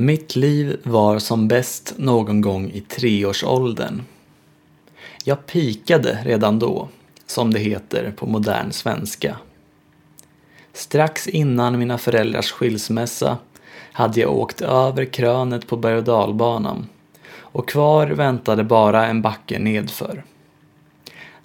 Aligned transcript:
Mitt 0.00 0.36
liv 0.36 0.80
var 0.82 1.18
som 1.18 1.48
bäst 1.48 1.94
någon 1.96 2.40
gång 2.40 2.70
i 2.70 2.80
treårsåldern. 2.80 4.02
Jag 5.24 5.46
pikade 5.46 6.18
redan 6.24 6.58
då, 6.58 6.88
som 7.26 7.52
det 7.52 7.58
heter 7.58 8.12
på 8.16 8.26
modern 8.26 8.72
svenska. 8.72 9.36
Strax 10.72 11.28
innan 11.28 11.78
mina 11.78 11.98
föräldrars 11.98 12.50
skilsmässa 12.50 13.38
hade 13.92 14.20
jag 14.20 14.32
åkt 14.32 14.60
över 14.60 15.04
krönet 15.04 15.66
på 15.66 15.76
berg 15.76 15.96
och 15.96 16.04
dalbanan 16.04 16.86
och 17.32 17.68
kvar 17.68 18.06
väntade 18.06 18.64
bara 18.64 19.06
en 19.06 19.22
backe 19.22 19.58
nedför. 19.58 20.24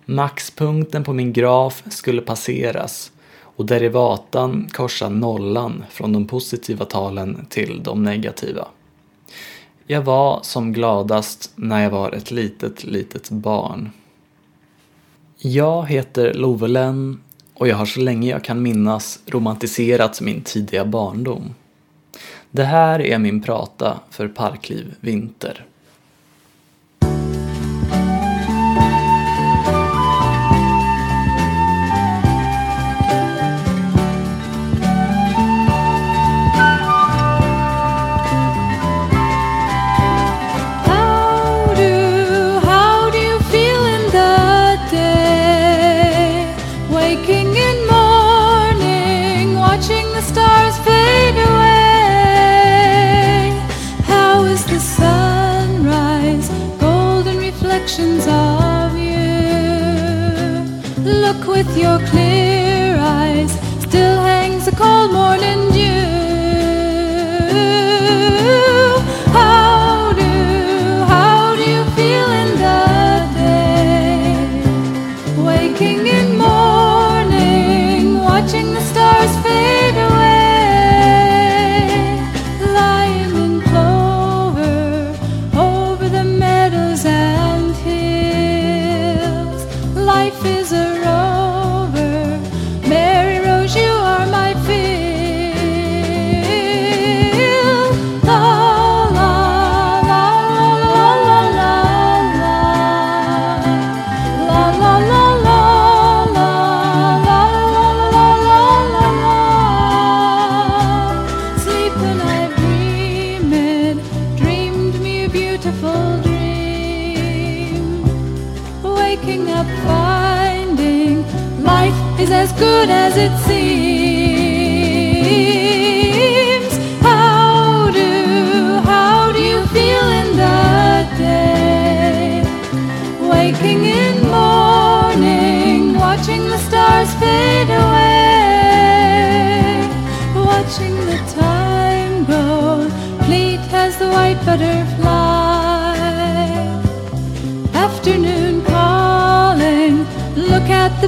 Maxpunkten 0.05 1.03
på 1.03 1.13
min 1.13 1.33
graf 1.33 1.83
skulle 1.89 2.21
passeras 2.21 3.11
och 3.55 3.65
derivatan 3.65 4.67
korsar 4.71 5.09
nollan 5.09 5.83
från 5.89 6.13
de 6.13 6.27
positiva 6.27 6.85
talen 6.85 7.45
till 7.49 7.83
de 7.83 8.03
negativa. 8.03 8.67
Jag 9.87 10.01
var 10.01 10.39
som 10.43 10.73
gladast 10.73 11.51
när 11.55 11.83
jag 11.83 11.89
var 11.89 12.11
ett 12.11 12.31
litet, 12.31 12.83
litet 12.83 13.29
barn. 13.29 13.91
Jag 15.37 15.87
heter 15.87 16.33
Lovelen 16.33 17.21
och 17.53 17.67
jag 17.67 17.75
har 17.75 17.85
så 17.85 17.99
länge 17.99 18.29
jag 18.29 18.43
kan 18.43 18.61
minnas 18.61 19.19
romantiserat 19.25 20.21
min 20.21 20.41
tidiga 20.41 20.85
barndom. 20.85 21.53
Det 22.51 22.63
här 22.63 23.01
är 23.01 23.19
min 23.19 23.41
prata 23.41 23.99
för 24.09 24.27
Parkliv 24.27 24.95
Vinter. 24.99 25.65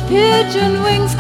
pigeon 0.07 0.81
wings 0.83 1.16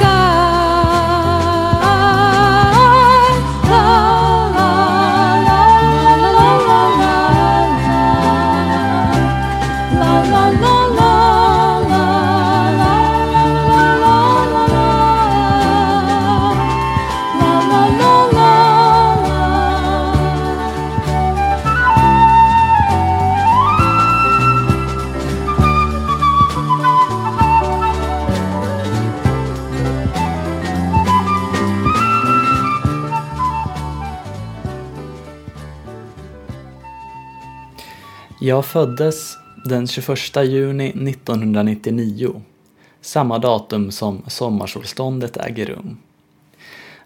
Jag 38.47 38.65
föddes 38.65 39.37
den 39.65 39.87
21 39.87 40.17
juni 40.35 40.89
1999, 40.89 42.41
samma 43.01 43.39
datum 43.39 43.91
som 43.91 44.23
sommarsolståndet 44.27 45.37
äger 45.37 45.65
rum. 45.65 45.97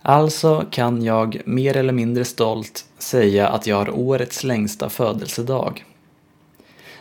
Alltså 0.01 0.65
kan 0.71 1.03
jag 1.03 1.41
mer 1.45 1.77
eller 1.77 1.93
mindre 1.93 2.25
stolt 2.25 2.85
säga 2.97 3.47
att 3.47 3.67
jag 3.67 3.75
har 3.75 3.89
årets 3.99 4.43
längsta 4.43 4.89
födelsedag. 4.89 5.85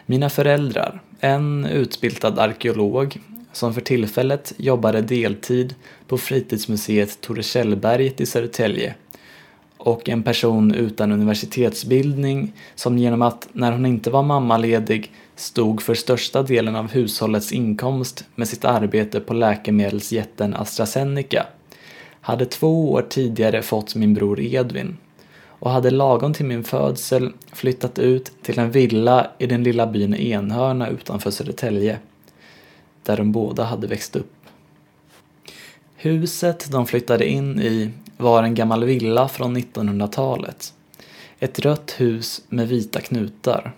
Mina 0.06 0.30
föräldrar, 0.30 1.02
en 1.20 1.66
utbildad 1.66 2.38
arkeolog 2.38 3.20
som 3.52 3.74
för 3.74 3.80
tillfället 3.80 4.52
jobbade 4.56 5.02
deltid 5.02 5.74
på 6.06 6.18
fritidsmuseet 6.18 7.20
Tore 7.20 7.42
Kjellberget 7.42 8.20
i 8.20 8.26
Södertälje 8.26 8.94
och 9.82 10.08
en 10.08 10.22
person 10.22 10.74
utan 10.74 11.12
universitetsbildning 11.12 12.52
som 12.74 12.98
genom 12.98 13.22
att, 13.22 13.48
när 13.52 13.72
hon 13.72 13.86
inte 13.86 14.10
var 14.10 14.22
mammaledig, 14.22 15.12
stod 15.36 15.82
för 15.82 15.94
största 15.94 16.42
delen 16.42 16.76
av 16.76 16.90
hushållets 16.90 17.52
inkomst 17.52 18.24
med 18.34 18.48
sitt 18.48 18.64
arbete 18.64 19.20
på 19.20 19.34
läkemedelsjätten 19.34 20.54
AstraZeneca, 20.54 21.46
hade 22.20 22.46
två 22.46 22.92
år 22.92 23.06
tidigare 23.08 23.62
fått 23.62 23.94
min 23.94 24.14
bror 24.14 24.40
Edvin 24.40 24.96
och 25.42 25.70
hade 25.70 25.90
lagom 25.90 26.34
till 26.34 26.46
min 26.46 26.64
födsel 26.64 27.32
flyttat 27.52 27.98
ut 27.98 28.32
till 28.42 28.58
en 28.58 28.70
villa 28.70 29.30
i 29.38 29.46
den 29.46 29.62
lilla 29.62 29.86
byn 29.86 30.14
Enhörna 30.14 30.88
utanför 30.88 31.30
Södertälje, 31.30 31.98
där 33.02 33.16
de 33.16 33.32
båda 33.32 33.64
hade 33.64 33.86
växt 33.86 34.16
upp. 34.16 34.32
Huset 35.96 36.70
de 36.70 36.86
flyttade 36.86 37.28
in 37.28 37.60
i 37.60 37.90
var 38.20 38.42
en 38.42 38.54
gammal 38.54 38.84
villa 38.84 39.28
från 39.28 39.56
1900-talet. 39.56 40.74
Ett 41.38 41.58
rött 41.58 41.94
hus 41.98 42.42
med 42.48 42.68
vita 42.68 43.00
knutar. 43.00 43.72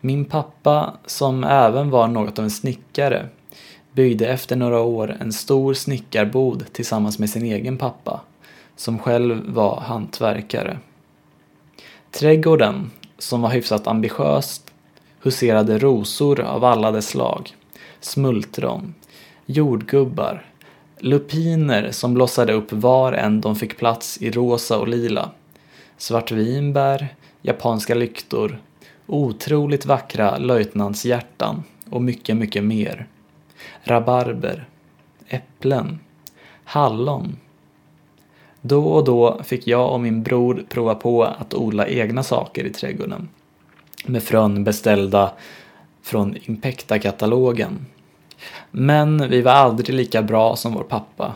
Min 0.00 0.24
pappa, 0.24 0.94
som 1.06 1.44
även 1.44 1.90
var 1.90 2.08
något 2.08 2.38
av 2.38 2.44
en 2.44 2.50
snickare, 2.50 3.28
byggde 3.92 4.26
efter 4.26 4.56
några 4.56 4.80
år 4.80 5.16
en 5.20 5.32
stor 5.32 5.74
snickarbod 5.74 6.64
tillsammans 6.72 7.18
med 7.18 7.30
sin 7.30 7.44
egen 7.44 7.78
pappa, 7.78 8.20
som 8.76 8.98
själv 8.98 9.42
var 9.46 9.80
hantverkare. 9.80 10.78
Trädgården, 12.10 12.90
som 13.18 13.42
var 13.42 13.50
hyfsat 13.50 13.86
ambitiöst, 13.86 14.70
huserade 15.22 15.78
rosor 15.78 16.40
av 16.40 16.64
alla 16.64 16.90
dess 16.90 17.08
slag, 17.08 17.56
smultron, 18.00 18.94
jordgubbar, 19.46 20.46
lupiner 21.04 21.90
som 21.90 22.14
blossade 22.14 22.52
upp 22.52 22.72
var 22.72 23.12
än 23.12 23.40
de 23.40 23.56
fick 23.56 23.76
plats 23.76 24.18
i 24.22 24.30
rosa 24.30 24.78
och 24.78 24.88
lila, 24.88 25.30
svartvinbär, 25.96 27.08
japanska 27.42 27.94
lyktor, 27.94 28.58
otroligt 29.06 29.86
vackra 29.86 30.38
löjtnantshjärtan 30.38 31.62
och 31.90 32.02
mycket, 32.02 32.36
mycket 32.36 32.64
mer. 32.64 33.06
Rabarber, 33.82 34.68
äpplen, 35.28 35.98
hallon. 36.64 37.36
Då 38.60 38.84
och 38.84 39.04
då 39.04 39.42
fick 39.42 39.66
jag 39.66 39.92
och 39.92 40.00
min 40.00 40.22
bror 40.22 40.64
prova 40.68 40.94
på 40.94 41.24
att 41.24 41.54
odla 41.54 41.86
egna 41.86 42.22
saker 42.22 42.64
i 42.64 42.70
trädgården. 42.70 43.28
Med 44.06 44.22
frön 44.22 44.64
beställda 44.64 45.32
från 46.02 46.36
Impecta-katalogen. 46.42 47.86
Men 48.76 49.30
vi 49.30 49.42
var 49.42 49.52
aldrig 49.52 49.96
lika 49.96 50.22
bra 50.22 50.56
som 50.56 50.74
vår 50.74 50.82
pappa. 50.82 51.32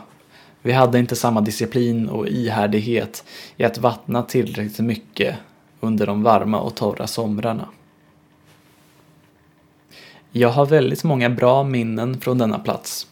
Vi 0.61 0.71
hade 0.71 0.99
inte 0.99 1.15
samma 1.15 1.41
disciplin 1.41 2.09
och 2.09 2.27
ihärdighet 2.27 3.23
i 3.57 3.63
att 3.63 3.77
vattna 3.77 4.23
tillräckligt 4.23 4.79
mycket 4.79 5.35
under 5.79 6.07
de 6.07 6.23
varma 6.23 6.59
och 6.59 6.75
torra 6.75 7.07
somrarna. 7.07 7.67
Jag 10.31 10.49
har 10.49 10.65
väldigt 10.65 11.03
många 11.03 11.29
bra 11.29 11.63
minnen 11.63 12.21
från 12.21 12.37
denna 12.37 12.59
plats. 12.59 13.07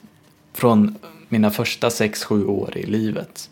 Från 0.54 0.96
mina 1.30 1.52
första 1.52 1.90
6-7 1.90 2.46
år 2.46 2.78
i 2.78 2.86
livet. 2.86 3.50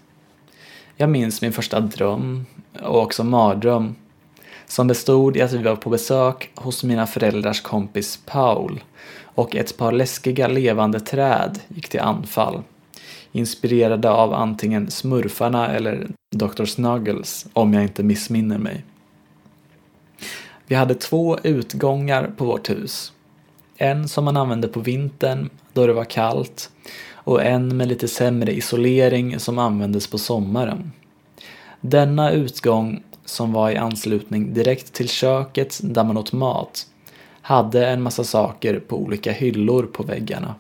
Jag 0.96 1.10
minns 1.10 1.42
min 1.42 1.54
första 1.54 1.80
dröm 1.80 2.46
och 2.82 3.02
också 3.02 3.24
mardröm 3.24 3.96
som 4.66 4.88
bestod 4.88 5.38
i 5.38 5.42
att 5.42 5.54
vi 5.54 5.64
var 5.64 5.76
på 5.76 5.90
besök 5.90 6.52
hos 6.56 6.84
mina 6.84 7.08
föräldrars 7.08 7.62
kompis 7.62 8.20
Paul 8.26 8.82
och 9.36 9.56
ett 9.56 9.78
par 9.78 9.92
läskiga 9.92 10.48
levande 10.48 11.00
träd 11.00 11.60
gick 11.68 11.90
till 11.90 12.00
anfall. 12.00 12.62
Inspirerade 13.32 14.10
av 14.10 14.34
antingen 14.34 14.92
Smurfarna 14.92 15.68
eller 15.68 16.08
Dr. 16.36 16.66
Snuggles, 16.66 17.48
om 17.54 17.74
jag 17.74 17.84
inte 17.84 18.04
missminner 18.04 18.58
mig. 18.58 18.84
Vi 20.68 20.76
hade 20.76 20.96
två 20.96 21.38
utgångar 21.44 22.32
på 22.38 22.46
vårt 22.46 22.70
hus. 22.70 23.12
En 23.78 24.08
som 24.08 24.26
man 24.26 24.38
använde 24.38 24.68
på 24.68 24.80
vintern 24.80 25.50
då 25.74 25.88
det 25.88 25.94
var 25.94 26.06
kallt 26.06 26.72
och 27.14 27.44
en 27.44 27.78
med 27.78 27.88
lite 27.88 28.08
sämre 28.08 28.52
isolering 28.52 29.40
som 29.40 29.60
användes 29.60 30.08
på 30.08 30.18
sommaren. 30.18 30.92
Denna 31.82 32.32
utgång, 32.32 33.04
som 33.26 33.54
var 33.54 33.72
i 33.72 33.78
anslutning 33.78 34.54
direkt 34.54 34.94
till 34.94 35.10
köket 35.10 35.80
där 35.84 36.04
man 36.04 36.18
åt 36.18 36.34
mat, 36.34 36.88
hade 37.46 37.88
en 37.88 38.02
massa 38.02 38.24
saker 38.24 38.80
på 38.80 38.98
olika 38.98 39.32
hyllor 39.32 39.84
på 39.84 40.04
väggarna. 40.04 40.56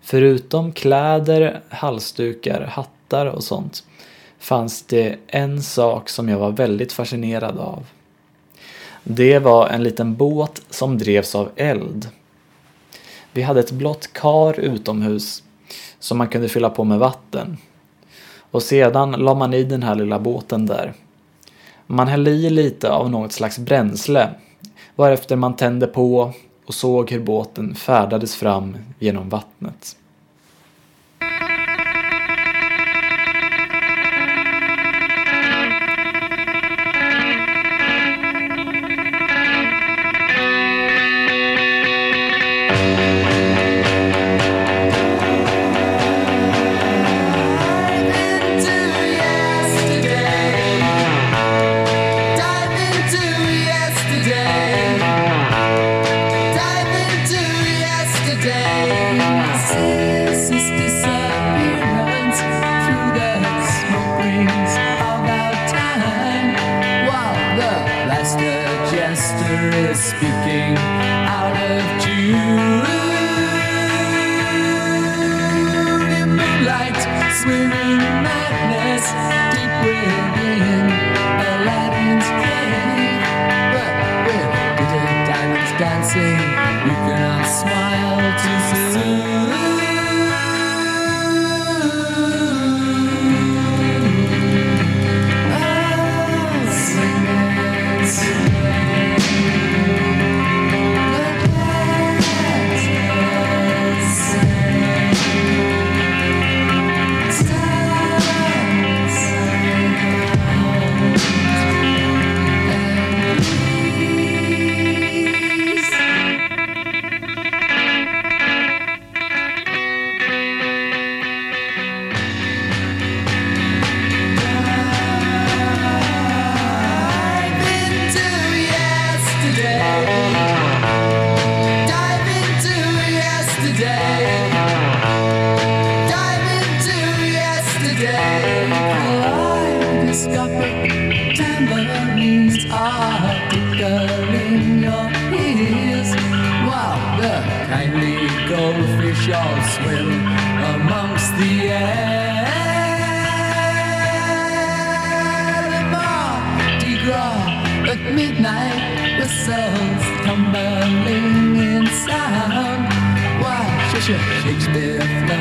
Förutom 0.00 0.72
kläder, 0.72 1.60
halsdukar, 1.68 2.60
hattar 2.60 3.26
och 3.26 3.44
sånt 3.44 3.84
fanns 4.38 4.82
det 4.82 5.16
en 5.26 5.62
sak 5.62 6.08
som 6.08 6.28
jag 6.28 6.38
var 6.38 6.50
väldigt 6.50 6.92
fascinerad 6.92 7.58
av. 7.58 7.86
Det 9.04 9.38
var 9.38 9.68
en 9.68 9.82
liten 9.82 10.16
båt 10.16 10.62
som 10.70 10.98
drevs 10.98 11.34
av 11.34 11.50
eld. 11.56 12.08
Vi 13.32 13.42
hade 13.42 13.60
ett 13.60 13.72
blått 13.72 14.12
kar 14.12 14.60
utomhus 14.60 15.42
som 15.98 16.18
man 16.18 16.28
kunde 16.28 16.48
fylla 16.48 16.70
på 16.70 16.84
med 16.84 16.98
vatten. 16.98 17.56
Och 18.38 18.62
sedan 18.62 19.12
la 19.12 19.34
man 19.34 19.54
i 19.54 19.64
den 19.64 19.82
här 19.82 19.94
lilla 19.94 20.18
båten 20.18 20.66
där. 20.66 20.92
Man 21.86 22.08
hällde 22.08 22.30
i 22.30 22.50
lite 22.50 22.90
av 22.90 23.10
något 23.10 23.32
slags 23.32 23.58
bränsle 23.58 24.30
varefter 24.96 25.36
man 25.36 25.56
tände 25.56 25.86
på 25.86 26.32
och 26.66 26.74
såg 26.74 27.10
hur 27.10 27.20
båten 27.20 27.74
färdades 27.74 28.36
fram 28.36 28.76
genom 28.98 29.28
vattnet. 29.28 29.96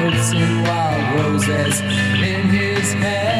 and 0.05 0.67
wild 0.67 1.19
roses 1.22 1.79
in 1.79 2.50
his 2.50 2.93
head. 2.93 3.33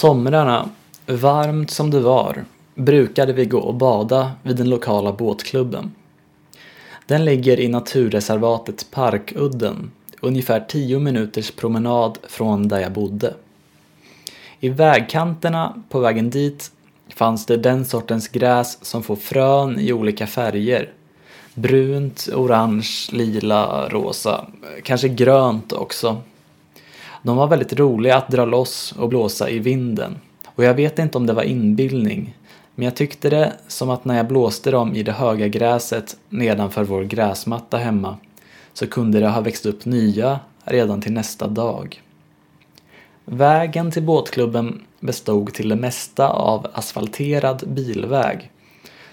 Somrarna, 0.00 0.68
varmt 1.06 1.70
som 1.70 1.90
det 1.90 2.00
var, 2.00 2.44
brukade 2.74 3.32
vi 3.32 3.44
gå 3.44 3.58
och 3.58 3.74
bada 3.74 4.32
vid 4.42 4.56
den 4.56 4.70
lokala 4.70 5.12
båtklubben. 5.12 5.94
Den 7.06 7.24
ligger 7.24 7.60
i 7.60 7.68
naturreservatet 7.68 8.86
Parkudden, 8.90 9.90
ungefär 10.20 10.60
10 10.60 10.98
minuters 10.98 11.50
promenad 11.50 12.18
från 12.22 12.68
där 12.68 12.80
jag 12.80 12.92
bodde. 12.92 13.34
I 14.60 14.68
vägkanterna 14.68 15.82
på 15.88 16.00
vägen 16.00 16.30
dit 16.30 16.72
fanns 17.14 17.46
det 17.46 17.56
den 17.56 17.84
sortens 17.84 18.28
gräs 18.28 18.84
som 18.84 19.02
får 19.02 19.16
frön 19.16 19.78
i 19.80 19.92
olika 19.92 20.26
färger. 20.26 20.92
Brunt, 21.54 22.28
orange, 22.34 23.08
lila, 23.12 23.88
rosa, 23.88 24.46
kanske 24.82 25.08
grönt 25.08 25.72
också. 25.72 26.22
De 27.22 27.36
var 27.36 27.46
väldigt 27.46 27.78
roliga 27.78 28.16
att 28.16 28.28
dra 28.28 28.44
loss 28.44 28.94
och 28.98 29.08
blåsa 29.08 29.50
i 29.50 29.58
vinden. 29.58 30.18
Och 30.46 30.64
jag 30.64 30.74
vet 30.74 30.98
inte 30.98 31.18
om 31.18 31.26
det 31.26 31.32
var 31.32 31.42
inbildning, 31.42 32.36
men 32.74 32.84
jag 32.84 32.96
tyckte 32.96 33.30
det 33.30 33.52
som 33.68 33.90
att 33.90 34.04
när 34.04 34.16
jag 34.16 34.28
blåste 34.28 34.70
dem 34.70 34.94
i 34.94 35.02
det 35.02 35.12
höga 35.12 35.48
gräset 35.48 36.16
nedanför 36.28 36.84
vår 36.84 37.02
gräsmatta 37.02 37.76
hemma 37.76 38.16
så 38.72 38.86
kunde 38.86 39.20
det 39.20 39.28
ha 39.28 39.40
växt 39.40 39.66
upp 39.66 39.84
nya 39.84 40.40
redan 40.64 41.00
till 41.00 41.12
nästa 41.12 41.46
dag. 41.46 42.02
Vägen 43.24 43.90
till 43.90 44.02
båtklubben 44.02 44.82
bestod 45.00 45.54
till 45.54 45.68
det 45.68 45.76
mesta 45.76 46.28
av 46.28 46.66
asfalterad 46.72 47.64
bilväg 47.66 48.50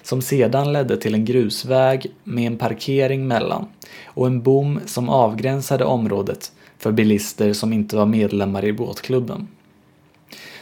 som 0.03 0.21
sedan 0.21 0.73
ledde 0.73 0.97
till 0.97 1.13
en 1.13 1.25
grusväg 1.25 2.07
med 2.23 2.47
en 2.47 2.57
parkering 2.57 3.27
mellan 3.27 3.67
och 4.05 4.27
en 4.27 4.41
bom 4.41 4.79
som 4.85 5.09
avgränsade 5.09 5.85
området 5.85 6.51
för 6.77 6.91
bilister 6.91 7.53
som 7.53 7.73
inte 7.73 7.95
var 7.95 8.05
medlemmar 8.05 8.65
i 8.65 8.73
båtklubben. 8.73 9.47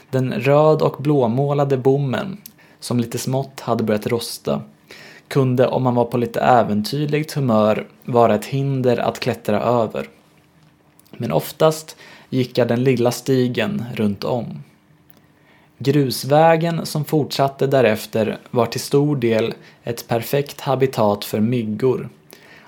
Den 0.09 0.33
röd 0.33 0.81
och 0.81 1.03
blåmålade 1.03 1.77
bommen, 1.77 2.37
som 2.79 2.99
lite 2.99 3.17
smått 3.17 3.59
hade 3.59 3.83
börjat 3.83 4.07
rosta, 4.07 4.61
kunde 5.27 5.67
om 5.67 5.83
man 5.83 5.95
var 5.95 6.05
på 6.05 6.17
lite 6.17 6.39
äventyrligt 6.39 7.33
humör 7.33 7.87
vara 8.03 8.35
ett 8.35 8.45
hinder 8.45 8.97
att 8.97 9.19
klättra 9.19 9.61
över. 9.61 10.09
Men 11.11 11.31
oftast 11.31 11.97
gick 12.29 12.57
jag 12.57 12.67
den 12.67 12.83
lilla 12.83 13.11
stigen 13.11 13.85
runt 13.93 14.23
om. 14.23 14.63
Grusvägen 15.77 16.85
som 16.85 17.05
fortsatte 17.05 17.67
därefter 17.67 18.37
var 18.51 18.65
till 18.65 18.79
stor 18.79 19.15
del 19.15 19.53
ett 19.83 20.07
perfekt 20.07 20.61
habitat 20.61 21.25
för 21.25 21.39
myggor 21.39 22.09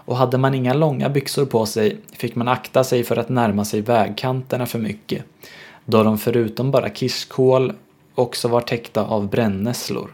och 0.07 0.17
hade 0.17 0.37
man 0.37 0.53
inga 0.53 0.73
långa 0.73 1.09
byxor 1.09 1.45
på 1.45 1.65
sig 1.65 1.97
fick 2.11 2.35
man 2.35 2.47
akta 2.47 2.83
sig 2.83 3.03
för 3.03 3.17
att 3.17 3.29
närma 3.29 3.65
sig 3.65 3.81
vägkanterna 3.81 4.65
för 4.65 4.79
mycket 4.79 5.23
då 5.85 6.03
de 6.03 6.17
förutom 6.17 6.71
bara 6.71 6.89
kirskål 6.89 7.73
också 8.15 8.47
var 8.47 8.61
täckta 8.61 9.05
av 9.05 9.29
brännässlor. 9.29 10.09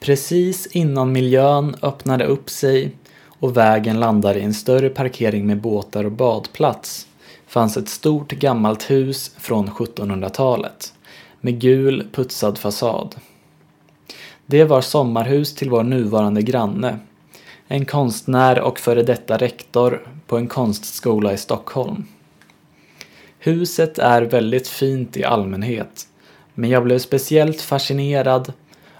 Precis 0.00 0.66
innan 0.66 1.12
miljön 1.12 1.76
öppnade 1.82 2.24
upp 2.24 2.50
sig 2.50 2.92
och 3.26 3.56
vägen 3.56 4.00
landade 4.00 4.38
i 4.38 4.42
en 4.42 4.54
större 4.54 4.88
parkering 4.88 5.46
med 5.46 5.60
båtar 5.60 6.04
och 6.04 6.12
badplats 6.12 7.06
fanns 7.46 7.76
ett 7.76 7.88
stort 7.88 8.32
gammalt 8.32 8.90
hus 8.90 9.34
från 9.38 9.68
1700-talet 9.68 10.94
med 11.40 11.60
gul 11.60 12.06
putsad 12.12 12.58
fasad. 12.58 13.14
Det 14.46 14.64
var 14.64 14.80
sommarhus 14.80 15.54
till 15.54 15.70
vår 15.70 15.82
nuvarande 15.82 16.42
granne, 16.42 16.98
en 17.68 17.84
konstnär 17.84 18.60
och 18.60 18.78
före 18.78 19.02
detta 19.02 19.36
rektor 19.36 20.06
på 20.26 20.36
en 20.36 20.48
konstskola 20.48 21.32
i 21.32 21.36
Stockholm. 21.36 22.06
Huset 23.38 23.98
är 23.98 24.22
väldigt 24.22 24.68
fint 24.68 25.16
i 25.16 25.24
allmänhet, 25.24 26.08
men 26.54 26.70
jag 26.70 26.84
blev 26.84 26.98
speciellt 26.98 27.60
fascinerad 27.60 28.52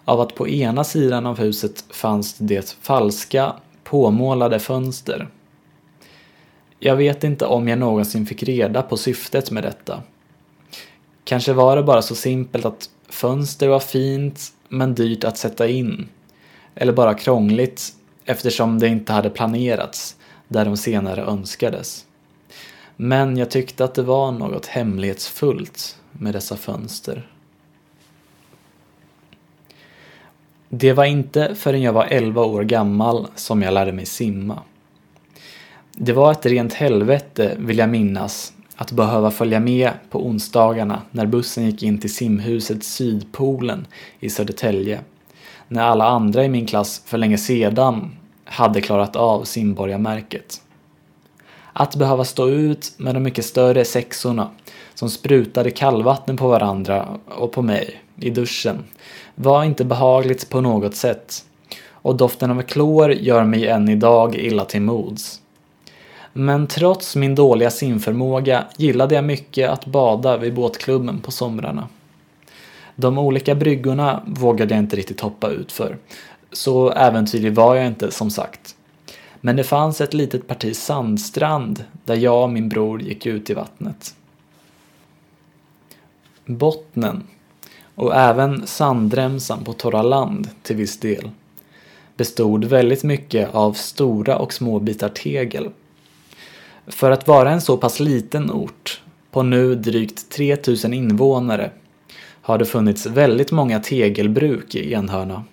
av 0.05 0.21
att 0.21 0.35
på 0.35 0.49
ena 0.49 0.85
sidan 0.85 1.27
av 1.27 1.39
huset 1.39 1.85
fanns 1.91 2.35
det 2.39 2.77
falska, 2.81 3.53
påmålade 3.85 4.59
fönster. 4.59 5.29
Jag 6.79 6.97
vet 6.97 7.25
inte 7.25 7.47
om 7.47 7.69
jag 7.69 7.79
någonsin 7.79 8.27
fick 8.27 8.43
reda 8.43 8.83
på 8.83 8.97
syftet 8.97 9.51
med 9.51 9.63
detta. 9.63 10.03
Kanske 11.25 11.53
var 11.53 11.77
det 11.77 11.83
bara 11.83 12.03
så 12.03 12.15
simpelt 12.15 12.65
att 12.65 12.91
fönster 13.09 13.69
var 13.69 13.81
fint 13.81 14.53
men 14.69 14.95
dyrt 14.95 15.25
att 15.25 15.39
sätta 15.39 15.69
in. 15.69 16.09
Eller 16.75 16.93
bara 16.93 17.15
krångligt 17.15 17.93
eftersom 18.25 18.79
det 18.79 18.89
inte 18.89 19.13
hade 19.13 19.31
planerats 19.31 20.17
där 20.49 20.65
de 20.65 20.77
senare 20.77 21.23
önskades. 21.23 22.07
Men 22.97 23.37
jag 23.37 23.51
tyckte 23.51 23.85
att 23.85 23.95
det 23.95 24.03
var 24.03 24.33
något 24.33 24.67
hemlighetsfullt 24.67 25.99
med 26.13 26.35
dessa 26.35 26.57
fönster. 26.57 27.29
Det 30.69 30.93
var 30.93 31.05
inte 31.05 31.55
förrän 31.55 31.83
jag 31.83 31.93
var 31.93 32.05
11 32.05 32.45
år 32.45 32.63
gammal 32.63 33.27
som 33.35 33.63
jag 33.63 33.75
lärde 33.75 33.93
mig 33.93 34.07
simma. 34.07 34.63
Det 35.93 36.13
var 36.13 36.33
ett 36.33 36.47
rent 36.47 36.73
helvete, 36.73 37.57
vill 37.59 37.79
jag 37.79 37.89
minnas, 37.89 38.53
att 38.77 38.93
behöva 38.93 39.31
följa 39.31 39.61
med 39.61 39.91
på 40.11 40.27
onsdagarna 40.27 41.03
när 41.11 41.27
bussen 41.27 41.67
gick 41.67 41.83
in 41.83 41.99
till 41.99 42.15
simhuset 42.15 42.85
Sydpolen 42.85 43.87
i 44.21 44.31
Södertälje. 44.31 45.01
När 45.75 45.83
alla 45.83 46.05
andra 46.05 46.45
i 46.45 46.49
min 46.49 46.67
klass 46.67 47.03
för 47.07 47.19
länge 47.19 47.39
sedan 47.39 48.17
hade 48.45 48.81
klarat 48.81 49.17
av 49.17 49.45
simborgarmärket. 49.45 50.61
Att 51.73 51.97
behöva 51.97 52.25
stå 52.25 52.49
ut 52.49 52.93
med 52.97 53.15
de 53.15 53.23
mycket 53.23 53.45
större 53.45 53.85
sexorna 53.85 54.51
som 54.95 55.11
sprutade 55.11 55.71
kallvatten 55.71 56.37
på 56.37 56.49
varandra 56.49 57.09
och 57.29 57.53
på 57.53 57.63
mig 57.63 58.03
i 58.17 58.31
duschen 58.31 58.85
var 59.35 59.65
inte 59.65 59.85
behagligt 59.85 60.51
på 60.51 60.61
något 60.61 60.97
sätt 60.97 61.45
och 61.91 62.17
doften 62.17 62.51
av 62.51 62.63
klor 62.63 63.13
gör 63.13 63.45
mig 63.45 63.69
än 63.69 63.89
idag 63.89 64.35
illa 64.35 64.65
till 64.65 64.83
mods. 64.83 65.41
Men 66.33 66.67
trots 66.67 67.17
min 67.17 67.35
dåliga 67.35 67.71
simförmåga 67.71 68.65
gillade 68.77 69.15
jag 69.15 69.25
mycket 69.25 69.71
att 69.71 69.87
bada 69.87 70.37
vid 70.37 70.55
båtklubben 70.55 71.21
på 71.21 71.31
somrarna. 71.31 71.89
De 72.97 73.19
olika 73.19 73.55
bryggorna 73.55 74.23
vågade 74.27 74.75
jag 74.75 74.83
inte 74.83 74.97
riktigt 74.97 75.21
hoppa 75.21 75.49
ut 75.49 75.73
för, 75.73 75.97
så 76.53 76.91
äventyrlig 76.91 77.55
var 77.55 77.75
jag 77.75 77.87
inte 77.87 78.11
som 78.11 78.31
sagt. 78.31 78.77
Men 79.41 79.57
det 79.57 79.65
fanns 79.65 80.01
ett 80.01 80.15
litet 80.15 80.47
parti 80.47 80.77
sandstrand 80.77 81.85
där 82.05 82.17
jag 82.17 82.43
och 82.43 82.51
min 82.51 82.69
bror 82.69 83.03
gick 83.03 83.27
ut 83.27 83.51
i 83.51 83.55
vattnet. 83.55 84.15
Bottnen, 86.47 87.23
och 87.95 88.15
även 88.15 88.67
sandremsan 88.67 89.65
på 89.65 89.73
torra 89.73 90.03
land 90.03 90.49
till 90.63 90.77
viss 90.77 91.01
del, 91.01 91.31
bestod 92.17 92.65
väldigt 92.65 93.05
mycket 93.05 93.55
av 93.55 93.73
stora 93.73 94.39
och 94.39 94.53
små 94.53 94.79
bitar 94.79 95.09
tegel. 95.09 95.71
För 96.87 97.11
att 97.11 97.29
vara 97.29 97.51
en 97.51 97.61
så 97.61 97.77
pass 97.77 98.01
liten 98.01 98.51
ort, 98.51 99.03
på 99.31 99.43
nu 99.43 99.75
drygt 99.75 100.31
3000 100.31 100.95
invånare, 100.95 101.71
har 102.45 102.59
det 102.59 102.65
funnits 102.65 103.07
väldigt 103.07 103.51
många 103.51 103.81
tegelbruk 103.81 104.75
i 104.75 104.93
Enhörna. 104.93 105.45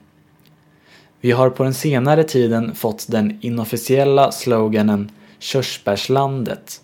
Vi 1.22 1.32
har 1.32 1.50
på 1.50 1.64
den 1.64 1.74
senare 1.74 2.24
tiden 2.24 2.76
fått 2.76 3.08
den 3.08 3.38
inofficiella 3.42 4.32
sloganen 4.32 5.12
Körsbärslandet. 5.40 6.82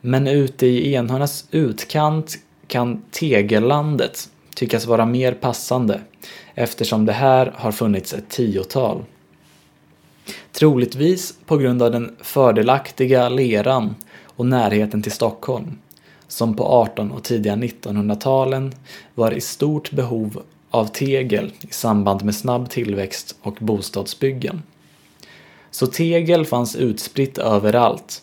Men 0.00 0.28
ute 0.28 0.66
i 0.66 0.94
Enhörnas 0.94 1.44
utkant 1.50 2.38
kan 2.66 3.02
Tegellandet 3.10 4.28
tyckas 4.54 4.86
vara 4.86 5.06
mer 5.06 5.32
passande 5.32 6.00
eftersom 6.54 7.06
det 7.06 7.12
här 7.12 7.52
har 7.56 7.72
funnits 7.72 8.14
ett 8.14 8.28
tiotal. 8.28 9.04
Troligtvis 10.52 11.34
på 11.46 11.56
grund 11.56 11.82
av 11.82 11.90
den 11.90 12.16
fördelaktiga 12.20 13.28
leran 13.28 13.94
och 14.24 14.46
närheten 14.46 15.02
till 15.02 15.12
Stockholm 15.12 15.78
som 16.28 16.56
på 16.56 16.64
18 16.64 17.12
och 17.12 17.22
tidiga 17.22 17.54
1900-talen 17.56 18.74
var 19.14 19.30
i 19.30 19.40
stort 19.40 19.90
behov 19.90 20.42
av 20.70 20.86
tegel 20.86 21.52
i 21.60 21.72
samband 21.72 22.24
med 22.24 22.34
snabb 22.34 22.70
tillväxt 22.70 23.36
och 23.42 23.56
bostadsbyggen. 23.60 24.62
Så 25.70 25.86
tegel 25.86 26.46
fanns 26.46 26.76
utspritt 26.76 27.38
överallt, 27.38 28.22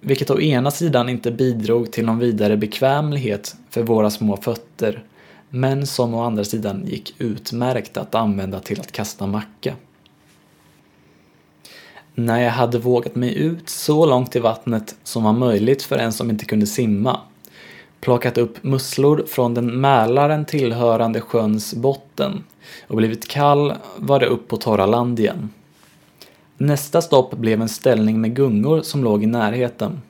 vilket 0.00 0.30
å 0.30 0.40
ena 0.40 0.70
sidan 0.70 1.08
inte 1.08 1.30
bidrog 1.30 1.92
till 1.92 2.06
någon 2.06 2.18
vidare 2.18 2.56
bekvämlighet 2.56 3.56
för 3.70 3.82
våra 3.82 4.10
små 4.10 4.36
fötter, 4.36 5.04
men 5.50 5.86
som 5.86 6.14
å 6.14 6.22
andra 6.22 6.44
sidan 6.44 6.86
gick 6.86 7.14
utmärkt 7.18 7.96
att 7.96 8.14
använda 8.14 8.60
till 8.60 8.80
att 8.80 8.92
kasta 8.92 9.26
macka. 9.26 9.74
När 12.14 12.42
jag 12.42 12.50
hade 12.50 12.78
vågat 12.78 13.14
mig 13.14 13.38
ut 13.38 13.68
så 13.68 14.06
långt 14.06 14.36
i 14.36 14.38
vattnet 14.38 14.94
som 15.02 15.24
var 15.24 15.32
möjligt 15.32 15.82
för 15.82 15.96
en 15.96 16.12
som 16.12 16.30
inte 16.30 16.44
kunde 16.44 16.66
simma 16.66 17.20
plockat 18.02 18.38
upp 18.38 18.64
musslor 18.64 19.24
från 19.28 19.54
den 19.54 19.80
Mälaren 19.80 20.44
tillhörande 20.44 21.20
sjöns 21.20 21.74
botten 21.74 22.44
och 22.86 22.96
blivit 22.96 23.28
kall 23.28 23.74
var 23.96 24.20
det 24.20 24.26
upp 24.26 24.48
på 24.48 24.56
torra 24.56 24.86
land 24.86 25.20
igen. 25.20 25.50
Nästa 26.56 27.02
stopp 27.02 27.34
blev 27.34 27.62
en 27.62 27.68
ställning 27.68 28.20
med 28.20 28.36
gungor 28.36 28.82
som 28.82 29.04
låg 29.04 29.22
i 29.22 29.26
närheten. 29.26 30.02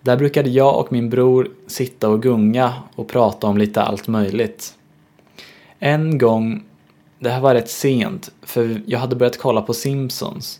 Där 0.00 0.16
brukade 0.16 0.50
jag 0.50 0.78
och 0.78 0.92
min 0.92 1.10
bror 1.10 1.50
sitta 1.66 2.08
och 2.08 2.22
gunga 2.22 2.74
och 2.94 3.08
prata 3.08 3.46
om 3.46 3.58
lite 3.58 3.82
allt 3.82 4.08
möjligt. 4.08 4.74
En 5.78 6.18
gång, 6.18 6.64
det 7.18 7.30
här 7.30 7.40
var 7.40 7.54
rätt 7.54 7.70
sent, 7.70 8.30
för 8.42 8.82
jag 8.86 8.98
hade 8.98 9.16
börjat 9.16 9.38
kolla 9.38 9.62
på 9.62 9.74
Simpsons, 9.74 10.59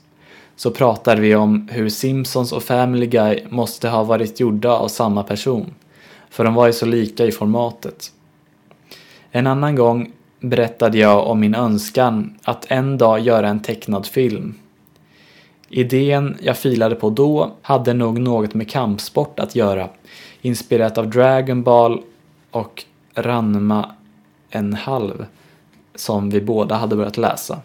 så 0.61 0.71
pratar 0.71 1.17
vi 1.17 1.35
om 1.35 1.69
hur 1.71 1.89
Simpsons 1.89 2.53
och 2.53 2.63
Family 2.63 3.07
Guy 3.07 3.45
måste 3.49 3.89
ha 3.89 4.05
varit 4.05 4.41
gjorda 4.41 4.71
av 4.71 4.89
samma 4.89 5.23
person 5.23 5.75
för 6.31 6.45
de 6.45 6.55
var 6.55 6.67
ju 6.67 6.73
så 6.73 6.87
lika 6.87 7.25
i 7.25 7.33
formatet. 7.33 8.13
En 9.31 9.47
annan 9.47 9.77
gång 9.77 10.13
berättade 10.41 10.99
jag 10.99 11.27
om 11.27 11.41
min 11.41 11.55
önskan 11.55 12.39
att 12.43 12.67
en 12.69 12.99
dag 12.99 13.21
göra 13.21 13.49
en 13.49 13.63
tecknad 13.63 14.07
film. 14.07 14.55
Idén 15.69 16.37
jag 16.41 16.59
filade 16.59 16.95
på 16.95 17.11
då 17.11 17.53
hade 17.63 17.95
nog 17.95 18.19
något 18.19 18.55
med 18.55 18.71
kampsport 18.71 19.41
att 19.41 19.57
göra, 19.57 19.89
inspirerat 20.43 20.99
av 20.99 21.11
Dragon 21.11 21.63
Ball 21.63 22.03
och 22.51 22.85
Ranma 23.15 23.91
en 24.51 24.75
halv, 24.75 25.27
som 25.95 26.31
vi 26.31 26.41
båda 26.41 26.75
hade 26.75 26.97
börjat 26.97 27.19
läsa. 27.19 27.59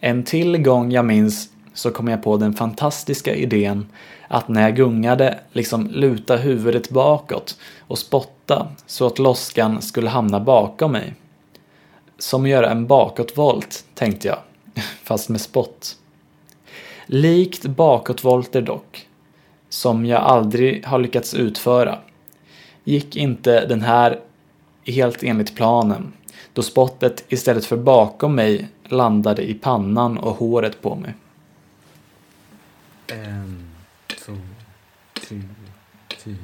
En 0.00 0.22
till 0.22 0.62
gång 0.62 0.92
jag 0.92 1.04
minns 1.04 1.50
så 1.80 1.90
kom 1.90 2.08
jag 2.08 2.22
på 2.22 2.36
den 2.36 2.54
fantastiska 2.54 3.34
idén 3.34 3.86
att 4.28 4.48
när 4.48 4.62
jag 4.62 4.76
gungade 4.76 5.38
liksom 5.52 5.86
luta 5.86 6.36
huvudet 6.36 6.90
bakåt 6.90 7.58
och 7.78 7.98
spotta 7.98 8.68
så 8.86 9.06
att 9.06 9.18
loskan 9.18 9.82
skulle 9.82 10.10
hamna 10.10 10.40
bakom 10.40 10.92
mig. 10.92 11.14
Som 12.18 12.42
att 12.44 12.48
göra 12.48 12.70
en 12.70 12.86
bakåtvolt, 12.86 13.84
tänkte 13.94 14.28
jag, 14.28 14.38
fast 15.02 15.28
med 15.28 15.40
spott. 15.40 15.96
Likt 17.06 17.66
bakåtvolter 17.66 18.62
dock, 18.62 19.06
som 19.68 20.06
jag 20.06 20.22
aldrig 20.22 20.86
har 20.86 20.98
lyckats 20.98 21.34
utföra, 21.34 21.98
gick 22.84 23.16
inte 23.16 23.66
den 23.66 23.82
här 23.82 24.20
helt 24.84 25.22
enligt 25.22 25.56
planen, 25.56 26.12
då 26.52 26.62
spottet 26.62 27.24
istället 27.28 27.64
för 27.64 27.76
bakom 27.76 28.34
mig 28.34 28.68
landade 28.84 29.50
i 29.50 29.54
pannan 29.54 30.18
och 30.18 30.36
håret 30.36 30.82
på 30.82 30.94
mig. 30.94 31.14
Um, 33.12 33.16
en, 33.16 33.64
två, 34.06 34.32
tre, 35.14 35.40
fyra. 36.16 36.36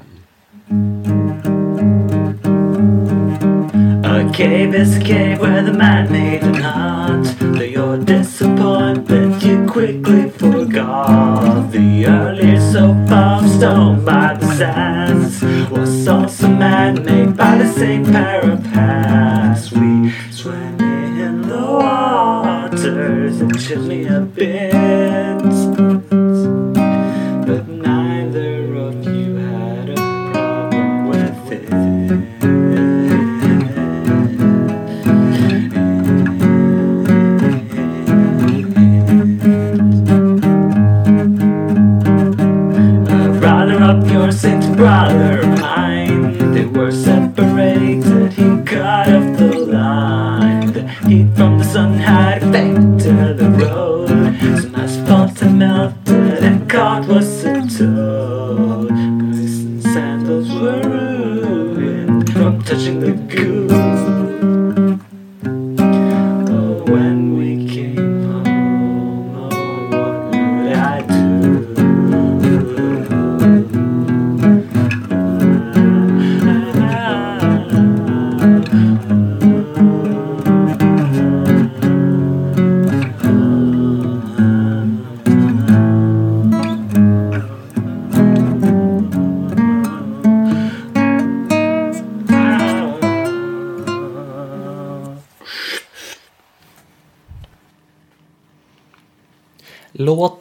A 4.05 4.33
cave 4.33 4.75
is 4.75 4.97
a 4.97 5.01
cave 5.01 5.41
where 5.41 5.63
the 5.63 5.73
man 5.73 6.11
made 6.11 6.43
a 6.43 6.51
knot. 6.51 7.25
Though 7.39 7.63
your 7.63 7.99
disappointment 7.99 9.45
you 9.45 9.65
quickly 9.67 10.29
forgot. 10.31 11.71
The 11.71 12.07
early 12.07 12.59
soap 12.59 13.13
of 13.13 13.49
stone 13.49 14.05
by 14.05 14.35
the 14.35 14.53
sands 14.57 15.43
was 15.71 16.09
also 16.09 16.49
man 16.49 17.05
made 17.05 17.37
by 17.37 17.59
the 17.59 17.73
same 17.73 18.05
pair 18.05 18.41
of 18.41 18.67
hands. 18.67 19.71
We 19.71 20.11
swam 20.33 20.81
in 20.81 21.43
the 21.43 21.63
waters 21.63 23.41
and 23.41 23.57
chilled 23.61 23.87
me 23.87 24.07
a 24.07 24.21
bit. 24.21 25.96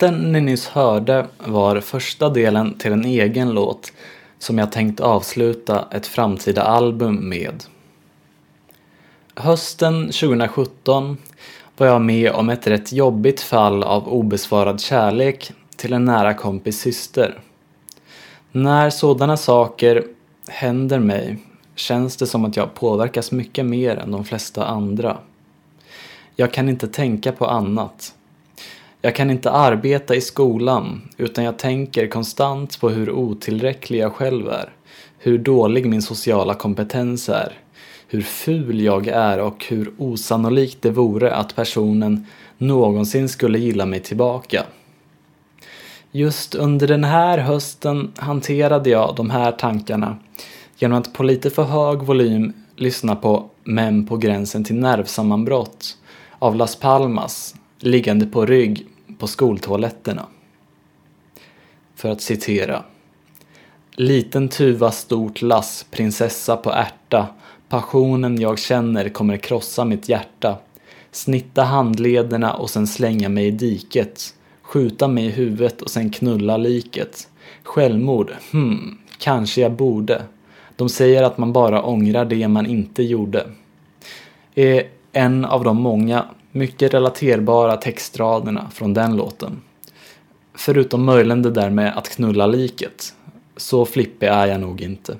Låten 0.05 0.31
ni 0.31 0.41
nyss 0.41 0.67
hörde 0.67 1.27
var 1.37 1.79
första 1.79 2.29
delen 2.29 2.77
till 2.77 2.91
en 2.91 3.05
egen 3.05 3.51
låt 3.51 3.93
som 4.39 4.57
jag 4.57 4.71
tänkt 4.71 4.99
avsluta 4.99 5.87
ett 5.91 6.07
framtida 6.07 6.63
album 6.63 7.29
med. 7.29 7.63
Hösten 9.35 10.05
2017 10.05 11.17
var 11.77 11.87
jag 11.87 12.01
med 12.01 12.31
om 12.31 12.49
ett 12.49 12.67
rätt 12.67 12.91
jobbigt 12.91 13.41
fall 13.41 13.83
av 13.83 14.07
obesvarad 14.07 14.81
kärlek 14.81 15.51
till 15.75 15.93
en 15.93 16.05
nära 16.05 16.33
kompis 16.33 16.79
syster. 16.79 17.39
När 18.51 18.89
sådana 18.89 19.37
saker 19.37 20.03
händer 20.47 20.99
mig 20.99 21.37
känns 21.75 22.17
det 22.17 22.27
som 22.27 22.45
att 22.45 22.55
jag 22.55 22.73
påverkas 22.73 23.31
mycket 23.31 23.65
mer 23.65 23.97
än 23.97 24.11
de 24.11 24.25
flesta 24.25 24.65
andra. 24.65 25.17
Jag 26.35 26.53
kan 26.53 26.69
inte 26.69 26.87
tänka 26.87 27.31
på 27.31 27.45
annat. 27.45 28.14
Jag 29.05 29.15
kan 29.15 29.31
inte 29.31 29.51
arbeta 29.51 30.15
i 30.15 30.21
skolan 30.21 31.01
utan 31.17 31.43
jag 31.43 31.57
tänker 31.59 32.07
konstant 32.07 32.79
på 32.79 32.89
hur 32.89 33.11
otillräcklig 33.11 33.99
jag 33.99 34.13
själv 34.13 34.49
är. 34.49 34.69
Hur 35.17 35.37
dålig 35.37 35.85
min 35.85 36.01
sociala 36.01 36.53
kompetens 36.53 37.29
är. 37.29 37.53
Hur 38.07 38.21
ful 38.21 38.81
jag 38.81 39.07
är 39.07 39.39
och 39.39 39.65
hur 39.69 39.93
osannolikt 39.97 40.81
det 40.81 40.91
vore 40.91 41.35
att 41.35 41.55
personen 41.55 42.25
någonsin 42.57 43.29
skulle 43.29 43.59
gilla 43.59 43.85
mig 43.85 43.99
tillbaka. 43.99 44.63
Just 46.11 46.55
under 46.55 46.87
den 46.87 47.03
här 47.03 47.37
hösten 47.37 48.11
hanterade 48.17 48.89
jag 48.89 49.15
de 49.15 49.29
här 49.29 49.51
tankarna 49.51 50.17
genom 50.77 50.97
att 50.97 51.13
på 51.13 51.23
lite 51.23 51.49
för 51.49 51.63
hög 51.63 51.99
volym 51.99 52.53
lyssna 52.75 53.15
på 53.15 53.49
Män 53.63 54.07
på 54.07 54.17
gränsen 54.17 54.63
till 54.63 54.75
nervsammanbrott 54.75 55.97
av 56.39 56.55
Las 56.55 56.75
Palmas 56.75 57.55
liggande 57.79 58.25
på 58.25 58.45
rygg 58.45 58.87
på 59.17 59.27
skoltoaletterna. 59.27 60.25
För 61.95 62.09
att 62.09 62.21
citera. 62.21 62.83
Liten 63.95 64.49
tuva 64.49 64.91
stort 64.91 65.41
lass, 65.41 65.85
prinsessa 65.91 66.57
på 66.57 66.71
ärta. 66.71 67.27
Passionen 67.69 68.41
jag 68.41 68.59
känner 68.59 69.09
kommer 69.09 69.37
krossa 69.37 69.85
mitt 69.85 70.09
hjärta. 70.09 70.57
Snitta 71.11 71.63
handlederna 71.63 72.53
och 72.53 72.69
sen 72.69 72.87
slänga 72.87 73.29
mig 73.29 73.47
i 73.47 73.51
diket. 73.51 74.33
Skjuta 74.61 75.07
mig 75.07 75.25
i 75.25 75.29
huvudet 75.29 75.81
och 75.81 75.89
sen 75.89 76.09
knulla 76.09 76.57
liket. 76.57 77.27
Självmord? 77.63 78.31
Hmm, 78.51 78.97
kanske 79.17 79.61
jag 79.61 79.71
borde. 79.71 80.21
De 80.75 80.89
säger 80.89 81.23
att 81.23 81.37
man 81.37 81.53
bara 81.53 81.83
ångrar 81.83 82.25
det 82.25 82.47
man 82.47 82.65
inte 82.65 83.03
gjorde. 83.03 83.47
Är 84.55 84.83
en 85.11 85.45
av 85.45 85.63
de 85.63 85.77
många 85.77 86.25
mycket 86.55 86.93
relaterbara 86.93 87.77
textraderna 87.77 88.69
från 88.73 88.93
den 88.93 89.15
låten. 89.15 89.61
Förutom 90.53 91.05
möjligen 91.05 91.41
det 91.41 91.51
där 91.51 91.69
med 91.69 91.97
att 91.97 92.09
knulla 92.09 92.47
liket. 92.47 93.13
Så 93.57 93.85
flippig 93.85 94.27
är 94.27 94.47
jag 94.47 94.61
nog 94.61 94.81
inte. 94.81 95.17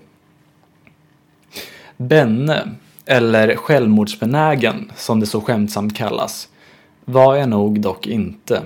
Benne, 1.98 2.70
eller 3.06 3.56
självmordsbenägen 3.56 4.92
som 4.96 5.20
det 5.20 5.26
så 5.26 5.42
skämtsamt 5.42 5.98
kallas, 5.98 6.50
var 7.06 7.36
jag 7.36 7.50
nog 7.50 7.82
dock 7.82 8.08
inte. 8.08 8.62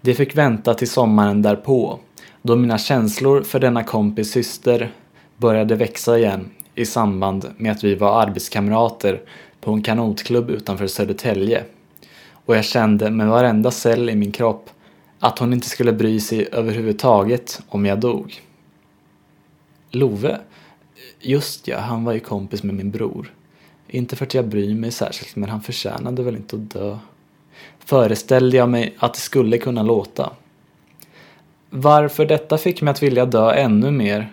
Det 0.00 0.14
fick 0.14 0.36
vänta 0.36 0.74
till 0.74 0.90
sommaren 0.90 1.42
därpå, 1.42 1.98
då 2.42 2.56
mina 2.56 2.78
känslor 2.78 3.42
för 3.42 3.60
denna 3.60 3.82
kompis 3.82 4.30
syster 4.30 4.92
började 5.36 5.74
växa 5.74 6.18
igen 6.18 6.50
i 6.74 6.84
samband 6.84 7.54
med 7.56 7.72
att 7.72 7.84
vi 7.84 7.94
var 7.94 8.22
arbetskamrater 8.22 9.22
på 9.60 9.72
en 9.72 9.82
kanotklubb 9.82 10.50
utanför 10.50 10.86
Södertälje. 10.86 11.64
Och 12.32 12.56
jag 12.56 12.64
kände 12.64 13.10
med 13.10 13.28
varenda 13.28 13.70
cell 13.70 14.10
i 14.10 14.14
min 14.14 14.32
kropp 14.32 14.70
att 15.18 15.38
hon 15.38 15.52
inte 15.52 15.68
skulle 15.68 15.92
bry 15.92 16.20
sig 16.20 16.48
överhuvudtaget 16.52 17.60
om 17.68 17.86
jag 17.86 18.00
dog. 18.00 18.42
Love? 19.90 20.40
Just 21.20 21.68
ja, 21.68 21.78
han 21.78 22.04
var 22.04 22.12
ju 22.12 22.20
kompis 22.20 22.62
med 22.62 22.74
min 22.74 22.90
bror. 22.90 23.34
Inte 23.88 24.16
för 24.16 24.26
att 24.26 24.34
jag 24.34 24.48
bryr 24.48 24.74
mig 24.74 24.90
särskilt, 24.90 25.36
men 25.36 25.50
han 25.50 25.60
förtjänade 25.60 26.22
väl 26.22 26.36
inte 26.36 26.56
att 26.56 26.70
dö. 26.70 26.98
Föreställde 27.78 28.56
jag 28.56 28.68
mig 28.68 28.94
att 28.98 29.14
det 29.14 29.20
skulle 29.20 29.58
kunna 29.58 29.82
låta. 29.82 30.30
Varför 31.70 32.26
detta 32.26 32.58
fick 32.58 32.82
mig 32.82 32.90
att 32.90 33.02
vilja 33.02 33.26
dö 33.26 33.52
ännu 33.52 33.90
mer 33.90 34.32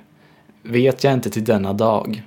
vet 0.63 1.03
jag 1.03 1.13
inte 1.13 1.29
till 1.29 1.43
denna 1.43 1.73
dag. 1.73 2.23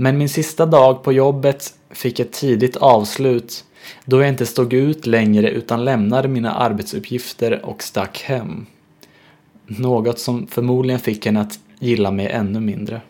Men 0.00 0.18
min 0.18 0.28
sista 0.28 0.66
dag 0.66 1.02
på 1.02 1.12
jobbet 1.12 1.74
fick 1.90 2.20
ett 2.20 2.32
tidigt 2.32 2.76
avslut 2.76 3.64
då 4.04 4.20
jag 4.20 4.28
inte 4.28 4.46
stod 4.46 4.72
ut 4.72 5.06
längre 5.06 5.50
utan 5.50 5.84
lämnade 5.84 6.28
mina 6.28 6.54
arbetsuppgifter 6.54 7.64
och 7.64 7.82
stack 7.82 8.22
hem. 8.22 8.66
Något 9.66 10.18
som 10.18 10.46
förmodligen 10.46 11.00
fick 11.00 11.26
henne 11.26 11.40
att 11.40 11.58
gilla 11.78 12.10
mig 12.10 12.26
ännu 12.26 12.60
mindre. 12.60 13.00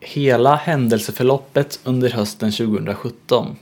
Hela 0.00 0.54
händelseförloppet 0.54 1.80
under 1.84 2.10
hösten 2.10 2.52
2017 2.52 3.56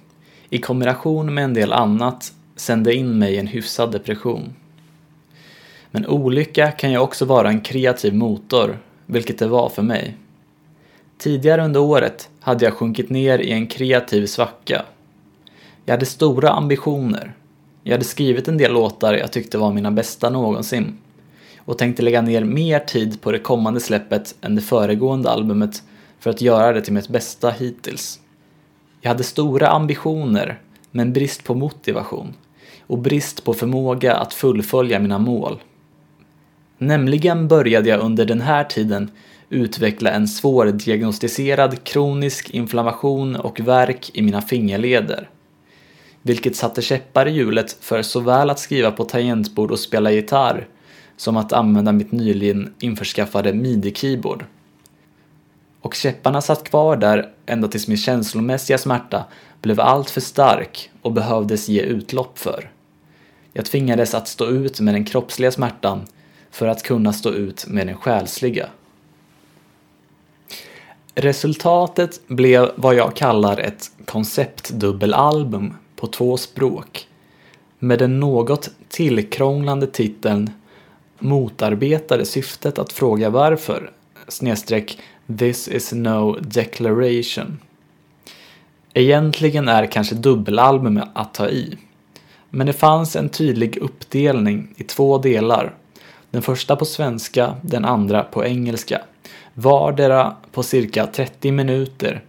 i 0.48 0.59
kombination 0.59 1.35
med 1.35 1.44
en 1.44 1.54
del 1.54 1.72
annat 1.72 2.33
sände 2.56 2.94
in 2.94 3.18
mig 3.18 3.35
i 3.35 3.38
en 3.38 3.46
hyfsad 3.46 3.92
depression. 3.92 4.54
Men 5.90 6.06
olycka 6.06 6.70
kan 6.70 6.90
ju 6.90 6.98
också 6.98 7.24
vara 7.24 7.48
en 7.48 7.61
kreativ 7.61 8.14
motor, 8.14 8.78
vilket 9.06 9.38
det 9.38 9.48
var 9.48 9.68
för 9.68 9.83
mig. 9.83 10.16
Tidigare 11.20 11.64
under 11.64 11.80
året 11.80 12.28
hade 12.40 12.64
jag 12.64 12.74
sjunkit 12.74 13.11
ner 13.11 13.38
i 13.38 13.50
en 13.50 13.66
kreativ 13.66 14.26
svacka. 14.26 14.85
Jag 15.85 15.92
hade 15.92 16.06
stora 16.06 16.50
ambitioner. 16.50 17.33
Jag 17.83 17.92
hade 17.92 18.04
skrivit 18.04 18.48
en 18.48 18.59
del 18.59 18.72
låtar 18.72 19.14
jag 19.14 19.33
tyckte 19.33 19.59
var 19.59 19.72
mina 19.72 19.90
bästa 19.90 20.30
någonsin 20.30 20.98
och 21.59 21.78
tänkte 21.78 22.02
lägga 22.02 22.22
ner 22.22 22.44
mer 22.44 22.78
tid 22.78 23.20
på 23.20 23.33
det 23.33 23.38
kommande 23.38 23.80
släppet 23.80 24.35
än 24.40 24.54
det 24.54 24.62
föregående 24.62 25.30
albumet 25.30 25.83
för 26.18 26.30
att 26.30 26.40
göra 26.40 26.72
det 26.72 26.80
till 26.80 26.92
mitt 26.92 27.09
bästa 27.09 27.50
hittills. 27.50 28.20
Jag 29.00 29.11
hade 29.11 29.24
stora 29.24 29.68
ambitioner, 29.68 30.61
men 30.90 31.12
brist 31.12 31.44
på 31.44 31.54
motivation 31.54 32.35
och 32.87 32.98
brist 32.98 33.44
på 33.44 33.54
förmåga 33.54 34.16
att 34.16 34.35
fullfölja 34.35 34.98
mina 34.98 35.18
mål. 35.18 35.62
Nämligen 36.78 37.48
började 37.48 37.88
jag 37.88 38.00
under 38.00 38.24
den 38.24 38.40
här 38.40 38.64
tiden 38.64 39.11
utveckla 39.51 40.11
en 40.11 40.29
svårdiagnostiserad 40.29 41.85
kronisk 41.85 42.51
inflammation 42.51 43.37
och 43.37 43.61
värk 43.61 44.11
i 44.15 44.23
mina 44.23 44.43
fingerleder. 44.43 45.29
Vilket 46.23 46.57
satte 46.57 46.83
käppar 46.83 47.29
i 47.29 47.31
hjulet 47.31 47.73
för 47.81 48.03
såväl 48.03 48.51
att 48.51 48.59
skriva 48.59 48.91
på 48.91 49.05
tangentbord 49.05 49.71
och 49.71 49.79
spela 49.79 50.13
gitarr 50.13 50.69
som 51.17 51.37
att 51.37 51.53
använda 51.53 51.93
mitt 51.93 52.13
nyligen 52.13 52.75
införskaffade 52.79 53.53
midi-keyboard. 53.53 54.45
Och 55.81 55.95
käpparna 55.95 56.41
satt 56.41 56.65
kvar 56.65 56.97
där 56.97 57.29
ända 57.47 57.69
tills 57.69 57.89
min 57.89 57.97
känslomässiga 57.97 58.79
smärta 58.79 59.25
blev 59.63 59.81
alltför 59.81 60.21
stark 60.21 60.91
och 61.03 61.13
behövdes 61.13 61.69
ge 61.69 61.81
utlopp 61.81 62.39
för. 62.39 62.71
Jag 63.53 63.65
tvingades 63.65 64.15
att 64.15 64.29
stå 64.29 64.47
ut 64.47 64.81
med 64.81 64.95
den 64.95 65.05
kroppsliga 65.05 65.51
smärtan 65.51 66.07
för 66.51 66.67
att 66.67 66.83
kunna 66.83 67.13
stå 67.13 67.31
ut 67.31 67.67
med 67.69 67.87
den 67.87 67.97
själsliga. 67.97 68.69
Resultatet 71.22 72.20
blev 72.26 72.70
vad 72.76 72.94
jag 72.94 73.16
kallar 73.16 73.59
ett 73.59 73.90
konceptdubbelalbum 74.04 75.74
på 75.96 76.06
två 76.06 76.37
språk 76.37 77.09
med 77.78 77.98
den 77.98 78.20
något 78.20 78.70
tillkrånglande 78.88 79.87
titeln 79.87 80.50
motarbetade 81.18 82.24
syftet 82.24 82.78
att 82.78 82.92
fråga 82.92 83.30
varför 83.30 83.90
snedstreck 84.28 84.98
this 85.38 85.68
is 85.68 85.92
no 85.92 86.37
declaration. 86.40 87.59
Egentligen 88.94 89.68
är 89.68 89.87
kanske 89.87 90.14
dubbelalbum 90.14 91.00
att 91.12 91.35
ta 91.35 91.48
i. 91.48 91.78
Men 92.50 92.66
det 92.66 92.72
fanns 92.72 93.16
en 93.16 93.28
tydlig 93.28 93.76
uppdelning 93.76 94.74
i 94.76 94.85
två 94.85 95.18
delar. 95.18 95.74
Den 96.30 96.42
första 96.42 96.76
på 96.76 96.85
svenska, 96.85 97.54
den 97.62 97.85
andra 97.85 98.22
på 98.22 98.44
engelska 98.44 99.00
vardera 99.55 100.37
på 100.53 100.63
cirka 100.63 101.07
30 101.07 101.53
minuter 101.53 102.25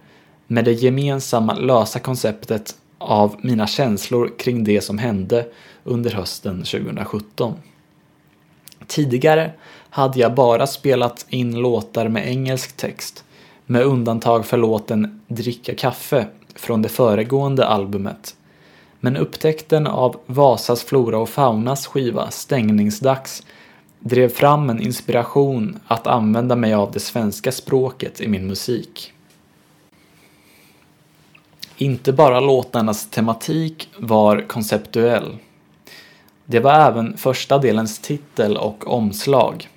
med 0.46 0.64
det 0.64 0.72
gemensamma 0.72 1.54
lösa 1.54 1.98
konceptet 1.98 2.76
av 2.98 3.36
mina 3.42 3.66
känslor 3.66 4.30
kring 4.38 4.64
det 4.64 4.80
som 4.80 4.98
hände 4.98 5.46
under 5.84 6.10
hösten 6.10 6.56
2017. 6.56 7.54
Tidigare 8.86 9.52
hade 9.90 10.18
jag 10.20 10.34
bara 10.34 10.66
spelat 10.66 11.26
in 11.28 11.60
låtar 11.60 12.08
med 12.08 12.28
engelsk 12.28 12.76
text 12.76 13.24
med 13.66 13.82
undantag 13.82 14.46
för 14.46 14.56
låten 14.56 15.20
Dricka 15.28 15.74
kaffe 15.74 16.26
från 16.54 16.82
det 16.82 16.88
föregående 16.88 17.66
albumet. 17.66 18.36
Men 19.00 19.16
upptäckten 19.16 19.86
av 19.86 20.20
Vasas 20.26 20.84
Flora 20.84 21.18
och 21.18 21.28
Faunas 21.28 21.86
skiva 21.86 22.30
Stängningsdags 22.30 23.42
drev 24.02 24.28
fram 24.28 24.70
en 24.70 24.80
inspiration 24.80 25.78
att 25.86 26.06
använda 26.06 26.56
mig 26.56 26.74
av 26.74 26.92
det 26.92 27.00
svenska 27.00 27.52
språket 27.52 28.20
i 28.20 28.28
min 28.28 28.46
musik. 28.46 29.12
Inte 31.76 32.12
bara 32.12 32.40
låtarnas 32.40 33.10
tematik 33.10 33.88
var 33.98 34.48
konceptuell. 34.48 35.36
Det 36.44 36.60
var 36.60 36.72
även 36.72 37.16
första 37.16 37.58
delens 37.58 37.98
titel 37.98 38.56
och 38.56 38.86
omslag. 38.86 39.68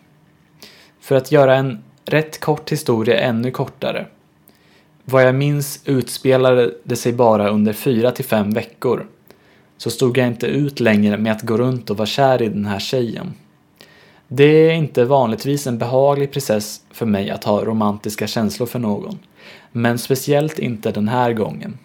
För 0.99 1.15
att 1.15 1.31
göra 1.31 1.55
en 1.55 1.83
rätt 2.05 2.39
kort 2.39 2.71
historia 2.71 3.19
ännu 3.19 3.51
kortare. 3.51 4.05
Vad 5.03 5.23
jag 5.23 5.35
minns 5.35 5.81
utspelade 5.85 6.71
det 6.83 6.95
sig 6.95 7.13
bara 7.13 7.49
under 7.49 7.73
fyra 7.73 8.11
till 8.11 8.25
fem 8.25 8.51
veckor. 8.51 9.07
Så 9.77 9.89
stod 9.89 10.17
jag 10.17 10.27
inte 10.27 10.47
ut 10.47 10.79
längre 10.79 11.17
med 11.17 11.31
att 11.31 11.41
gå 11.41 11.57
runt 11.57 11.89
och 11.89 11.97
vara 11.97 12.05
kär 12.05 12.41
i 12.41 12.49
den 12.49 12.65
här 12.65 12.79
tjejen. 12.79 13.33
Det 14.27 14.69
är 14.69 14.71
inte 14.71 15.05
vanligtvis 15.05 15.67
en 15.67 15.77
behaglig 15.77 16.31
process 16.31 16.81
för 16.91 17.05
mig 17.05 17.29
att 17.29 17.43
ha 17.43 17.65
romantiska 17.65 18.27
känslor 18.27 18.67
för 18.67 18.79
någon. 18.79 19.19
Men 19.71 19.97
speciellt 19.99 20.59
inte 20.59 20.91
den 20.91 21.07
här 21.07 21.33
gången. 21.33 21.77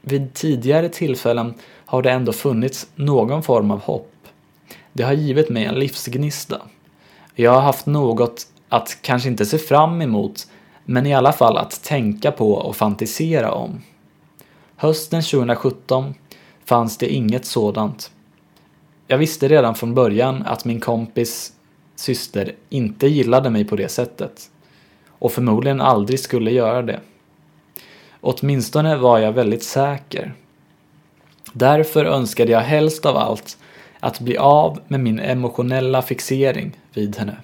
vid 0.00 0.34
tidigare 0.34 0.88
tillfällen 0.88 1.54
har 1.86 2.02
det 2.02 2.10
ändå 2.10 2.32
funnits 2.32 2.86
någon 2.94 3.42
form 3.42 3.70
av 3.70 3.80
hopp. 3.80 4.12
Det 4.92 5.02
har 5.02 5.12
givit 5.12 5.50
mig 5.50 5.64
en 5.64 5.74
livsgnista. 5.74 6.62
Jag 7.34 7.52
har 7.52 7.60
haft 7.60 7.86
något 7.86 8.46
att 8.68 8.98
kanske 9.02 9.28
inte 9.28 9.46
se 9.46 9.58
fram 9.58 10.02
emot, 10.02 10.46
men 10.84 11.06
i 11.06 11.14
alla 11.14 11.32
fall 11.32 11.56
att 11.56 11.82
tänka 11.82 12.32
på 12.32 12.52
och 12.52 12.76
fantisera 12.76 13.52
om. 13.52 13.82
Hösten 14.76 15.22
2017 15.22 16.14
fanns 16.64 16.98
det 16.98 17.08
inget 17.08 17.44
sådant. 17.44 18.10
Jag 19.06 19.18
visste 19.18 19.48
redan 19.48 19.74
från 19.74 19.94
början 19.94 20.42
att 20.46 20.64
min 20.64 20.80
kompis 20.80 21.52
syster 21.96 22.54
inte 22.68 23.06
gillade 23.06 23.50
mig 23.50 23.64
på 23.64 23.76
det 23.76 23.88
sättet 23.88 24.50
och 25.08 25.32
förmodligen 25.32 25.80
aldrig 25.80 26.20
skulle 26.20 26.50
göra 26.50 26.82
det. 26.82 27.00
Åtminstone 28.20 28.96
var 28.96 29.18
jag 29.18 29.32
väldigt 29.32 29.62
säker. 29.62 30.34
Därför 31.52 32.04
önskade 32.04 32.52
jag 32.52 32.60
helst 32.60 33.06
av 33.06 33.16
allt 33.16 33.58
att 34.00 34.20
bli 34.20 34.36
av 34.36 34.80
med 34.88 35.00
min 35.00 35.18
emotionella 35.18 36.02
fixering 36.02 36.72
vid 36.94 37.16
henne. 37.16 37.36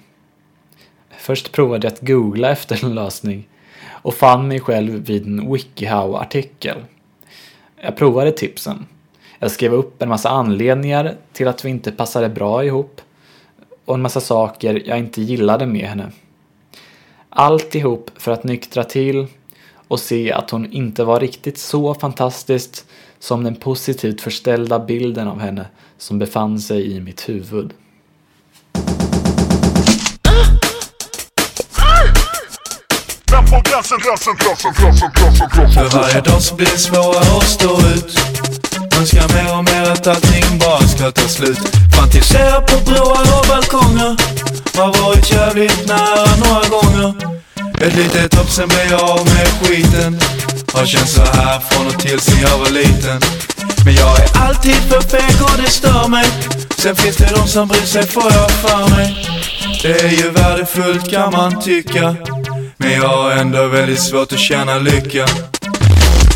Först 1.17 1.51
provade 1.51 1.87
jag 1.87 1.93
att 1.93 2.01
googla 2.01 2.51
efter 2.51 2.85
en 2.85 2.95
lösning 2.95 3.47
och 3.89 4.13
fann 4.13 4.47
mig 4.47 4.59
själv 4.59 5.05
vid 5.05 5.27
en 5.27 5.53
WikiHow-artikel. 5.53 6.77
Jag 7.81 7.95
provade 7.97 8.31
tipsen. 8.31 8.85
Jag 9.43 9.51
skrev 9.51 9.73
upp 9.73 10.01
en 10.01 10.09
massa 10.09 10.29
anledningar 10.29 11.15
till 11.33 11.47
att 11.47 11.65
vi 11.65 11.69
inte 11.69 11.91
passade 11.91 12.29
bra 12.29 12.65
ihop 12.65 13.01
och 13.85 13.95
en 13.95 14.01
massa 14.01 14.21
saker 14.21 14.83
jag 14.85 14.99
inte 14.99 15.21
gillade 15.21 15.65
med 15.65 15.87
henne. 15.89 16.11
Alltihop 17.29 18.11
för 18.15 18.31
att 18.31 18.43
nyktra 18.43 18.83
till 18.83 19.27
och 19.87 19.99
se 19.99 20.31
att 20.31 20.49
hon 20.49 20.71
inte 20.73 21.03
var 21.03 21.19
riktigt 21.19 21.57
så 21.57 21.93
fantastiskt 21.93 22.85
som 23.19 23.43
den 23.43 23.55
positivt 23.55 24.21
förställda 24.21 24.79
bilden 24.79 25.27
av 25.27 25.39
henne 25.39 25.65
som 25.97 26.19
befann 26.19 26.59
sig 26.59 26.91
i 26.91 26.99
mitt 26.99 27.29
huvud. 27.29 27.73
För 35.73 35.97
varje 35.97 36.21
dag 36.21 36.41
så 36.41 36.55
blir 36.55 36.65
det 36.65 36.77
svårare 36.77 37.37
att 37.37 37.43
stå 37.43 37.77
ut 37.77 38.40
Önskar 39.01 39.27
mer 39.33 39.57
och 39.57 39.63
mer 39.63 39.91
att 39.91 40.07
allting 40.07 40.59
bara 40.59 40.87
ska 40.87 41.11
ta 41.11 41.27
slut. 41.27 41.59
Fantiserar 41.97 42.61
på 42.61 42.91
broar 42.91 43.39
och 43.39 43.45
balkonger. 43.47 44.15
Har 44.77 45.03
varit 45.03 45.31
jävligt 45.31 45.87
nära 45.87 46.35
några 46.43 46.67
gånger. 46.69 47.13
Ett 47.81 47.95
litet 47.95 48.33
hopp 48.33 48.49
sen 48.49 48.67
blev 48.67 48.91
jag 48.91 49.01
av 49.01 49.25
med 49.25 49.47
skiten. 49.47 50.19
Har 50.73 50.85
känt 50.85 51.09
så 51.09 51.21
här 51.21 51.59
från 51.59 51.87
och 51.87 51.99
till 51.99 52.19
sen 52.19 52.41
jag 52.41 52.57
var 52.57 52.69
liten. 52.69 53.21
Men 53.85 53.95
jag 53.95 54.19
är 54.19 54.47
alltid 54.47 54.75
för 54.75 55.01
feg 55.01 55.41
och 55.41 55.61
det 55.63 55.69
stör 55.69 56.07
mig. 56.07 56.25
Sen 56.77 56.95
finns 56.95 57.17
det 57.17 57.29
de 57.35 57.47
som 57.47 57.67
bryr 57.67 57.85
sig 57.85 58.07
får 58.07 58.31
jag 58.33 58.51
för 58.51 58.95
mig. 58.95 59.27
Det 59.81 60.01
är 60.01 60.09
ju 60.09 60.29
värdefullt 60.29 61.11
kan 61.11 61.31
man 61.31 61.61
tycka. 61.61 62.15
Men 62.77 62.91
jag 62.91 63.07
har 63.07 63.31
ändå 63.31 63.67
väldigt 63.67 64.01
svårt 64.01 64.33
att 64.33 64.39
känna 64.39 64.77
lycka. 64.77 65.25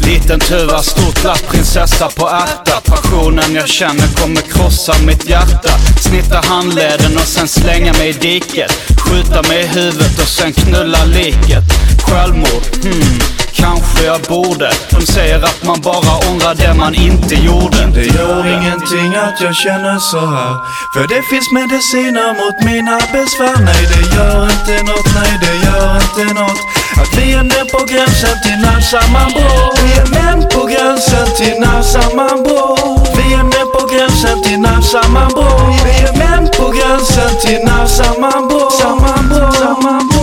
Liten 0.06 0.40
tuva, 0.40 0.84
stort 0.84 1.24
lapp, 1.24 1.48
prinsessa 1.48 2.10
på 2.10 2.30
ärta. 2.30 2.82
Passionen 2.86 3.56
jag 3.56 3.68
känner 3.68 4.08
kommer 4.08 4.42
krossa 4.42 4.94
mitt 5.06 5.30
hjärta. 5.30 5.70
Snitta 6.02 6.42
handleden 6.48 7.16
och 7.16 7.28
sen 7.28 7.48
slänga 7.48 7.94
mig 7.94 8.10
i 8.10 8.14
diket. 8.14 8.72
Skjuta 8.98 9.42
mig 9.42 9.64
i 9.64 9.68
huvudet 9.68 10.20
och 10.20 10.28
sen 10.28 10.54
knulla 10.54 11.06
liket. 11.06 11.64
Självmord, 12.08 12.64
hmm, 12.84 13.20
kanske 13.56 14.06
jag 14.06 14.22
borde. 14.22 14.70
De 14.92 15.02
säger 15.06 15.40
att 15.44 15.64
man 15.64 15.82
bara 15.82 16.14
ångrar 16.30 16.56
det 16.56 16.74
man 16.74 16.96
inte 16.96 17.36
gjorde. 17.36 17.78
Det 17.94 18.06
gör 18.18 18.42
ingenting 18.58 19.16
att 19.16 19.42
jag 19.42 19.56
känner 19.56 20.00
så 20.00 20.20
här. 20.20 20.54
För 20.94 21.08
det 21.08 21.22
finns 21.30 21.52
mediciner 21.52 22.30
mot 22.42 22.58
mina 22.70 22.98
besvär. 23.14 23.58
Nej 23.70 23.84
det 23.92 24.04
gör 24.16 24.44
inte 24.56 24.76
nåt, 24.84 25.10
nej 25.20 25.34
det 25.44 25.56
gör 25.66 25.96
inte 26.06 26.34
nåt 26.40 26.60
Att 27.02 27.18
vi 27.18 27.34
är 27.34 27.44
nere 27.44 27.66
på 27.66 27.86
gränsen 27.92 28.36
till 28.44 28.60
närsammanbrott 28.68 29.80
Vi 29.84 29.92
är 30.02 30.08
män 30.16 30.40
på 30.54 30.66
gränsen 30.66 31.28
till 31.38 31.60
närsammanbrott 31.60 33.10
Vi 33.18 33.34
är 33.34 33.44
med 33.44 33.68
på 33.76 33.88
gränsen 33.92 34.44
till 34.44 34.60
närsammanbrott 34.60 35.82
Vi 35.86 35.96
är 36.08 36.14
män 36.18 36.50
på 36.58 36.68
gränsen 36.78 37.32
till 37.44 37.60
närsammanbrott 37.66 38.74
Sammanbrott, 38.74 38.74
sammanbrott, 38.74 39.56
sammanbrott 39.56 40.15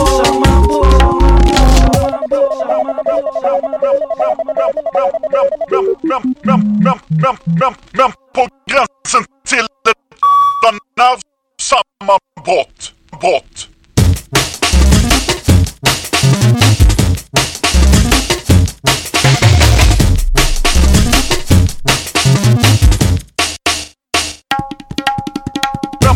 På 3.52 3.58
gränsen 8.66 9.24
till 9.48 9.58
ett 9.58 9.66
nervsammanbrott. 10.96 12.92
Brott. 13.20 13.68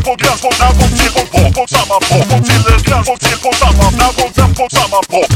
på 0.04 0.14
gräns 0.14 0.40
på 0.40 0.48
nervvåg 0.48 0.98
till 0.98 1.22
och 1.22 1.30
på 1.30 1.52
på 1.60 1.66
samma 1.68 2.00
på 2.00 2.16
Och 2.36 2.44
till 2.44 2.66
en 2.94 3.04
på 3.04 3.16
till 3.16 3.38
på 3.38 3.52
samma 3.52 3.90
på 4.12 4.30
den 4.34 4.54
på 4.54 4.68
samma 4.70 5.00
brott. 5.08 5.30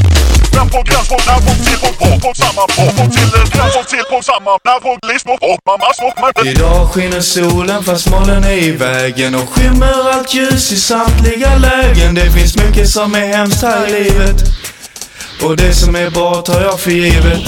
Den 0.61 0.69
på 0.69 0.81
gräns 0.81 1.07
på 1.07 1.15
nervvåg 1.15 1.57
till 1.65 1.89
och 1.89 1.97
på 1.99 2.27
på 2.27 2.33
samma 2.33 2.61
på 2.75 2.83
på 2.97 3.11
till 3.11 3.31
en 3.39 3.49
gränsvåg 3.53 3.87
till 3.87 4.05
på 4.09 4.21
samma 4.21 4.51
nervvåg, 4.65 4.99
livsmål 5.11 5.37
och 5.41 5.59
mammas 5.65 5.99
och 6.07 6.15
men 6.21 6.47
Idag 6.47 6.89
skiner 6.91 7.21
solen 7.21 7.83
fast 7.83 8.09
molnen 8.09 8.43
är 8.43 8.51
i 8.51 8.71
vägen 8.71 9.35
och 9.35 9.49
skymmer 9.49 10.13
allt 10.13 10.33
ljus 10.33 10.71
i 10.71 10.77
samtliga 10.77 11.55
lägen. 11.55 12.15
Det 12.15 12.31
finns 12.31 12.55
mycket 12.57 12.89
som 12.89 13.15
är 13.15 13.27
hemskt 13.37 13.61
här 13.61 13.87
i 13.87 14.03
livet 14.03 14.35
och 15.43 15.57
det 15.57 15.73
som 15.73 15.95
är 15.95 16.09
bra 16.09 16.35
tar 16.35 16.61
jag 16.61 16.79
för 16.79 16.91
givet. 16.91 17.41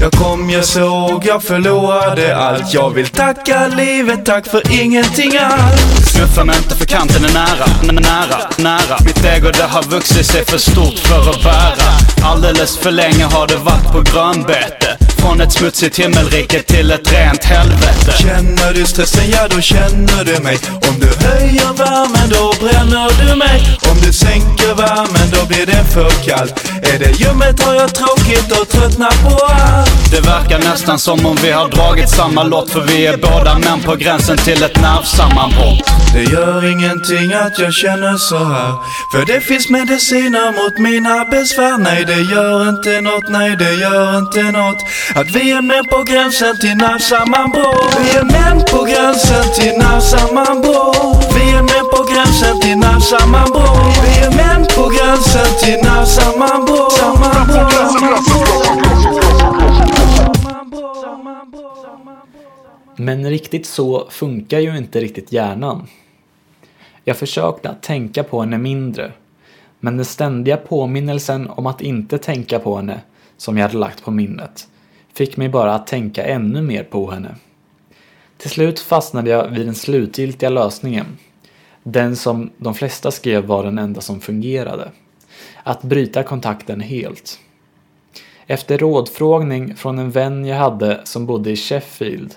Jag 0.00 0.12
kom, 0.12 0.50
jag 0.50 0.64
såg, 0.64 1.26
jag 1.26 1.42
förlorade 1.42 2.36
allt. 2.36 2.74
Jag 2.74 2.90
vill 2.90 3.08
tacka 3.08 3.66
livet, 3.66 4.24
tack 4.24 4.46
för 4.46 4.62
ingenting 4.82 5.36
alls. 5.36 6.12
Knuffa 6.14 6.44
mig 6.44 6.56
inte 6.56 6.74
för 6.74 6.84
kanten 6.84 7.24
är 7.24 7.32
nära, 7.32 7.66
nära, 7.92 8.50
nära 8.56 8.98
Mitt 9.04 9.24
ego 9.24 9.50
det 9.50 9.62
har 9.62 9.82
vuxit 9.82 10.26
sig 10.26 10.44
för 10.44 10.58
stort 10.58 10.98
för 10.98 11.30
att 11.30 11.42
bära 11.42 11.90
Alldeles 12.22 12.76
för 12.78 12.90
länge 12.90 13.24
har 13.24 13.46
det 13.46 13.56
varit 13.56 13.92
på 13.92 14.00
grönbete 14.00 14.96
Från 15.18 15.40
ett 15.40 15.52
smutsigt 15.52 15.98
himmelrike 15.98 16.62
till 16.62 16.90
ett 16.90 17.12
rent 17.12 17.44
helvete 17.44 18.12
Känner 18.18 18.72
du 18.74 18.84
stressen, 18.84 19.30
ja 19.30 19.48
då 19.48 19.60
känner 19.60 20.24
du 20.24 20.42
mig. 20.42 20.58
Om 20.88 21.00
du 21.00 21.26
höjer 21.26 21.72
värmen, 21.72 22.28
då 22.30 22.66
bränner 22.66 23.10
du 23.20 23.36
mig. 23.36 23.60
Om 23.90 23.96
du 24.06 24.12
sänker 24.12 24.74
värmen, 24.74 25.30
då 25.32 25.46
blir 25.46 25.66
det 25.66 25.84
för 25.94 26.10
kallt. 26.10 26.54
Är 26.92 26.98
det 26.98 27.20
ljummet 27.20 27.62
har 27.62 27.74
jag 27.74 27.94
tråkigt 27.94 28.60
och 28.60 28.68
tröttnar 28.68 29.10
på 29.10 29.44
allt. 29.44 30.10
Det 30.10 30.20
verkar 30.20 30.58
nästan 30.58 30.98
som 30.98 31.26
om 31.26 31.36
vi 31.42 31.50
har 31.50 31.68
dragit 31.68 32.08
samma 32.08 32.42
lott 32.42 32.70
För 32.70 32.80
vi 32.80 33.06
är 33.06 33.16
båda 33.16 33.58
män 33.58 33.80
på 33.84 33.96
gränsen 33.96 34.36
till 34.36 34.62
ett 34.62 34.80
nervsammanbrott 34.80 35.93
det 36.14 36.24
gör 36.24 36.64
ingenting 36.64 37.32
att 37.32 37.58
jag 37.58 37.72
känner 37.72 38.16
så 38.16 38.38
här. 38.38 38.72
För 39.12 39.26
det 39.26 39.40
finns 39.40 39.68
mediciner 39.68 40.52
mot 40.52 40.78
mina 40.78 41.24
besvär. 41.24 41.78
Nej 41.78 42.04
det 42.04 42.20
gör 42.34 42.68
inte 42.68 43.00
nåt, 43.00 43.28
nej 43.28 43.56
det 43.56 43.74
gör 43.74 44.18
inte 44.18 44.42
nåt 44.42 44.80
Att 45.14 45.30
vi 45.36 45.50
är 45.50 45.62
med 45.62 45.84
på 45.90 46.02
gränsen 46.02 46.58
till 46.60 46.76
nervsammanbrott 46.76 47.96
Vi 48.00 48.18
är 48.18 48.24
män 48.24 48.58
på 48.70 48.84
gränsen 48.84 49.44
till 49.54 49.78
nervsammanbrott 49.78 51.34
Vi 51.36 51.50
är 51.50 51.62
män 51.70 51.86
på 51.94 52.02
gränsen 52.10 52.60
till 52.60 52.78
nervsammanbrott 52.78 53.96
Vi 54.04 54.12
är 54.26 54.30
män 54.30 54.66
på 54.76 54.84
gränsen 54.88 55.50
till 55.62 55.78
nervsammanbrott 55.88 56.94
Men 62.96 63.30
riktigt 63.30 63.66
så 63.66 64.06
funkar 64.10 64.58
ju 64.58 64.76
inte 64.78 65.00
riktigt 65.00 65.32
hjärnan. 65.32 65.86
Jag 67.04 67.16
försökte 67.16 67.70
att 67.70 67.82
tänka 67.82 68.22
på 68.24 68.40
henne 68.40 68.58
mindre, 68.58 69.12
men 69.80 69.96
den 69.96 70.06
ständiga 70.06 70.56
påminnelsen 70.56 71.50
om 71.50 71.66
att 71.66 71.80
inte 71.80 72.18
tänka 72.18 72.58
på 72.58 72.76
henne, 72.76 73.00
som 73.36 73.56
jag 73.56 73.64
hade 73.64 73.78
lagt 73.78 74.04
på 74.04 74.10
minnet, 74.10 74.68
fick 75.14 75.36
mig 75.36 75.48
bara 75.48 75.74
att 75.74 75.86
tänka 75.86 76.24
ännu 76.24 76.62
mer 76.62 76.84
på 76.84 77.10
henne. 77.10 77.34
Till 78.36 78.50
slut 78.50 78.80
fastnade 78.80 79.30
jag 79.30 79.48
vid 79.48 79.66
den 79.66 79.74
slutgiltiga 79.74 80.50
lösningen. 80.50 81.06
Den 81.82 82.16
som 82.16 82.50
de 82.56 82.74
flesta 82.74 83.10
skrev 83.10 83.44
var 83.44 83.64
den 83.64 83.78
enda 83.78 84.00
som 84.00 84.20
fungerade. 84.20 84.90
Att 85.62 85.82
bryta 85.82 86.22
kontakten 86.22 86.80
helt. 86.80 87.38
Efter 88.46 88.78
rådfrågning 88.78 89.76
från 89.76 89.98
en 89.98 90.10
vän 90.10 90.44
jag 90.44 90.56
hade 90.56 91.00
som 91.04 91.26
bodde 91.26 91.50
i 91.50 91.56
Sheffield 91.56 92.34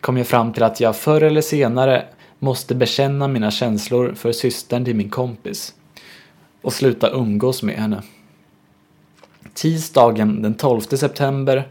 kom 0.00 0.16
jag 0.16 0.26
fram 0.26 0.52
till 0.52 0.62
att 0.62 0.80
jag 0.80 0.96
förr 0.96 1.20
eller 1.20 1.40
senare 1.40 2.04
måste 2.38 2.74
bekänna 2.74 3.28
mina 3.28 3.50
känslor 3.50 4.14
för 4.14 4.32
systern 4.32 4.84
till 4.84 4.96
min 4.96 5.10
kompis 5.10 5.74
och 6.62 6.72
sluta 6.72 7.10
umgås 7.10 7.62
med 7.62 7.74
henne. 7.74 8.02
Tisdagen 9.54 10.42
den 10.42 10.54
12 10.54 10.80
september 10.80 11.68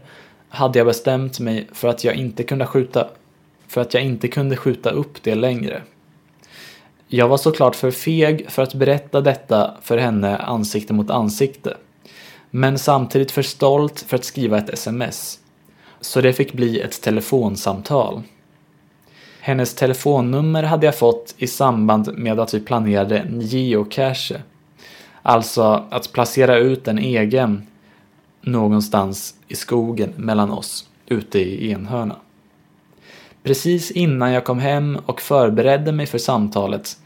hade 0.48 0.78
jag 0.78 0.86
bestämt 0.86 1.40
mig 1.40 1.68
för 1.72 1.88
att 1.88 2.04
jag 2.04 2.14
inte 2.14 2.42
kunde 2.42 2.66
skjuta, 2.66 3.08
för 3.68 3.80
att 3.80 3.94
jag 3.94 4.02
inte 4.02 4.28
kunde 4.28 4.56
skjuta 4.56 4.90
upp 4.90 5.22
det 5.22 5.34
längre. 5.34 5.82
Jag 7.08 7.28
var 7.28 7.36
såklart 7.36 7.76
för 7.76 7.90
feg 7.90 8.50
för 8.50 8.62
att 8.62 8.74
berätta 8.74 9.20
detta 9.20 9.74
för 9.82 9.98
henne 9.98 10.36
ansikte 10.36 10.92
mot 10.92 11.10
ansikte. 11.10 11.76
Men 12.50 12.78
samtidigt 12.78 13.30
för 13.30 13.42
stolt 13.42 14.00
för 14.00 14.16
att 14.16 14.24
skriva 14.24 14.58
ett 14.58 14.70
sms. 14.70 15.38
Så 16.00 16.20
det 16.20 16.32
fick 16.32 16.52
bli 16.52 16.80
ett 16.80 17.02
telefonsamtal. 17.02 18.22
Hennes 19.46 19.74
telefonnummer 19.74 20.62
hade 20.62 20.86
jag 20.86 20.98
fått 20.98 21.34
i 21.38 21.46
samband 21.46 22.18
med 22.18 22.40
att 22.40 22.54
vi 22.54 22.60
planerade 22.60 23.18
en 23.18 23.40
geocache. 23.40 24.42
Alltså 25.22 25.84
att 25.90 26.12
placera 26.12 26.58
ut 26.58 26.88
en 26.88 26.98
egen 26.98 27.66
någonstans 28.40 29.34
i 29.48 29.54
skogen 29.54 30.12
mellan 30.16 30.50
oss 30.50 30.88
ute 31.06 31.38
i 31.38 31.70
Enhörna. 31.70 32.16
Precis 33.42 33.90
innan 33.90 34.32
jag 34.32 34.44
kom 34.44 34.58
hem 34.58 34.98
och 35.06 35.20
förberedde 35.20 35.92
mig 35.92 36.06
för 36.06 36.18
samtalet 36.18 36.96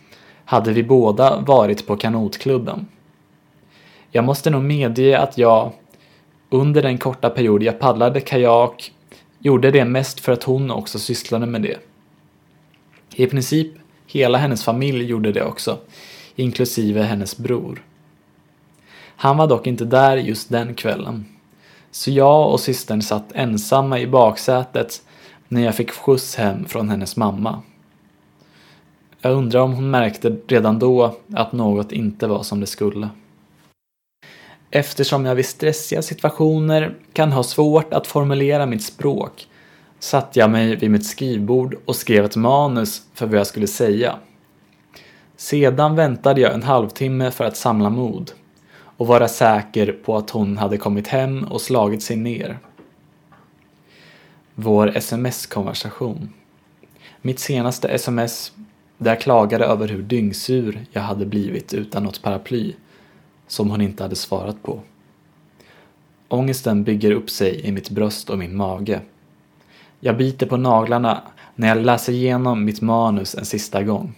hade 0.44 0.72
vi 0.72 0.82
båda 0.82 1.40
varit 1.40 1.86
på 1.86 1.96
kanotklubben. 1.96 2.86
Jag 4.10 4.24
måste 4.24 4.50
nog 4.50 4.62
medge 4.62 5.18
att 5.18 5.38
jag, 5.38 5.72
under 6.50 6.82
den 6.82 6.98
korta 6.98 7.30
period 7.30 7.62
jag 7.62 7.78
paddlade 7.78 8.20
kajak, 8.20 8.92
gjorde 9.38 9.70
det 9.70 9.84
mest 9.84 10.20
för 10.20 10.32
att 10.32 10.44
hon 10.44 10.70
också 10.70 10.98
sysslade 10.98 11.46
med 11.46 11.62
det. 11.62 11.89
I 13.14 13.26
princip 13.26 13.72
hela 14.06 14.38
hennes 14.38 14.64
familj 14.64 15.04
gjorde 15.04 15.32
det 15.32 15.44
också, 15.44 15.78
inklusive 16.36 17.02
hennes 17.02 17.36
bror. 17.36 17.82
Han 19.16 19.36
var 19.36 19.46
dock 19.46 19.66
inte 19.66 19.84
där 19.84 20.16
just 20.16 20.48
den 20.48 20.74
kvällen. 20.74 21.24
Så 21.90 22.10
jag 22.10 22.52
och 22.52 22.60
systern 22.60 23.02
satt 23.02 23.32
ensamma 23.32 23.98
i 24.00 24.06
baksätet 24.06 25.02
när 25.48 25.64
jag 25.64 25.74
fick 25.74 25.90
skjuts 25.90 26.36
hem 26.36 26.64
från 26.64 26.88
hennes 26.88 27.16
mamma. 27.16 27.62
Jag 29.20 29.32
undrar 29.32 29.60
om 29.60 29.72
hon 29.72 29.90
märkte 29.90 30.36
redan 30.48 30.78
då 30.78 31.16
att 31.34 31.52
något 31.52 31.92
inte 31.92 32.26
var 32.26 32.42
som 32.42 32.60
det 32.60 32.66
skulle. 32.66 33.08
Eftersom 34.70 35.24
jag 35.24 35.34
vid 35.34 35.46
stressiga 35.46 36.02
situationer 36.02 36.94
kan 37.12 37.32
ha 37.32 37.42
svårt 37.42 37.92
att 37.92 38.06
formulera 38.06 38.66
mitt 38.66 38.82
språk 38.82 39.48
satte 40.00 40.38
jag 40.38 40.50
mig 40.50 40.76
vid 40.76 40.90
mitt 40.90 41.06
skrivbord 41.06 41.76
och 41.84 41.96
skrev 41.96 42.24
ett 42.24 42.36
manus 42.36 43.02
för 43.14 43.26
vad 43.26 43.38
jag 43.38 43.46
skulle 43.46 43.66
säga. 43.66 44.18
Sedan 45.36 45.96
väntade 45.96 46.40
jag 46.40 46.54
en 46.54 46.62
halvtimme 46.62 47.30
för 47.30 47.44
att 47.44 47.56
samla 47.56 47.90
mod 47.90 48.32
och 48.96 49.06
vara 49.06 49.28
säker 49.28 49.92
på 49.92 50.16
att 50.16 50.30
hon 50.30 50.58
hade 50.58 50.78
kommit 50.78 51.08
hem 51.08 51.44
och 51.44 51.60
slagit 51.60 52.02
sig 52.02 52.16
ner. 52.16 52.58
Vår 54.54 54.96
sms-konversation. 54.96 56.32
Mitt 57.22 57.38
senaste 57.38 57.88
sms 57.88 58.52
där 58.98 59.10
jag 59.10 59.20
klagade 59.20 59.64
över 59.64 59.88
hur 59.88 60.02
dyngsur 60.02 60.86
jag 60.92 61.02
hade 61.02 61.26
blivit 61.26 61.74
utan 61.74 62.02
något 62.02 62.22
paraply 62.22 62.74
som 63.46 63.70
hon 63.70 63.80
inte 63.80 64.02
hade 64.02 64.16
svarat 64.16 64.62
på. 64.62 64.80
Ångesten 66.28 66.84
bygger 66.84 67.10
upp 67.10 67.30
sig 67.30 67.60
i 67.66 67.72
mitt 67.72 67.90
bröst 67.90 68.30
och 68.30 68.38
min 68.38 68.56
mage. 68.56 69.00
Jag 70.00 70.16
biter 70.16 70.46
på 70.46 70.56
naglarna 70.56 71.22
när 71.54 71.68
jag 71.68 71.78
läser 71.78 72.12
igenom 72.12 72.64
mitt 72.64 72.80
manus 72.80 73.34
en 73.34 73.44
sista 73.44 73.82
gång. 73.82 74.14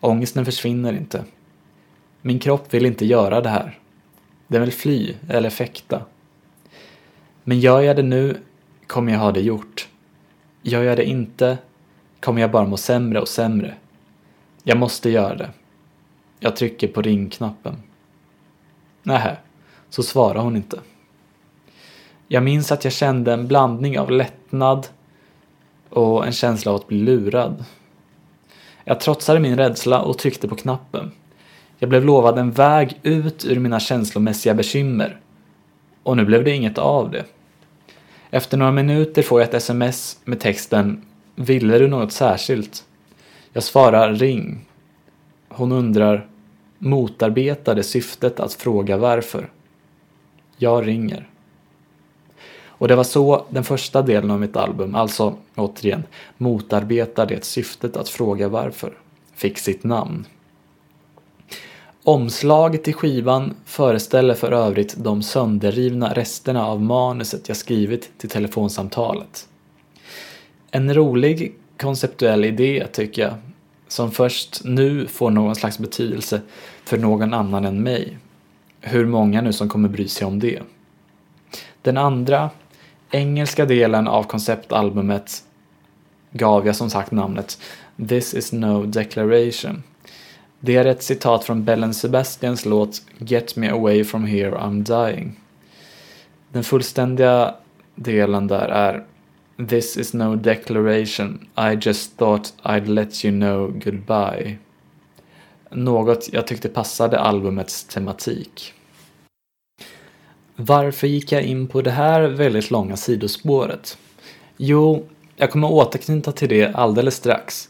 Ångesten 0.00 0.44
försvinner 0.44 0.92
inte. 0.92 1.24
Min 2.22 2.38
kropp 2.38 2.74
vill 2.74 2.86
inte 2.86 3.06
göra 3.06 3.40
det 3.40 3.48
här. 3.48 3.78
Den 4.46 4.60
vill 4.60 4.72
fly 4.72 5.14
eller 5.28 5.50
fäkta. 5.50 6.02
Men 7.44 7.60
gör 7.60 7.80
jag 7.80 7.96
det 7.96 8.02
nu 8.02 8.36
kommer 8.86 9.12
jag 9.12 9.18
ha 9.18 9.32
det 9.32 9.40
gjort. 9.40 9.88
Gör 10.62 10.82
jag 10.82 10.96
det 10.96 11.04
inte 11.04 11.58
kommer 12.20 12.40
jag 12.40 12.50
bara 12.50 12.66
må 12.66 12.76
sämre 12.76 13.20
och 13.20 13.28
sämre. 13.28 13.74
Jag 14.62 14.78
måste 14.78 15.10
göra 15.10 15.36
det. 15.36 15.50
Jag 16.40 16.56
trycker 16.56 16.88
på 16.88 17.02
ringknappen. 17.02 17.76
Nähä, 19.02 19.36
så 19.90 20.02
svarar 20.02 20.40
hon 20.40 20.56
inte. 20.56 20.80
Jag 22.28 22.42
minns 22.42 22.72
att 22.72 22.84
jag 22.84 22.92
kände 22.92 23.32
en 23.32 23.48
blandning 23.48 23.98
av 23.98 24.10
lättnad 24.50 24.86
och 25.90 26.26
en 26.26 26.32
känsla 26.32 26.72
av 26.72 26.76
att 26.76 26.88
bli 26.88 26.98
lurad. 26.98 27.64
Jag 28.84 29.00
trotsade 29.00 29.40
min 29.40 29.56
rädsla 29.56 30.02
och 30.02 30.18
tryckte 30.18 30.48
på 30.48 30.56
knappen. 30.56 31.12
Jag 31.78 31.88
blev 31.88 32.04
lovad 32.04 32.38
en 32.38 32.50
väg 32.50 33.00
ut 33.02 33.44
ur 33.44 33.58
mina 33.58 33.80
känslomässiga 33.80 34.54
bekymmer. 34.54 35.20
Och 36.02 36.16
nu 36.16 36.24
blev 36.24 36.44
det 36.44 36.50
inget 36.50 36.78
av 36.78 37.10
det. 37.10 37.24
Efter 38.30 38.56
några 38.58 38.72
minuter 38.72 39.22
får 39.22 39.40
jag 39.40 39.48
ett 39.48 39.54
sms 39.54 40.18
med 40.24 40.40
texten 40.40 41.04
Ville 41.36 41.78
du 41.78 41.88
något 41.88 42.12
särskilt? 42.12 42.84
Jag 43.52 43.62
svarar 43.62 44.14
ring. 44.14 44.66
Hon 45.48 45.72
undrar 45.72 46.26
motarbetade 46.78 47.82
syftet 47.82 48.40
att 48.40 48.52
fråga 48.52 48.96
varför. 48.96 49.50
Jag 50.56 50.86
ringer. 50.86 51.28
Och 52.80 52.88
det 52.88 52.96
var 52.96 53.04
så 53.04 53.44
den 53.50 53.64
första 53.64 54.02
delen 54.02 54.30
av 54.30 54.40
mitt 54.40 54.56
album, 54.56 54.94
alltså 54.94 55.34
återigen 55.56 56.02
motarbetar 56.36 57.26
det 57.26 57.44
syftet 57.44 57.96
att 57.96 58.08
fråga 58.08 58.48
varför, 58.48 58.92
fick 59.34 59.58
sitt 59.58 59.84
namn. 59.84 60.26
Omslaget 62.04 62.84
till 62.84 62.94
skivan 62.94 63.54
föreställer 63.64 64.34
för 64.34 64.52
övrigt 64.52 64.94
de 64.96 65.22
sönderrivna 65.22 66.12
resterna 66.12 66.66
av 66.66 66.82
manuset 66.82 67.48
jag 67.48 67.56
skrivit 67.56 68.18
till 68.18 68.28
telefonsamtalet. 68.28 69.48
En 70.70 70.94
rolig 70.94 71.54
konceptuell 71.80 72.44
idé 72.44 72.86
tycker 72.92 73.22
jag, 73.22 73.34
som 73.88 74.10
först 74.10 74.60
nu 74.64 75.06
får 75.06 75.30
någon 75.30 75.54
slags 75.54 75.78
betydelse 75.78 76.40
för 76.84 76.98
någon 76.98 77.34
annan 77.34 77.64
än 77.64 77.82
mig. 77.82 78.18
Hur 78.80 79.06
många 79.06 79.40
nu 79.40 79.52
som 79.52 79.68
kommer 79.68 79.88
bry 79.88 80.08
sig 80.08 80.26
om 80.26 80.38
det. 80.38 80.62
Den 81.82 81.96
andra, 81.96 82.50
engelska 83.10 83.64
delen 83.64 84.08
av 84.08 84.22
konceptalbumet 84.22 85.44
gav 86.32 86.66
jag 86.66 86.76
som 86.76 86.90
sagt 86.90 87.12
namnet 87.12 87.58
This 88.08 88.34
is 88.34 88.52
no 88.52 88.86
declaration. 88.86 89.82
Det 90.60 90.76
är 90.76 90.84
ett 90.84 91.02
citat 91.02 91.44
från 91.44 91.64
Bellen 91.64 91.94
Sebastians 91.94 92.64
låt 92.64 93.02
Get 93.18 93.56
me 93.56 93.68
away 93.68 94.04
from 94.04 94.24
here 94.24 94.50
I'm 94.50 94.82
dying. 94.82 95.36
Den 96.52 96.64
fullständiga 96.64 97.54
delen 97.94 98.46
där 98.46 98.68
är 98.68 99.04
This 99.68 99.96
is 99.96 100.14
no 100.14 100.36
declaration. 100.36 101.48
I 101.56 101.78
just 101.80 102.18
thought 102.18 102.52
I'd 102.62 102.86
let 102.86 103.24
you 103.24 103.40
know 103.40 103.70
goodbye. 103.84 104.58
Något 105.70 106.28
jag 106.32 106.46
tyckte 106.46 106.68
passade 106.68 107.18
albumets 107.18 107.84
tematik. 107.84 108.74
Varför 110.62 111.06
gick 111.06 111.32
jag 111.32 111.42
in 111.42 111.66
på 111.66 111.82
det 111.82 111.90
här 111.90 112.22
väldigt 112.22 112.70
långa 112.70 112.96
sidospåret? 112.96 113.98
Jo, 114.56 115.06
jag 115.36 115.50
kommer 115.50 115.72
återknyta 115.72 116.32
till 116.32 116.48
det 116.48 116.74
alldeles 116.74 117.14
strax. 117.14 117.68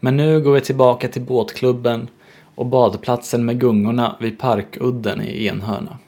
Men 0.00 0.16
nu 0.16 0.40
går 0.40 0.52
vi 0.52 0.60
tillbaka 0.60 1.08
till 1.08 1.22
båtklubben 1.22 2.08
och 2.54 2.66
badplatsen 2.66 3.44
med 3.44 3.60
gungorna 3.60 4.16
vid 4.20 4.38
Parkudden 4.38 5.22
i 5.22 5.46
Enhörna. 5.46 5.98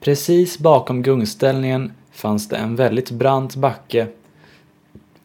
Precis 0.00 0.58
bakom 0.58 1.02
gungställningen 1.02 1.92
fanns 2.12 2.48
det 2.48 2.56
en 2.56 2.76
väldigt 2.76 3.10
brant 3.10 3.56
backe 3.56 4.06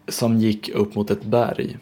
som 0.08 0.38
gick 0.38 0.70
upp 0.70 0.96
mot 0.96 1.12
ett 1.12 1.24
berg. 1.24 1.78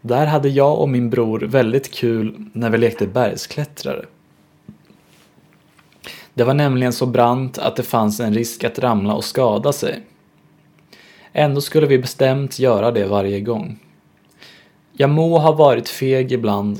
Där 0.00 0.26
hade 0.26 0.48
jag 0.48 0.80
och 0.80 0.88
min 0.88 1.10
bror 1.10 1.40
väldigt 1.40 1.90
kul 1.90 2.44
när 2.52 2.70
vi 2.70 2.78
lekte 2.78 3.06
bergsklättrare. 3.06 4.04
Det 6.38 6.44
var 6.44 6.54
nämligen 6.54 6.92
så 6.92 7.06
brant 7.06 7.58
att 7.58 7.76
det 7.76 7.82
fanns 7.82 8.20
en 8.20 8.34
risk 8.34 8.64
att 8.64 8.78
ramla 8.78 9.14
och 9.14 9.24
skada 9.24 9.72
sig. 9.72 10.02
Ändå 11.32 11.60
skulle 11.60 11.86
vi 11.86 11.98
bestämt 11.98 12.58
göra 12.58 12.90
det 12.90 13.06
varje 13.06 13.40
gång. 13.40 13.78
Jag 14.92 15.10
må 15.10 15.38
ha 15.38 15.52
varit 15.52 15.88
feg 15.88 16.32
ibland, 16.32 16.78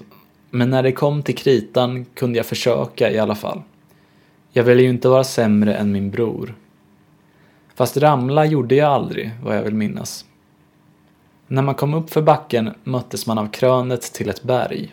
men 0.50 0.70
när 0.70 0.82
det 0.82 0.92
kom 0.92 1.22
till 1.22 1.36
kritan 1.36 2.04
kunde 2.04 2.36
jag 2.36 2.46
försöka 2.46 3.11
i 3.11 3.18
alla 3.18 3.34
fall. 3.34 3.62
Jag 4.52 4.64
ville 4.64 4.82
ju 4.82 4.88
inte 4.88 5.09
vara 5.09 5.24
sämre 5.24 5.74
än 5.74 5.92
min 5.92 6.11
bror. 6.11 6.54
Fast 7.74 7.96
ramla 7.96 8.44
gjorde 8.44 8.74
jag 8.74 8.92
aldrig, 8.92 9.30
vad 9.44 9.56
jag 9.56 9.62
vill 9.62 9.74
minnas. 9.74 10.24
När 11.46 11.62
man 11.62 11.74
kom 11.74 11.94
upp 11.94 12.11
för 12.11 12.22
backen 12.22 12.74
möttes 12.84 13.26
man 13.26 13.38
av 13.38 13.50
krönet 13.50 14.02
till 14.02 14.28
ett 14.28 14.42
berg. 14.42 14.92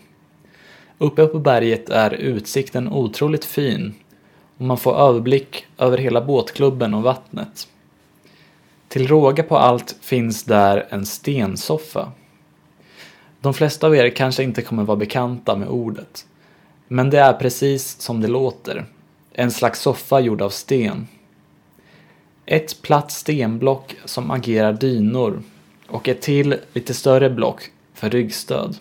Uppe 0.98 1.26
på 1.26 1.40
berget 1.40 1.90
är 1.90 2.14
utsikten 2.14 2.88
otroligt 2.88 3.46
fin 3.46 3.94
och 4.58 4.66
man 4.66 4.78
får 4.78 4.96
överblick 4.96 5.66
över 5.78 5.98
hela 5.98 6.22
båtklubben 6.22 6.94
och 6.94 7.04
vattnet. 7.04 7.68
Till 8.88 9.08
råga 9.08 9.44
på 9.44 9.58
allt 9.58 9.96
finns 10.02 10.44
där 10.44 10.88
en 10.90 11.06
stensoffa. 11.06 12.12
De 13.42 13.54
flesta 13.54 13.88
av 13.88 13.96
er 13.96 14.10
kanske 14.10 14.44
inte 14.44 14.62
kommer 14.62 14.84
vara 14.84 14.98
bekanta 14.98 15.56
med 15.56 15.68
ordet. 15.68 16.26
Men 16.88 17.10
det 17.10 17.20
är 17.20 17.34
precis 17.34 18.02
som 18.02 18.22
det 18.22 18.28
låter. 18.28 18.86
En 19.34 19.52
slags 19.52 19.80
soffa 19.80 20.20
gjord 20.20 20.42
av 20.42 20.50
sten. 20.50 21.08
ett 22.46 22.82
platt 22.82 23.12
stenblock 23.12 23.96
som 24.06 24.32
agerar 24.32 24.74
dynor 24.74 25.44
och 25.88 26.08
ett 26.08 26.22
till 26.22 26.56
lite 26.74 26.94
större 26.94 27.30
block 27.30 27.72
för 27.94 28.10
ryggstöd. 28.10 28.78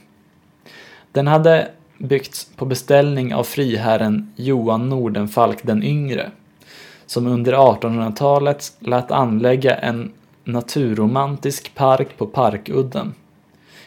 Den 1.13 1.27
hade 1.27 1.71
byggts 2.05 2.49
på 2.57 2.65
beställning 2.67 3.35
av 3.35 3.45
friherren 3.45 4.33
Johan 4.37 4.89
Nordenfalk 4.89 5.59
den 5.63 5.83
yngre 5.83 6.31
som 7.07 7.27
under 7.27 7.53
1800-talet 7.53 8.73
lät 8.79 9.11
anlägga 9.11 9.75
en 9.75 10.13
naturromantisk 10.45 11.75
park 11.75 12.09
på 12.19 12.27
Parkudden. 12.27 13.15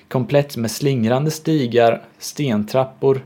Komplett 0.08 0.58
med 0.58 0.72
slingrande 0.72 1.32
stigar, 1.32 2.02
stentrappor, 2.20 3.22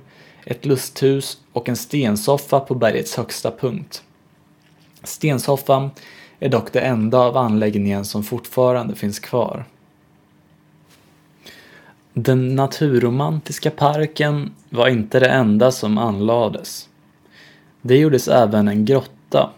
ett 0.45 0.65
lusthus 0.65 1.37
och 1.53 1.69
en 1.69 1.75
stensoffa 1.75 2.59
på 2.59 2.75
bergets 2.75 3.17
högsta 3.17 3.51
punkt. 3.51 4.03
Stensoffan 5.03 5.89
är 6.39 6.49
dock 6.49 6.73
det 6.73 6.79
enda 6.79 7.19
av 7.19 7.37
anläggningen 7.37 8.05
som 8.05 8.23
fortfarande 8.23 8.95
finns 8.95 9.19
kvar. 9.19 9.65
Den 12.13 12.55
naturromantiska 12.55 13.71
parken 13.71 14.51
var 14.69 14.87
inte 14.87 15.19
det 15.19 15.29
enda 15.29 15.71
som 15.71 15.97
anlades. 15.97 16.89
Det 17.81 17.97
gjordes 17.97 18.27
även 18.27 18.67
en 18.67 18.85
grotta, 18.85 19.49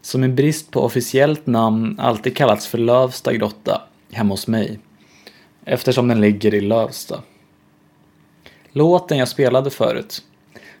som 0.00 0.24
i 0.24 0.28
brist 0.28 0.70
på 0.70 0.80
officiellt 0.80 1.46
namn 1.46 2.00
alltid 2.00 2.36
kallats 2.36 2.66
för 2.66 2.78
Lövsta 2.78 3.32
grotta 3.32 3.82
hemma 4.12 4.32
hos 4.32 4.46
mig, 4.46 4.78
eftersom 5.64 6.08
den 6.08 6.20
ligger 6.20 6.54
i 6.54 6.60
Lövsta. 6.60 7.22
Låten 8.72 9.18
jag 9.18 9.28
spelade 9.28 9.70
förut, 9.70 10.22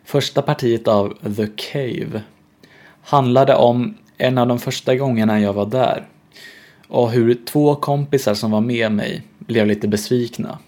första 0.04 0.42
partiet 0.42 0.88
av 0.88 1.34
The 1.36 1.46
Cave, 1.56 2.22
handlade 3.02 3.54
om 3.54 3.96
en 4.18 4.38
av 4.38 4.46
de 4.46 4.58
första 4.58 4.96
gångerna 4.96 5.40
jag 5.40 5.52
var 5.52 5.66
där 5.66 6.08
och 6.88 7.10
hur 7.10 7.34
två 7.34 7.74
kompisar 7.74 8.34
som 8.34 8.50
var 8.50 8.60
med 8.60 8.92
mig 8.92 9.22
blev 9.38 9.66
lite 9.66 9.88
besvikna. 9.88 10.58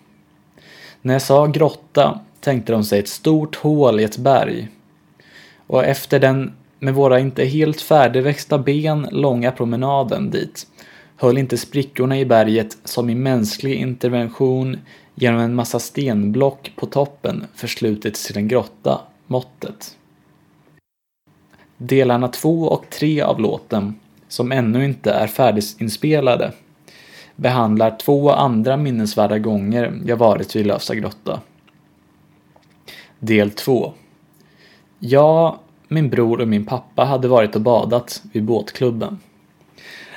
När 1.02 1.14
jag 1.14 1.22
sa 1.22 1.46
grotta 1.46 2.20
tänkte 2.40 2.72
de 2.72 2.84
sig 2.84 2.98
ett 2.98 3.08
stort 3.08 3.56
hål 3.56 4.00
i 4.00 4.04
ett 4.04 4.18
berg. 4.18 4.68
Och 5.66 5.84
efter 5.84 6.20
den 6.20 6.52
med 6.78 6.94
våra 6.94 7.18
inte 7.20 7.44
helt 7.44 7.80
färdigväxta 7.80 8.58
ben 8.58 9.08
långa 9.10 9.52
promenaden 9.52 10.30
dit 10.30 10.66
höll 11.16 11.38
inte 11.38 11.58
sprickorna 11.58 12.18
i 12.18 12.24
berget 12.24 12.78
som 12.84 13.10
i 13.10 13.14
mänsklig 13.14 13.74
intervention 13.74 14.78
genom 15.14 15.40
en 15.40 15.54
massa 15.54 15.78
stenblock 15.78 16.72
på 16.76 16.86
toppen 16.86 17.46
förslutits 17.54 18.26
till 18.26 18.36
en 18.36 18.48
grotta 18.48 19.00
måttet. 19.26 19.96
Delarna 21.76 22.28
två 22.28 22.62
och 22.62 22.90
tre 22.90 23.20
av 23.20 23.40
låten, 23.40 23.94
som 24.28 24.52
ännu 24.52 24.84
inte 24.84 25.12
är 25.12 25.26
färdiginspelade, 25.26 26.52
behandlar 27.36 27.96
två 27.98 28.30
andra 28.30 28.76
minnesvärda 28.76 29.38
gånger 29.38 30.00
jag 30.04 30.16
varit 30.16 30.56
vid 30.56 30.66
Lövsta 30.66 30.94
grotta. 30.94 31.40
Del 33.18 33.50
2 33.50 33.92
Jag, 34.98 35.58
min 35.88 36.10
bror 36.10 36.40
och 36.40 36.48
min 36.48 36.66
pappa 36.66 37.04
hade 37.04 37.28
varit 37.28 37.56
och 37.56 37.62
badat 37.62 38.22
vid 38.32 38.44
båtklubben. 38.44 39.18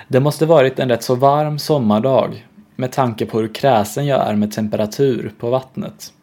Det 0.08 0.20
måste 0.20 0.46
varit 0.46 0.80
en 0.80 0.90
rätt 0.90 1.04
så 1.04 1.16
varm 1.16 1.60
sommardag 1.60 2.46
med 2.76 2.92
tanke 2.92 3.26
på 3.26 3.40
hur 3.40 3.54
kräsen 3.54 4.06
jag 4.06 4.28
är 4.28 4.36
med 4.36 4.52
temperatur 4.52 5.32
på 5.40 5.50
vattnet. 5.50 6.14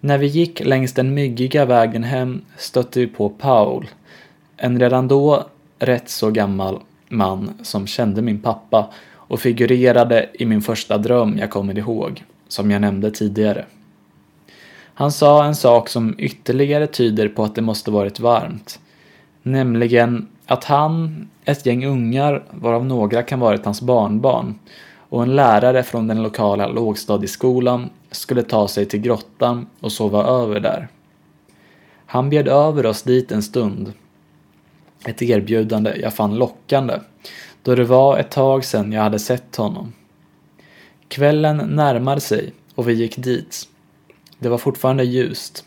När 0.00 0.18
vi 0.18 0.26
gick 0.26 0.60
längs 0.60 0.92
den 0.92 1.14
myggiga 1.14 1.64
vägen 1.64 2.04
hem 2.04 2.44
stötte 2.56 3.00
vi 3.00 3.06
på 3.06 3.28
Paul, 3.28 3.88
en 4.56 4.80
redan 4.80 5.08
då 5.08 5.46
rätt 5.78 6.08
så 6.08 6.30
gammal 6.30 6.80
man 7.08 7.58
som 7.62 7.86
kände 7.86 8.22
min 8.22 8.42
pappa 8.42 8.90
och 9.28 9.40
figurerade 9.40 10.30
i 10.32 10.46
min 10.46 10.62
första 10.62 10.98
dröm 10.98 11.38
jag 11.38 11.50
kommer 11.50 11.78
ihåg, 11.78 12.24
som 12.48 12.70
jag 12.70 12.80
nämnde 12.80 13.10
tidigare. 13.10 13.64
Han 14.94 15.12
sa 15.12 15.44
en 15.44 15.54
sak 15.54 15.88
som 15.88 16.14
ytterligare 16.18 16.86
tyder 16.86 17.28
på 17.28 17.44
att 17.44 17.54
det 17.54 17.62
måste 17.62 17.90
varit 17.90 18.20
varmt. 18.20 18.80
Nämligen 19.42 20.28
att 20.46 20.64
han, 20.64 21.28
ett 21.44 21.66
gäng 21.66 21.86
ungar, 21.86 22.44
varav 22.50 22.84
några 22.84 23.22
kan 23.22 23.40
varit 23.40 23.64
hans 23.64 23.82
barnbarn, 23.82 24.54
och 25.08 25.22
en 25.22 25.36
lärare 25.36 25.82
från 25.82 26.06
den 26.06 26.22
lokala 26.22 26.68
lågstadieskolan 26.68 27.90
skulle 28.10 28.42
ta 28.42 28.68
sig 28.68 28.86
till 28.86 29.00
grottan 29.00 29.66
och 29.80 29.92
sova 29.92 30.24
över 30.24 30.60
där. 30.60 30.88
Han 32.06 32.30
bjöd 32.30 32.48
över 32.48 32.86
oss 32.86 33.02
dit 33.02 33.32
en 33.32 33.42
stund. 33.42 33.92
Ett 35.06 35.22
erbjudande 35.22 35.96
jag 35.96 36.14
fann 36.14 36.34
lockande, 36.34 36.94
då 37.66 37.74
det 37.74 37.84
var 37.84 38.18
ett 38.18 38.30
tag 38.30 38.64
sedan 38.64 38.92
jag 38.92 39.02
hade 39.02 39.18
sett 39.18 39.56
honom. 39.56 39.92
Kvällen 41.08 41.56
närmade 41.56 42.20
sig 42.20 42.52
och 42.74 42.88
vi 42.88 42.92
gick 42.92 43.16
dit. 43.16 43.68
Det 44.38 44.48
var 44.48 44.58
fortfarande 44.58 45.04
ljust. 45.04 45.64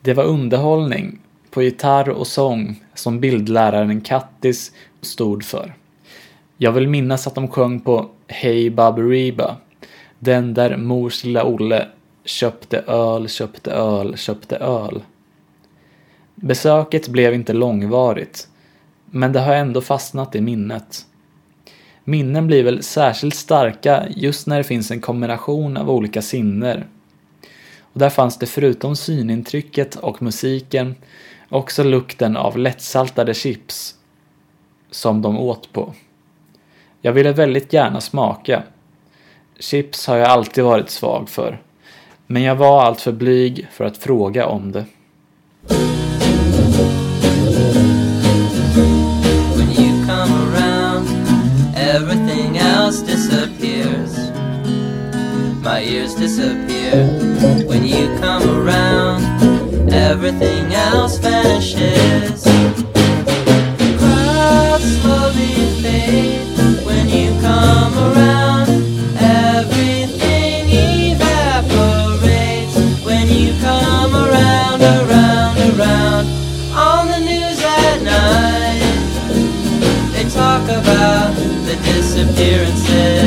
Det 0.00 0.14
var 0.14 0.24
underhållning 0.24 1.18
på 1.50 1.62
gitarr 1.62 2.08
och 2.08 2.26
sång 2.26 2.84
som 2.94 3.20
bildläraren 3.20 4.00
Kattis 4.00 4.72
stod 5.00 5.44
för. 5.44 5.74
Jag 6.56 6.72
vill 6.72 6.88
minnas 6.88 7.26
att 7.26 7.34
de 7.34 7.48
sjöng 7.48 7.80
på 7.80 8.10
Hey 8.26 8.70
Baberiba, 8.70 9.56
den 10.18 10.54
där 10.54 10.76
mors 10.76 11.24
lilla 11.24 11.44
Olle 11.44 11.88
köpte 12.24 12.78
öl, 12.78 13.28
köpte 13.28 13.70
öl, 13.70 14.16
köpte 14.16 14.56
öl. 14.56 15.02
Besöket 16.34 17.08
blev 17.08 17.34
inte 17.34 17.52
långvarigt, 17.52 18.48
men 19.10 19.32
det 19.32 19.40
har 19.40 19.54
ändå 19.54 19.80
fastnat 19.80 20.34
i 20.34 20.40
minnet. 20.40 21.06
Minnen 22.04 22.46
blir 22.46 22.62
väl 22.62 22.82
särskilt 22.82 23.34
starka 23.34 24.06
just 24.10 24.46
när 24.46 24.58
det 24.58 24.64
finns 24.64 24.90
en 24.90 25.00
kombination 25.00 25.76
av 25.76 25.90
olika 25.90 26.22
sinner. 26.22 26.86
Och 27.80 27.98
där 27.98 28.10
fanns 28.10 28.38
det 28.38 28.46
förutom 28.46 28.96
synintrycket 28.96 29.96
och 29.96 30.22
musiken 30.22 30.94
också 31.48 31.84
lukten 31.84 32.36
av 32.36 32.58
lättsaltade 32.58 33.34
chips 33.34 33.94
som 34.90 35.22
de 35.22 35.38
åt 35.38 35.72
på. 35.72 35.94
Jag 37.02 37.12
ville 37.12 37.32
väldigt 37.32 37.72
gärna 37.72 38.00
smaka. 38.00 38.62
Chips 39.58 40.06
har 40.06 40.16
jag 40.16 40.28
alltid 40.28 40.64
varit 40.64 40.90
svag 40.90 41.28
för. 41.28 41.62
Men 42.26 42.42
jag 42.42 42.56
var 42.56 42.82
alltför 42.82 43.12
blyg 43.12 43.66
för 43.70 43.84
att 43.84 43.98
fråga 43.98 44.46
om 44.46 44.72
det. 44.72 44.84
Ears 56.08 56.14
disappear. 56.14 57.06
When 57.66 57.84
you 57.84 58.06
come 58.18 58.42
around, 58.48 59.22
everything 59.92 60.72
else 60.72 61.18
vanishes. 61.18 62.44
Crowds 63.98 65.00
slowly 65.00 65.54
fade. 65.82 66.46
When 66.86 67.08
you 67.08 67.38
come 67.42 67.94
around, 67.98 68.68
everything 69.20 70.68
evaporates. 71.12 72.76
When 73.04 73.28
you 73.28 73.52
come 73.60 74.14
around, 74.14 74.80
around, 74.80 75.58
around, 75.78 76.26
on 76.72 77.08
the 77.08 77.20
news 77.20 77.60
at 77.62 78.02
night. 78.02 78.80
They 80.12 80.24
talk 80.30 80.64
about 80.64 81.34
the 81.66 81.76
disappearances. 81.84 83.17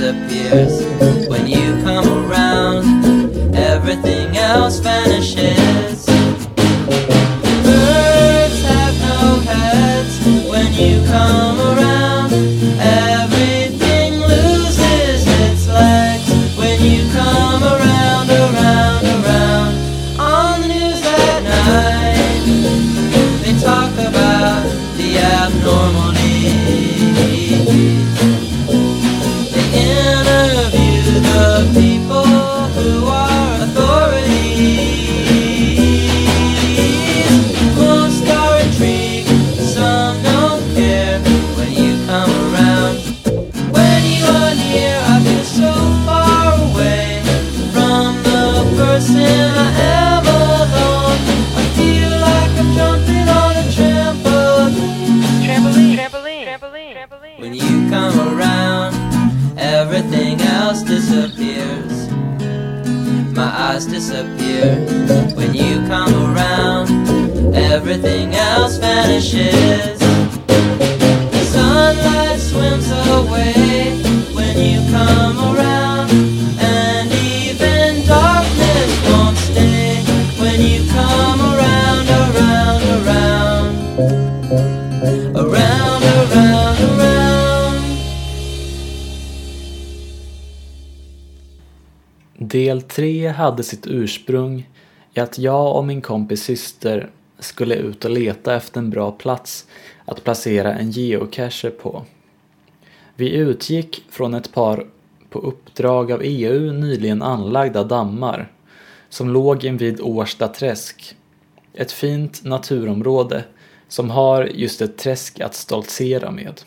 Disappears 0.00 1.28
when 1.28 1.46
you 1.46 1.78
come 1.82 2.08
around. 2.08 3.54
Everything 3.54 4.34
else 4.34 4.78
vanishes. 4.78 6.06
Birds 7.66 8.62
have 8.62 8.96
no 9.02 9.40
heads 9.40 10.48
when 10.48 10.72
you 10.72 11.06
come 11.06 11.60
around. 11.60 11.99
Hade 93.40 93.62
sitt 93.62 93.86
ursprung 93.86 94.68
i 95.14 95.20
att 95.20 95.38
jag 95.38 95.76
och 95.76 95.84
min 95.84 96.00
kompis 96.00 96.42
syster 96.42 97.10
skulle 97.38 97.74
ut 97.74 98.04
och 98.04 98.10
leta 98.10 98.56
efter 98.56 98.78
en 98.78 98.90
bra 98.90 99.12
plats 99.12 99.66
att 100.04 100.24
placera 100.24 100.74
en 100.74 100.90
geocacher 100.90 101.70
på. 101.70 102.04
Vi 103.16 103.32
utgick 103.32 104.04
från 104.10 104.34
ett 104.34 104.52
par 104.52 104.86
på 105.30 105.38
uppdrag 105.38 106.12
av 106.12 106.20
EU 106.24 106.72
nyligen 106.72 107.22
anlagda 107.22 107.84
dammar 107.84 108.52
som 109.08 109.30
låg 109.30 109.64
invid 109.64 110.00
Årsta 110.00 110.48
träsk. 110.48 111.16
Ett 111.74 111.92
fint 111.92 112.44
naturområde 112.44 113.44
som 113.88 114.10
har 114.10 114.44
just 114.44 114.82
ett 114.82 114.98
träsk 114.98 115.40
att 115.40 115.54
stoltsera 115.54 116.30
med. 116.30 116.60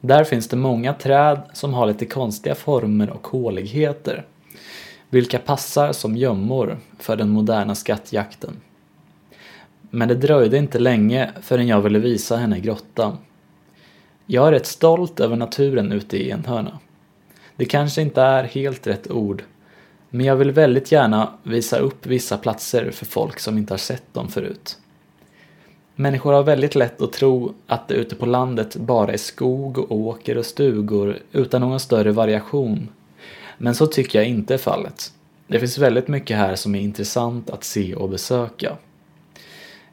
Där 0.00 0.24
finns 0.24 0.48
det 0.48 0.56
många 0.56 0.94
träd 0.94 1.42
som 1.52 1.74
har 1.74 1.86
lite 1.86 2.06
konstiga 2.06 2.54
former 2.54 3.10
och 3.10 3.26
håligheter 3.26 4.24
vilka 5.14 5.38
passar 5.38 5.92
som 5.92 6.16
gömmor 6.16 6.78
för 6.98 7.16
den 7.16 7.28
moderna 7.28 7.74
skattjakten. 7.74 8.60
Men 9.90 10.08
det 10.08 10.14
dröjde 10.14 10.58
inte 10.58 10.78
länge 10.78 11.30
förrän 11.40 11.66
jag 11.66 11.80
ville 11.80 11.98
visa 11.98 12.36
henne 12.36 12.60
grottan. 12.60 13.18
Jag 14.26 14.48
är 14.48 14.52
rätt 14.52 14.66
stolt 14.66 15.20
över 15.20 15.36
naturen 15.36 15.92
ute 15.92 16.16
i 16.16 16.30
Enhörna. 16.30 16.78
Det 17.56 17.64
kanske 17.64 18.02
inte 18.02 18.22
är 18.22 18.44
helt 18.44 18.86
rätt 18.86 19.10
ord, 19.10 19.42
men 20.10 20.26
jag 20.26 20.36
vill 20.36 20.50
väldigt 20.50 20.92
gärna 20.92 21.32
visa 21.42 21.78
upp 21.78 22.06
vissa 22.06 22.38
platser 22.38 22.90
för 22.90 23.06
folk 23.06 23.38
som 23.38 23.58
inte 23.58 23.72
har 23.72 23.78
sett 23.78 24.14
dem 24.14 24.28
förut. 24.28 24.78
Människor 25.96 26.32
har 26.32 26.42
väldigt 26.42 26.74
lätt 26.74 27.02
att 27.02 27.12
tro 27.12 27.54
att 27.66 27.88
det 27.88 27.94
ute 27.94 28.16
på 28.16 28.26
landet 28.26 28.76
bara 28.76 29.12
är 29.12 29.16
skog 29.16 29.78
och 29.78 29.96
åker 29.96 30.38
och 30.38 30.46
stugor 30.46 31.18
utan 31.32 31.60
någon 31.60 31.80
större 31.80 32.12
variation. 32.12 32.88
Men 33.58 33.74
så 33.74 33.86
tycker 33.86 34.18
jag 34.18 34.28
inte 34.28 34.54
är 34.54 34.58
fallet. 34.58 35.12
Det 35.46 35.60
finns 35.60 35.78
väldigt 35.78 36.08
mycket 36.08 36.36
här 36.36 36.56
som 36.56 36.74
är 36.74 36.80
intressant 36.80 37.50
att 37.50 37.64
se 37.64 37.94
och 37.94 38.08
besöka. 38.08 38.76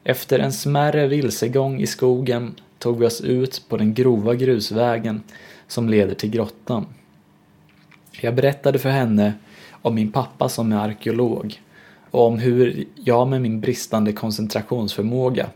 Efter 0.04 0.38
en 0.38 0.52
smärre 0.52 1.06
vilsegång 1.06 1.80
i 1.80 1.86
skogen 1.86 2.54
tog 2.78 2.98
vi 2.98 3.06
oss 3.06 3.20
ut 3.20 3.62
på 3.68 3.76
den 3.76 3.94
grova 3.94 4.34
grusvägen 4.34 5.22
som 5.66 5.88
leder 5.88 6.14
till 6.14 6.30
grottan. 6.30 6.86
Jag 8.20 8.34
berättade 8.34 8.78
för 8.78 8.90
henne 8.90 9.32
om 9.82 9.94
min 9.94 10.12
pappa 10.12 10.48
som 10.48 10.72
är 10.72 10.76
arkeolog 10.76 11.60
och 12.10 12.26
om 12.26 12.38
hur 12.38 12.84
jag 12.94 13.28
med 13.28 13.42
min 13.42 13.60
bristande 13.60 14.12
koncentrationsförmåga 14.12 15.46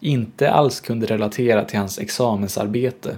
inte 0.00 0.50
alls 0.50 0.80
kunde 0.80 1.06
relatera 1.06 1.64
till 1.64 1.78
hans 1.78 1.98
examensarbete 1.98 3.16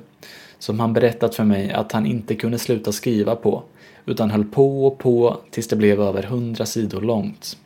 som 0.59 0.81
han 0.81 0.93
berättat 0.93 1.35
för 1.35 1.45
mig 1.45 1.73
att 1.73 1.93
han 1.93 2.07
inte 2.07 2.35
kunde 2.35 2.59
sluta 2.59 2.93
skriva 2.93 3.37
på 3.37 3.63
utan 4.07 4.31
höll 4.31 4.45
på 4.45 4.87
och 4.87 4.99
på 4.99 5.41
tills 5.51 5.69
det 5.69 5.77
blev 5.77 6.01
över 6.01 6.23
hundra 6.23 6.67
sidor 6.67 7.01
långt. 7.01 7.57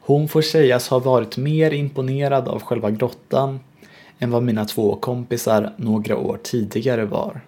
Hon 0.00 0.28
får 0.28 0.42
sägas 0.42 0.88
ha 0.88 0.98
varit 0.98 1.36
mer 1.36 1.70
imponerad 1.70 2.48
av 2.48 2.62
själva 2.62 2.90
grottan 2.90 3.60
än 4.18 4.30
vad 4.30 4.42
mina 4.42 4.64
två 4.64 4.96
kompisar 4.96 5.72
några 5.76 6.16
år 6.16 6.38
tidigare 6.42 7.04
var. 7.04 7.40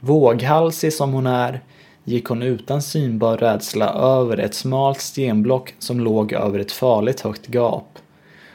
Våghalsig 0.00 0.92
som 0.92 1.12
hon 1.12 1.26
är 1.26 1.60
gick 2.04 2.24
hon 2.24 2.42
utan 2.42 2.82
synbar 2.82 3.36
rädsla 3.36 3.88
över 3.92 4.36
ett 4.36 4.54
smalt 4.54 5.00
stenblock 5.00 5.74
som 5.78 6.00
låg 6.00 6.32
över 6.32 6.58
ett 6.58 6.72
farligt 6.72 7.20
högt 7.20 7.48
gap 7.48 7.98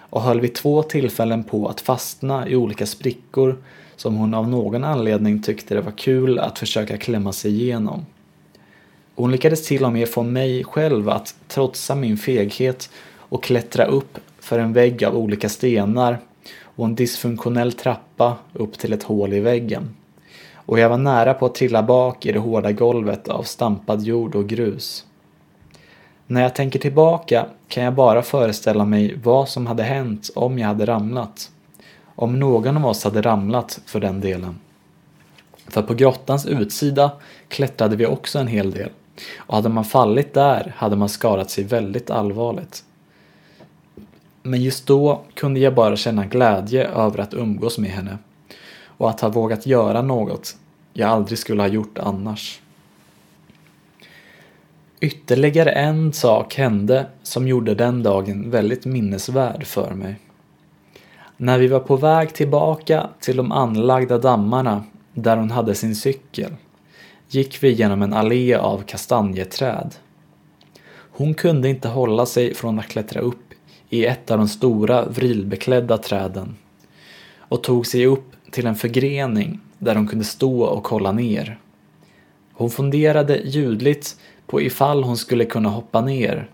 och 0.10 0.22
höll 0.22 0.41
vid 0.41 0.55
två 0.55 0.84
tillfällen 0.84 1.43
på 1.43 1.68
att 1.68 1.82
fastna 1.82 2.47
i 2.47 2.55
olika 2.55 2.86
sprickor 2.86 3.57
som 3.95 4.16
hon 4.16 4.34
av 4.34 4.49
någon 4.49 4.84
anledning 4.84 5.41
tyckte 5.41 5.76
det 5.76 5.82
var 5.82 5.91
kul 5.91 6.39
att 6.39 6.60
försöka 6.60 6.97
klämma 6.97 7.34
sig 7.34 7.51
igenom. 7.51 8.05
Hon 9.16 9.32
lyckades 9.32 9.68
till 9.68 9.86
och 9.86 9.93
med 9.93 10.10
få 10.10 10.24
mig 10.24 10.64
själv 10.64 11.10
att 11.10 11.36
trotsa 11.47 11.95
min 11.95 12.18
feghet 12.18 12.89
och 13.16 13.43
klättra 13.43 13.86
upp 13.86 14.18
för 14.39 14.60
en 14.60 14.74
vägg 14.74 15.03
av 15.03 15.18
olika 15.18 15.49
stenar 15.49 16.20
och 16.62 16.86
en 16.86 16.95
dysfunktionell 16.95 17.72
trappa 17.74 18.38
upp 18.53 18.78
till 18.78 18.93
ett 18.93 19.03
hål 19.03 19.34
i 19.34 19.39
väggen. 19.39 19.95
Och 20.53 20.80
jag 20.80 20.89
var 20.89 20.97
nära 20.97 21.34
på 21.34 21.45
att 21.45 21.55
trilla 21.55 21.84
bak 21.84 22.26
i 22.26 22.32
det 22.32 22.39
hårda 22.39 22.72
golvet 22.72 23.28
av 23.28 23.43
stampad 23.43 24.03
jord 24.03 24.36
och 24.36 24.49
grus. 24.49 25.05
När 26.32 26.41
jag 26.41 26.55
tänker 26.55 26.80
tillbaka 26.80 27.45
kan 27.67 27.84
jag 27.84 27.93
bara 27.93 28.21
föreställa 28.21 28.86
mig 28.86 29.19
vad 29.23 29.49
som 29.49 29.67
hade 29.67 29.84
hänt 29.84 30.30
om 30.36 30.59
jag 30.59 30.67
hade 30.67 30.86
ramlat. 30.86 31.51
Om 32.15 32.39
någon 32.39 32.77
av 32.77 32.86
oss 32.86 33.03
hade 33.03 33.21
ramlat 33.21 33.82
för 33.86 33.99
den 33.99 34.21
delen. 34.21 34.59
För 35.67 35.82
på 35.82 35.93
grottans 35.93 36.45
utsida 36.45 37.11
klättrade 37.47 37.95
vi 37.95 38.05
också 38.05 38.39
en 38.39 38.47
hel 38.47 38.71
del 38.71 38.89
och 39.38 39.55
hade 39.55 39.69
man 39.69 39.86
fallit 39.86 40.34
där 40.34 40.73
hade 40.77 40.95
man 40.95 41.09
skadat 41.09 41.49
sig 41.49 41.63
väldigt 41.63 42.09
allvarligt. 42.09 42.84
Men 44.43 44.61
just 44.61 44.88
då 44.88 45.21
kunde 45.34 45.59
jag 45.59 45.75
bara 45.75 45.95
känna 45.95 46.25
glädje 46.25 46.88
över 46.88 47.19
att 47.19 47.34
umgås 47.34 47.77
med 47.77 47.91
henne 47.91 48.17
och 48.86 49.09
att 49.09 49.21
ha 49.21 49.30
vågat 49.30 49.65
göra 49.65 50.01
något 50.01 50.55
jag 50.93 51.09
aldrig 51.09 51.39
skulle 51.39 51.61
ha 51.61 51.67
gjort 51.67 51.97
annars. 51.97 52.61
Ytterligare 55.01 55.71
en 55.71 56.13
sak 56.13 56.55
hände 56.55 57.05
som 57.23 57.47
gjorde 57.47 57.75
den 57.75 58.03
dagen 58.03 58.51
väldigt 58.51 58.85
minnesvärd 58.85 59.65
för 59.65 59.93
mig. 59.93 60.15
När 61.37 61.59
vi 61.59 61.67
var 61.67 61.79
på 61.79 61.95
väg 61.95 62.33
tillbaka 62.33 63.09
till 63.19 63.37
de 63.37 63.51
anlagda 63.51 64.17
dammarna 64.17 64.83
där 65.13 65.37
hon 65.37 65.51
hade 65.51 65.75
sin 65.75 65.95
cykel 65.95 66.55
gick 67.29 67.63
vi 67.63 67.71
genom 67.71 68.01
en 68.01 68.13
allé 68.13 68.53
av 68.53 68.83
kastanjeträd. 68.83 69.95
Hon 71.11 71.33
kunde 71.33 71.69
inte 71.69 71.87
hålla 71.87 72.25
sig 72.25 72.53
från 72.53 72.79
att 72.79 72.87
klättra 72.87 73.21
upp 73.21 73.53
i 73.89 74.05
ett 74.05 74.31
av 74.31 74.37
de 74.37 74.47
stora 74.47 75.05
vrilbeklädda 75.05 75.97
träden 75.97 76.55
och 77.37 77.63
tog 77.63 77.87
sig 77.87 78.05
upp 78.05 78.31
till 78.51 78.67
en 78.67 78.75
förgrening 78.75 79.59
där 79.77 79.95
hon 79.95 80.07
kunde 80.07 80.25
stå 80.25 80.61
och 80.61 80.83
kolla 80.83 81.11
ner. 81.11 81.59
Hon 82.53 82.69
funderade 82.69 83.37
ljudligt 83.37 84.17
på 84.49 84.61
ifall 84.61 85.03
hon 85.03 85.17
skulle 85.17 85.45
kunna 85.45 85.69
hoppa 85.69 86.01
ner 86.01 86.49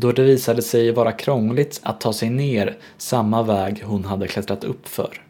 då 0.00 0.12
det 0.12 0.22
visade 0.22 0.62
sig 0.62 0.92
vara 0.92 1.12
krångligt 1.12 1.80
att 1.82 2.00
ta 2.00 2.12
sig 2.12 2.30
ner 2.30 2.76
samma 2.96 3.42
väg 3.42 3.82
hon 3.84 4.04
hade 4.04 4.28
klättrat 4.28 4.64
upp 4.64 4.88
för. 4.88 5.22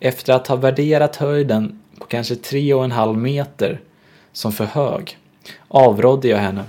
Efter 0.00 0.32
att 0.32 0.46
ha 0.46 0.56
värderat 0.56 1.16
höjden 1.16 1.80
på 1.98 2.04
kanske 2.04 2.36
tre 2.36 2.74
och 2.74 2.84
en 2.84 2.92
halv 2.92 3.18
meter 3.18 3.80
som 4.32 4.52
för 4.52 4.64
hög 4.64 5.18
avrådde 5.68 6.28
jag 6.28 6.38
henne. 6.38 6.64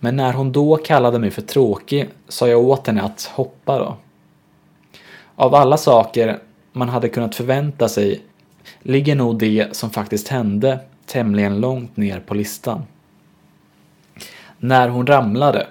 Men 0.00 0.16
när 0.16 0.32
hon 0.32 0.52
då 0.52 0.76
kallade 0.76 1.18
mig 1.18 1.30
för 1.30 1.42
tråkig 1.42 2.08
sa 2.28 2.48
jag 2.48 2.60
åt 2.60 2.86
henne 2.86 3.02
att 3.02 3.30
hoppa 3.34 3.78
då. 3.78 3.96
Av 5.34 5.54
alla 5.54 5.76
saker 5.76 6.38
man 6.72 6.88
hade 6.88 7.08
kunnat 7.08 7.34
förvänta 7.34 7.88
sig 7.88 8.20
ligger 8.82 9.14
nog 9.14 9.38
det 9.38 9.76
som 9.76 9.90
faktiskt 9.90 10.28
hände 10.28 10.78
tämligen 11.06 11.60
långt 11.60 11.96
ner 11.96 12.20
på 12.20 12.34
listan. 12.34 12.82
När 14.66 14.88
hon 14.88 15.06
ramlade, 15.06 15.66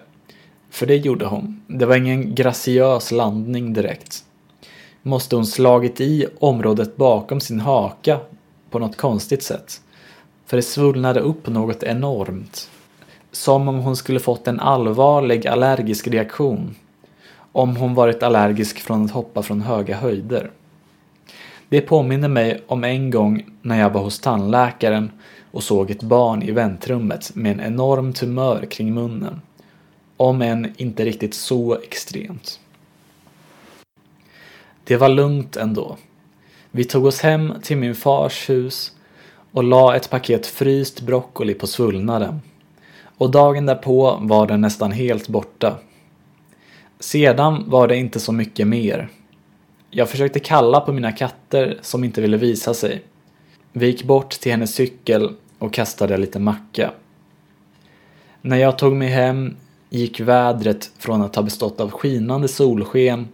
för 0.70 0.86
det 0.86 0.96
gjorde 0.96 1.26
hon, 1.26 1.62
det 1.68 1.86
var 1.86 1.96
ingen 1.96 2.36
graciös 2.36 3.12
landning 3.12 3.74
direkt, 3.74 4.24
måste 5.02 5.36
hon 5.36 5.46
slagit 5.46 6.02
i 6.02 6.26
området 6.40 6.96
bakom 6.96 7.40
sin 7.40 7.60
haka 7.60 8.20
på 8.70 8.80
något 8.80 8.98
konstigt 8.98 9.44
sätt. 9.44 9.82
För 10.46 10.58
det 10.58 10.64
svullnade 10.64 11.20
upp 11.20 11.48
något 11.48 11.84
enormt. 11.84 12.70
Som 13.32 13.68
om 13.68 13.80
hon 13.80 13.96
skulle 13.96 14.20
fått 14.20 14.48
en 14.48 14.60
allvarlig 14.60 15.48
allergisk 15.48 16.08
reaktion. 16.08 16.76
Om 17.52 17.76
hon 17.76 17.94
varit 17.94 18.24
allergisk 18.24 18.80
från 18.80 19.06
att 19.06 19.12
hoppa 19.12 19.44
från 19.44 19.62
höga 19.62 19.96
höjder. 19.96 20.52
Det 21.70 21.82
påminner 21.82 22.28
mig 22.30 22.64
om 22.68 22.84
en 22.84 23.12
gång 23.12 23.46
när 23.62 23.80
jag 23.80 23.90
var 23.90 24.02
hos 24.02 24.20
tandläkaren 24.20 25.12
och 25.56 25.64
såg 25.64 25.92
ett 25.92 26.04
barn 26.04 26.44
i 26.44 26.52
väntrummet 26.52 27.36
med 27.36 27.52
en 27.52 27.62
enorm 27.62 28.14
tumör 28.14 28.66
kring 28.66 28.94
munnen. 28.94 29.42
Om 30.18 30.42
än 30.42 30.74
inte 30.78 31.06
riktigt 31.06 31.34
så 31.34 31.80
extremt. 31.80 32.60
Det 34.84 34.98
var 34.98 35.10
lugnt 35.10 35.58
ändå. 35.58 35.98
Vi 36.72 36.84
tog 36.84 37.06
oss 37.06 37.22
hem 37.22 37.54
till 37.64 37.78
min 37.78 37.96
fars 37.96 38.50
hus 38.50 38.92
och 39.52 39.64
la 39.64 39.96
ett 39.96 40.10
paket 40.10 40.48
fryst 40.48 41.02
broccoli 41.02 41.54
på 41.54 41.68
svullnaden. 41.68 42.42
och 43.18 43.32
dagen 43.32 43.66
därpå 43.66 44.18
var 44.22 44.48
den 44.48 44.62
nästan 44.62 44.92
helt 44.92 45.28
borta. 45.28 45.78
Sedan 47.00 47.64
var 47.68 47.88
det 47.88 47.98
inte 47.98 48.20
så 48.20 48.32
mycket 48.32 48.68
mer. 48.68 49.10
Jag 49.90 50.10
försökte 50.10 50.40
kalla 50.40 50.82
på 50.82 50.94
mina 50.94 51.12
katter 51.12 51.80
som 51.82 52.04
inte 52.04 52.22
ville 52.22 52.38
visa 52.38 52.74
sig. 52.74 53.04
Vi 53.72 53.86
gick 53.86 54.04
bort 54.04 54.30
till 54.30 54.52
hennes 54.52 54.76
cykel 54.76 55.36
och 55.66 55.74
kastade 55.74 56.18
lite 56.18 56.40
macka. 56.40 56.92
När 58.42 58.58
jag 58.58 58.78
tog 58.78 58.96
mig 58.96 59.08
hem 59.08 59.56
gick 59.90 60.20
vädret 60.20 60.92
från 60.98 61.22
att 61.22 61.36
ha 61.36 61.44
bestått 61.44 61.80
av 61.80 61.92
skinande 61.92 62.48
solsken 62.48 63.28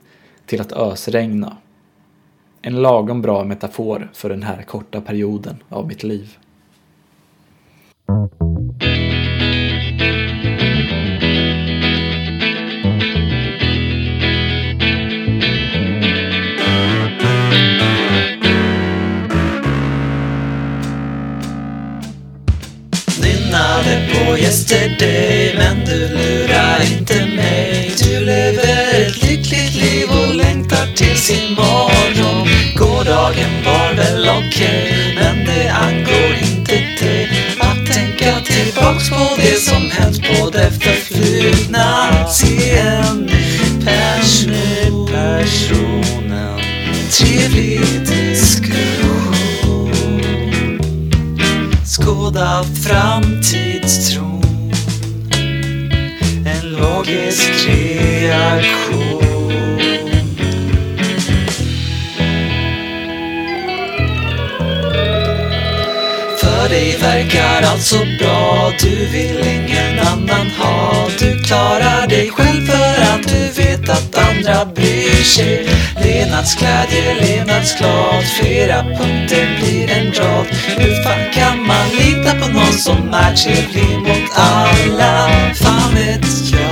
till 0.46 0.62
att 0.62 0.72
ösregna. 0.72 1.58
En 2.62 2.82
lagom 2.82 3.22
bra 3.22 3.44
metafor 3.44 4.12
för 4.14 4.30
den 4.30 4.44
här 4.44 4.64
korta 4.64 5.02
perioden 5.02 5.64
av 5.70 5.88
mitt 5.88 6.04
liv. 6.04 6.38
Inte 24.72 25.06
dig 25.06 25.56
men 25.58 25.86
du 25.86 26.08
lurar 26.08 26.80
inte 26.92 27.26
mig. 27.26 27.92
Du 28.04 28.20
lever 28.20 29.02
ett 29.02 29.24
lyckligt 29.24 29.76
liv 29.76 30.10
och 30.10 30.36
längtar 30.36 30.96
tills 30.96 31.30
imorgon 31.30 32.48
Gårdagen 32.76 33.64
var 33.66 33.94
väl 33.94 34.30
okej 34.30 35.16
men 35.16 35.46
det 35.46 35.70
angår 35.70 36.36
inte 36.42 36.74
dig. 36.74 37.30
Att 37.60 37.94
tänka 37.94 38.40
tillbaks 38.46 39.10
på 39.10 39.36
det 39.38 39.62
som 39.62 39.92
hänt 39.92 40.22
på 40.28 40.50
det 40.50 40.72
förflutna. 40.72 42.28
Se 42.28 42.78
en 42.80 43.18
ny 43.18 43.86
person, 43.86 45.08
personen. 45.08 46.60
Trevlig 47.12 47.82
diskussion. 48.06 49.12
Skåda 51.86 52.64
framtidstron 52.84 54.41
logisk 56.82 57.68
reaktion. 57.68 59.22
För 66.40 66.70
dig 66.70 66.98
verkar 67.02 67.62
allt 67.72 67.82
så 67.82 67.98
bra. 68.20 68.72
Du 68.82 69.06
vill 69.06 69.48
ingen 69.48 70.00
annan 70.00 70.48
ha. 70.60 71.08
Du 71.20 71.44
klarar 71.44 72.08
dig 72.08 72.32
själv 72.32 72.66
för 72.66 73.02
att 73.14 73.24
du 73.28 73.62
vet 73.62 73.90
att 73.90 74.18
andra 74.18 74.66
bryr 74.66 75.24
sig. 75.24 75.68
Levnadsglädje, 76.04 77.16
levnadsglad. 77.22 78.24
Flera 78.40 78.84
punkter 78.84 79.60
blir 79.60 79.92
en 79.92 80.14
rad. 80.14 80.46
Hur 80.78 81.04
fan 81.04 81.34
kan 81.34 81.68
man 81.68 81.90
lita 81.90 82.32
på 82.32 82.48
någon 82.54 82.74
som 82.74 83.14
är 83.14 83.36
trevlig 83.36 83.98
mot 84.00 84.32
alla? 84.36 85.30
Fan 85.56 85.96
vet 85.96 86.26
jag, 86.52 86.71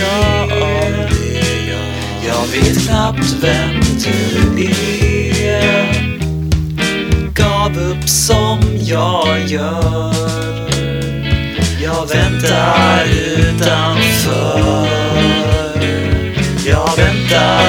jag 0.00 0.50
jag 0.50 1.08
det 1.08 1.68
jag 1.68 2.34
Jag 2.34 2.46
vet 2.46 2.86
knappt 2.86 3.36
vem 3.40 3.80
du 4.04 4.64
är. 4.64 6.10
Gav 7.34 7.78
upp 7.78 8.08
som 8.08 8.58
jag 8.78 9.46
gör. 9.46 10.14
Jag 11.82 12.06
väntar 12.08 13.04
utanför. 13.36 14.86
Jag 16.66 16.96
väntar 16.96 17.59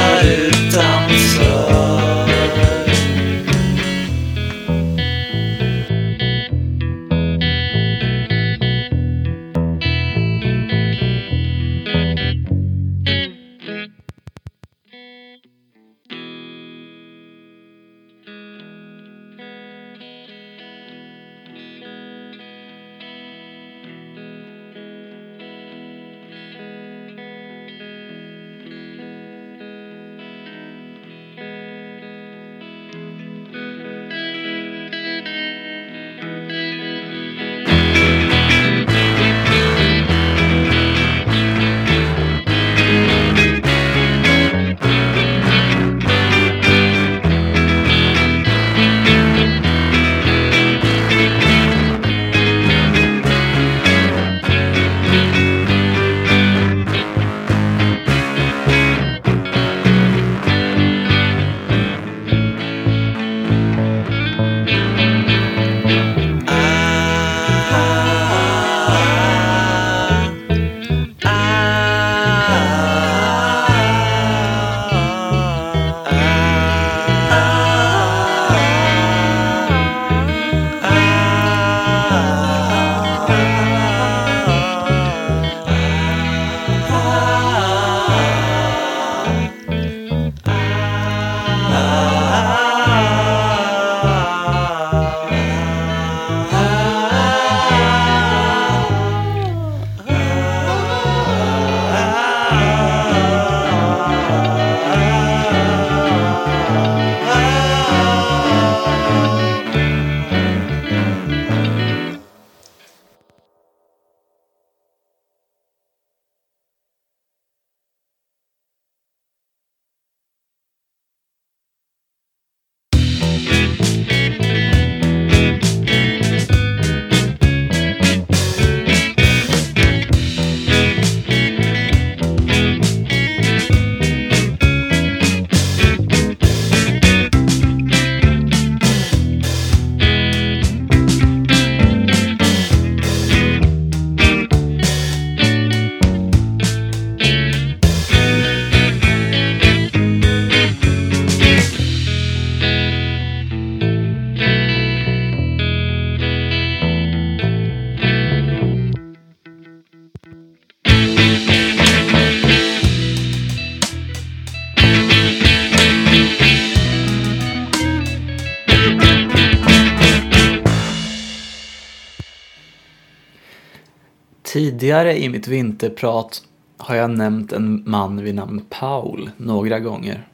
Tidigare 174.81 175.17
i 175.17 175.29
mitt 175.29 175.47
vinterprat 175.47 176.43
har 176.77 176.95
jag 176.95 177.09
nämnt 177.09 177.53
en 177.53 177.83
man 177.85 178.23
vid 178.23 178.35
namn 178.35 178.65
Paul 178.69 179.31
några 179.37 179.79
gånger. 179.79 180.27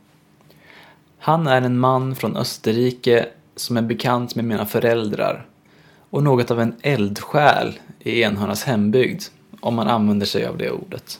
Han 1.19 1.47
är 1.47 1.61
en 1.61 1.79
man 1.79 2.15
från 2.15 2.37
Österrike 2.37 3.25
som 3.55 3.77
är 3.77 3.81
bekant 3.81 4.35
med 4.35 4.45
mina 4.45 4.65
föräldrar 4.65 5.45
och 6.09 6.23
något 6.23 6.51
av 6.51 6.61
en 6.61 6.75
eldsjäl 6.81 7.79
i 7.99 8.21
Enhörnas 8.21 8.63
hembygd, 8.63 9.23
om 9.59 9.75
man 9.75 9.87
använder 9.87 10.25
sig 10.25 10.45
av 10.45 10.57
det 10.57 10.71
ordet. 10.71 11.19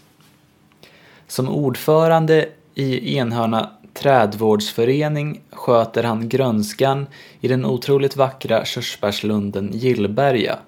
Som 1.27 1.49
ordförande 1.49 2.49
i 2.75 3.17
Enhörna 3.17 3.71
trädvårdsförening 3.93 5.41
sköter 5.51 6.03
han 6.03 6.29
grönskan 6.29 7.07
i 7.41 7.47
den 7.47 7.65
otroligt 7.65 8.15
vackra 8.15 8.65
körsbärslunden 8.65 9.69
Gillberga, 9.73 10.59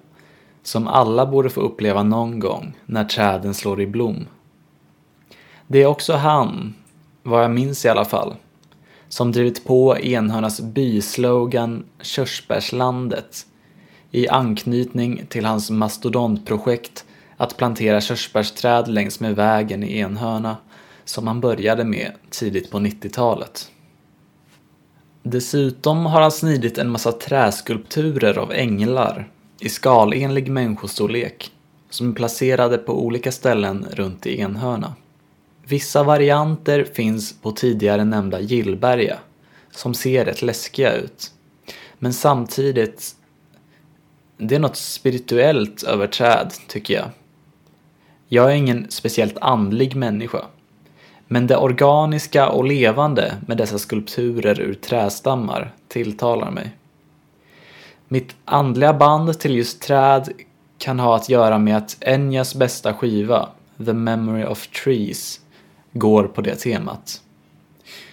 som 0.70 0.88
alla 0.88 1.26
borde 1.26 1.50
få 1.50 1.60
uppleva 1.60 2.02
någon 2.02 2.38
gång 2.38 2.76
när 2.86 3.04
träden 3.04 3.54
slår 3.54 3.80
i 3.80 3.86
blom. 3.86 4.26
Det 5.66 5.82
är 5.82 5.86
också 5.86 6.12
han, 6.12 6.74
vad 7.22 7.44
jag 7.44 7.50
minns 7.50 7.84
i 7.84 7.88
alla 7.88 8.04
fall, 8.04 8.34
som 9.08 9.32
drivit 9.32 9.64
på 9.64 9.98
Enhörnas 9.98 10.60
byslogan 10.60 11.84
Körsbärslandet 12.00 13.46
i 14.10 14.28
anknytning 14.28 15.26
till 15.28 15.44
hans 15.44 15.70
mastodontprojekt 15.70 17.04
att 17.36 17.56
plantera 17.56 18.00
körsbärsträd 18.00 18.88
längs 18.88 19.20
med 19.20 19.36
vägen 19.36 19.84
i 19.84 19.98
Enhörna 19.98 20.56
som 21.04 21.26
han 21.26 21.40
började 21.40 21.84
med 21.84 22.12
tidigt 22.30 22.70
på 22.70 22.78
90-talet. 22.78 23.70
Dessutom 25.22 26.06
har 26.06 26.20
han 26.20 26.32
snidit 26.32 26.78
en 26.78 26.90
massa 26.90 27.12
träskulpturer 27.12 28.38
av 28.38 28.52
änglar 28.52 29.28
i 29.60 29.68
skalenlig 29.68 30.50
människostorlek 30.50 31.52
som 31.90 32.10
är 32.10 32.14
placerade 32.14 32.78
på 32.78 33.04
olika 33.04 33.32
ställen 33.32 33.86
runt 33.92 34.26
i 34.26 34.40
Enhörna. 34.40 34.94
Vissa 35.64 36.02
varianter 36.02 36.84
finns 36.94 37.40
på 37.40 37.52
tidigare 37.52 38.04
nämnda 38.04 38.40
Gillberga 38.40 39.18
som 39.70 39.94
ser 39.94 40.24
rätt 40.24 40.42
läskiga 40.42 40.92
ut. 40.92 41.32
Men 41.98 42.12
samtidigt, 42.12 43.14
det 44.36 44.54
är 44.54 44.58
något 44.58 44.76
spirituellt 44.76 45.82
över 45.82 46.06
träd 46.06 46.52
tycker 46.66 46.94
jag. 46.94 47.10
Jag 48.28 48.50
är 48.50 48.54
ingen 48.54 48.86
speciellt 48.90 49.38
andlig 49.40 49.96
människa. 49.96 50.44
Men 51.26 51.46
det 51.46 51.56
organiska 51.56 52.48
och 52.48 52.64
levande 52.64 53.34
med 53.46 53.56
dessa 53.56 53.78
skulpturer 53.78 54.60
ur 54.60 54.74
trästammar 54.74 55.74
tilltalar 55.88 56.50
mig. 56.50 56.76
Mitt 58.12 58.36
andliga 58.44 58.92
band 58.92 59.38
till 59.40 59.56
just 59.56 59.82
träd 59.82 60.28
kan 60.78 61.00
ha 61.00 61.16
att 61.16 61.28
göra 61.28 61.58
med 61.58 61.76
att 61.76 61.96
Enyas 62.00 62.54
bästa 62.54 62.94
skiva, 62.94 63.48
The 63.86 63.92
Memory 63.92 64.44
of 64.44 64.66
Trees, 64.66 65.40
går 65.92 66.24
på 66.24 66.40
det 66.40 66.54
temat. 66.56 67.22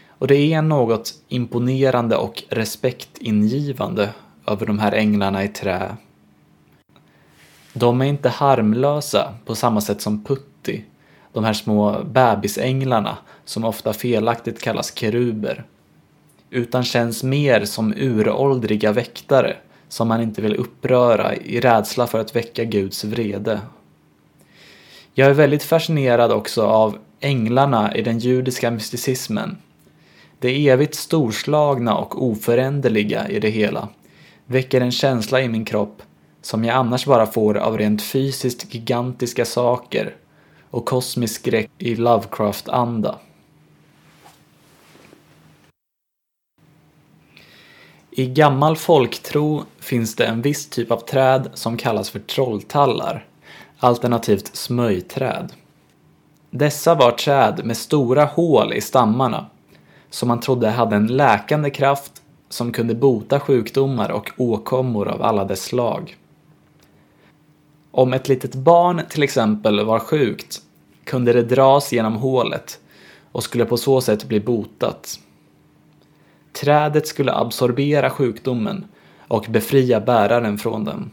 Och 0.10 0.28
det 0.28 0.54
är 0.54 0.62
något 0.62 1.14
imponerande 1.28 2.16
och 2.16 2.44
respektingivande 2.50 4.10
över 4.48 4.66
de 4.66 4.80
här 4.80 4.92
änglarna 4.92 5.44
i 5.44 5.48
trä. 5.48 5.98
De 7.74 8.02
är 8.02 8.06
inte 8.06 8.30
harmlösa 8.30 9.34
på 9.46 9.56
samma 9.56 9.82
sätt 9.82 10.02
som 10.02 10.24
Putti, 10.24 10.86
de 11.34 11.44
här 11.44 11.54
små 11.54 12.04
bebisänglarna 12.04 13.18
som 13.46 13.66
ofta 13.66 13.94
felaktigt 13.94 14.62
kallas 14.62 14.96
keruber. 14.96 15.64
Utan 16.50 16.84
känns 16.84 17.24
mer 17.24 17.66
som 17.66 17.94
uråldriga 17.94 18.92
väktare 18.92 19.58
som 19.90 20.08
man 20.08 20.22
inte 20.22 20.42
vill 20.42 20.56
uppröra 20.56 21.36
i 21.36 21.60
rädsla 21.60 22.08
för 22.08 22.20
att 22.20 22.36
väcka 22.36 22.64
Guds 22.64 23.04
vrede. 23.04 23.62
Jag 25.14 25.30
är 25.30 25.34
väldigt 25.34 25.64
fascinerad 25.64 26.32
också 26.32 26.66
av 26.66 26.98
änglarna 27.20 27.96
i 27.96 28.02
den 28.02 28.20
judiska 28.20 28.72
mysticismen. 28.72 29.58
Det 30.40 30.70
evigt 30.70 30.96
storslagna 30.96 31.96
och 31.96 32.24
oföränderliga 32.24 33.30
i 33.30 33.40
det 33.40 33.50
hela 33.50 33.88
väcker 34.46 34.82
en 34.82 34.92
känsla 34.92 35.42
i 35.42 35.50
min 35.50 35.66
kropp 35.66 36.02
som 36.42 36.64
jag 36.64 36.76
annars 36.76 37.06
bara 37.06 37.26
får 37.26 37.58
av 37.58 37.78
rent 37.78 38.02
fysiskt 38.02 38.74
gigantiska 38.74 39.46
saker 39.46 40.16
och 40.70 40.86
kosmisk 40.86 41.42
skräck 41.42 41.70
i 41.78 41.96
Lovecraft-anda. 41.96 43.16
I 48.20 48.28
gammal 48.28 48.76
folktro 48.76 49.64
finns 49.80 50.16
det 50.16 50.26
en 50.26 50.42
viss 50.42 50.70
typ 50.70 50.92
av 50.92 50.98
träd 50.98 51.50
som 51.54 51.78
kallas 51.78 52.10
för 52.10 52.20
trolltallar, 52.20 53.26
alternativt 53.78 54.56
smöjträd. 54.56 55.54
Dessa 56.50 56.96
var 56.96 57.12
träd 57.12 57.62
med 57.66 57.78
stora 57.78 58.26
hål 58.26 58.74
i 58.74 58.82
stammarna 58.82 59.46
som 60.10 60.28
man 60.28 60.40
trodde 60.40 60.70
hade 60.70 60.96
en 60.96 61.08
läkande 61.08 61.70
kraft 61.70 62.22
som 62.50 62.72
kunde 62.72 62.96
bota 62.96 63.40
sjukdomar 63.40 64.12
och 64.12 64.32
åkommor 64.38 65.08
av 65.08 65.22
alla 65.22 65.46
dess 65.46 65.64
slag. 65.64 66.18
Om 67.92 68.14
ett 68.14 68.28
litet 68.28 68.56
barn 68.56 69.02
till 69.10 69.24
exempel 69.24 69.86
var 69.86 70.00
sjukt 70.00 70.62
kunde 71.04 71.34
det 71.34 71.44
dras 71.44 71.94
genom 71.94 72.16
hålet 72.16 72.80
och 73.32 73.44
skulle 73.44 73.66
på 73.66 73.78
så 73.78 74.02
sätt 74.02 74.26
bli 74.26 74.40
botat. 74.40 75.20
Trädet 76.60 77.08
skulle 77.08 77.34
absorbera 77.34 78.10
sjukdomen 78.10 78.86
och 79.28 79.46
befria 79.50 80.00
bäraren 80.00 80.58
från 80.58 80.84
den. 80.84 81.12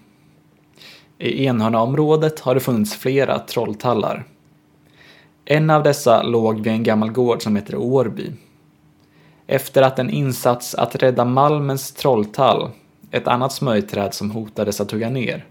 I 1.18 1.44
Enhörnaområdet 1.44 2.40
har 2.40 2.54
det 2.54 2.60
funnits 2.60 2.94
flera 2.94 3.38
trolltallar. 3.38 4.24
En 5.44 5.70
av 5.70 5.82
dessa 5.82 6.22
låg 6.22 6.60
vid 6.60 6.72
en 6.72 6.82
gammal 6.82 7.10
gård 7.10 7.42
som 7.42 7.56
heter 7.56 7.76
Årby. 7.76 8.32
Efter 9.46 9.82
att 9.82 9.98
en 9.98 10.10
insats 10.10 10.74
att 10.74 10.96
rädda 10.96 11.24
Malmens 11.24 11.92
trolltall, 11.92 12.70
ett 13.10 13.28
annat 13.28 13.52
smörjträd 13.52 14.14
som 14.14 14.30
hotades 14.30 14.80
att 14.80 14.90
hugga 14.90 15.10
ner, 15.10 15.44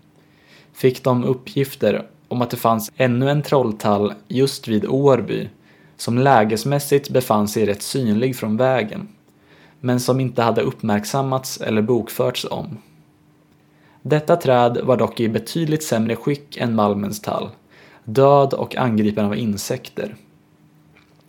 fick 0.73 1.03
de 1.03 1.23
uppgifter 1.23 2.05
om 2.27 2.41
att 2.41 2.49
det 2.49 2.57
fanns 2.57 2.91
ännu 2.97 3.29
en 3.29 3.41
trolltall 3.41 4.13
just 4.27 4.67
vid 4.67 4.85
Årby 4.85 5.49
som 5.97 6.17
lägesmässigt 6.17 7.09
befann 7.09 7.47
sig 7.47 7.65
rätt 7.65 7.81
synlig 7.81 8.35
från 8.35 8.57
vägen, 8.57 9.07
men 9.85 9.99
som 9.99 10.19
inte 10.19 10.41
hade 10.41 10.61
uppmärksammats 10.61 11.61
eller 11.61 11.81
bokförts 11.81 12.45
om. 12.51 12.77
Detta 14.01 14.35
träd 14.35 14.77
var 14.83 14.97
dock 14.97 15.19
i 15.19 15.29
betydligt 15.29 15.83
sämre 15.83 16.15
skick 16.15 16.57
än 16.57 16.75
Malmens 16.75 17.21
tall, 17.21 17.49
död 18.03 18.53
och 18.53 18.75
angripen 18.75 19.25
av 19.25 19.37
insekter. 19.37 20.15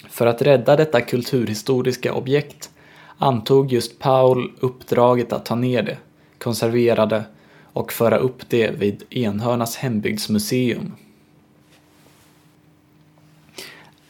För 0.09 0.27
att 0.27 0.43
rädda 0.43 0.77
detta 0.77 1.01
kulturhistoriska 1.01 2.15
objekt 2.15 2.71
antog 3.19 3.73
just 3.73 3.99
Paul 3.99 4.53
uppdraget 4.61 5.33
att 5.33 5.45
ta 5.45 5.55
ner 5.55 5.83
det, 5.83 5.99
konservera 6.39 7.07
det 7.07 7.25
och 7.73 7.93
föra 7.93 8.17
upp 8.17 8.49
det 8.49 8.71
vid 8.71 9.03
Enhörnas 9.11 9.77
hembygdsmuseum. 9.77 10.93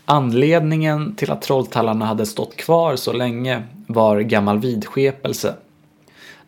Anledningen 0.05 1.15
till 1.17 1.31
att 1.31 1.43
trolltallarna 1.43 2.07
hade 2.07 2.27
stått 2.27 2.57
kvar 2.57 2.97
så 2.97 3.13
länge 3.13 3.63
var 3.87 4.21
gammal 4.21 4.59
vidskepelse. 4.59 5.55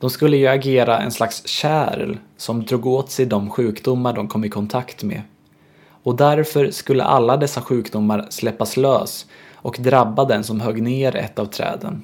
De 0.00 0.10
skulle 0.10 0.36
ju 0.36 0.46
agera 0.46 0.98
en 0.98 1.10
slags 1.10 1.46
kärl 1.46 2.16
som 2.36 2.64
drog 2.64 2.86
åt 2.86 3.10
sig 3.10 3.26
de 3.26 3.50
sjukdomar 3.50 4.12
de 4.12 4.28
kom 4.28 4.44
i 4.44 4.48
kontakt 4.48 5.02
med. 5.02 5.22
Och 5.88 6.16
därför 6.16 6.70
skulle 6.70 7.04
alla 7.04 7.36
dessa 7.36 7.62
sjukdomar 7.62 8.26
släppas 8.30 8.76
lös 8.76 9.26
och 9.54 9.76
drabba 9.80 10.24
den 10.24 10.44
som 10.44 10.60
högg 10.60 10.82
ner 10.82 11.16
ett 11.16 11.38
av 11.38 11.46
träden. 11.46 12.02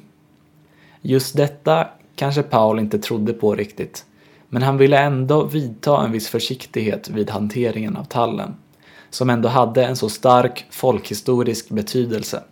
Just 1.03 1.37
detta 1.37 1.89
kanske 2.17 2.43
Paul 2.43 2.79
inte 2.79 2.99
trodde 2.99 3.33
på 3.33 3.55
riktigt, 3.55 4.05
men 4.49 4.63
han 4.63 4.77
ville 4.77 4.99
ändå 4.99 5.45
vidta 5.45 6.05
en 6.05 6.13
viss 6.13 6.29
försiktighet 6.29 7.09
vid 7.09 7.31
hanteringen 7.31 7.97
av 7.97 8.05
tallen, 8.05 8.55
som 9.11 9.31
ändå 9.31 9.49
hade 9.49 9.85
en 9.85 9.97
så 9.97 10.09
stark 10.09 10.67
folkhistorisk 10.71 11.69
betydelse. 11.69 12.43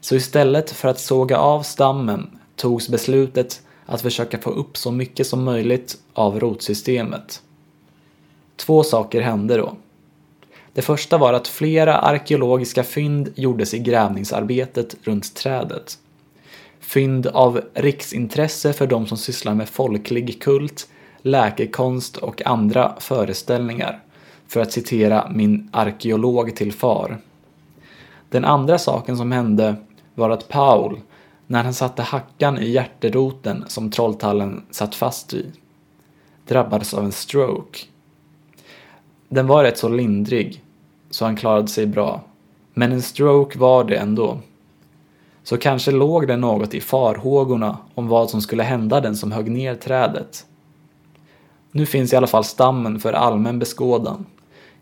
Så 0.00 0.16
istället 0.16 0.70
för 0.70 0.88
att 0.88 1.00
såga 1.00 1.38
av 1.38 1.62
stammen 1.62 2.38
togs 2.56 2.88
beslutet 2.88 3.62
att 3.86 4.02
försöka 4.02 4.38
få 4.38 4.50
upp 4.50 4.76
så 4.76 4.92
mycket 4.92 5.26
som 5.26 5.44
möjligt 5.44 5.98
av 6.12 6.40
rotsystemet. 6.40 7.42
Två 8.56 8.82
saker 8.82 9.20
hände 9.20 9.56
då. 9.56 9.76
Det 10.72 10.82
första 10.82 11.18
var 11.18 11.32
att 11.32 11.48
flera 11.48 11.96
arkeologiska 11.98 12.84
fynd 12.84 13.32
gjordes 13.34 13.74
i 13.74 13.78
grävningsarbetet 13.78 14.96
runt 15.02 15.34
trädet. 15.34 15.98
Fynd 16.80 17.26
av 17.26 17.60
riksintresse 17.74 18.72
för 18.72 18.86
de 18.86 19.06
som 19.06 19.18
sysslar 19.18 19.54
med 19.54 19.68
folklig 19.68 20.42
kult, 20.42 20.88
läkekonst 21.22 22.16
och 22.16 22.46
andra 22.46 22.94
föreställningar, 23.00 24.02
för 24.48 24.60
att 24.60 24.72
citera 24.72 25.30
min 25.34 25.68
arkeolog 25.72 26.56
till 26.56 26.72
far. 26.72 27.18
Den 28.28 28.44
andra 28.44 28.78
saken 28.78 29.16
som 29.16 29.32
hände 29.32 29.76
var 30.14 30.30
att 30.30 30.48
Paul, 30.48 31.00
när 31.46 31.64
han 31.64 31.74
satte 31.74 32.02
hackan 32.02 32.58
i 32.58 32.70
hjärteroten 32.70 33.64
som 33.68 33.90
trolltallen 33.90 34.62
satt 34.70 34.94
fast 34.94 35.32
vid, 35.32 35.52
drabbades 36.46 36.94
av 36.94 37.04
en 37.04 37.12
stroke. 37.12 37.78
Den 39.28 39.46
var 39.46 39.64
rätt 39.64 39.78
så 39.78 39.88
lindrig, 39.88 40.64
så 41.10 41.24
han 41.24 41.36
klarade 41.36 41.68
sig 41.68 41.86
bra. 41.86 42.22
Men 42.74 42.92
en 42.92 43.02
stroke 43.02 43.58
var 43.58 43.84
det 43.84 43.96
ändå. 43.96 44.38
Så 45.42 45.56
kanske 45.56 45.90
låg 45.90 46.26
det 46.26 46.36
något 46.36 46.74
i 46.74 46.80
farhågorna 46.80 47.78
om 47.94 48.08
vad 48.08 48.30
som 48.30 48.42
skulle 48.42 48.62
hända 48.62 49.00
den 49.00 49.16
som 49.16 49.32
högg 49.32 49.50
ner 49.50 49.74
trädet. 49.74 50.46
Nu 51.72 51.86
finns 51.86 52.12
i 52.12 52.16
alla 52.16 52.26
fall 52.26 52.44
stammen 52.44 53.00
för 53.00 53.12
allmän 53.12 53.58
beskådan, 53.58 54.26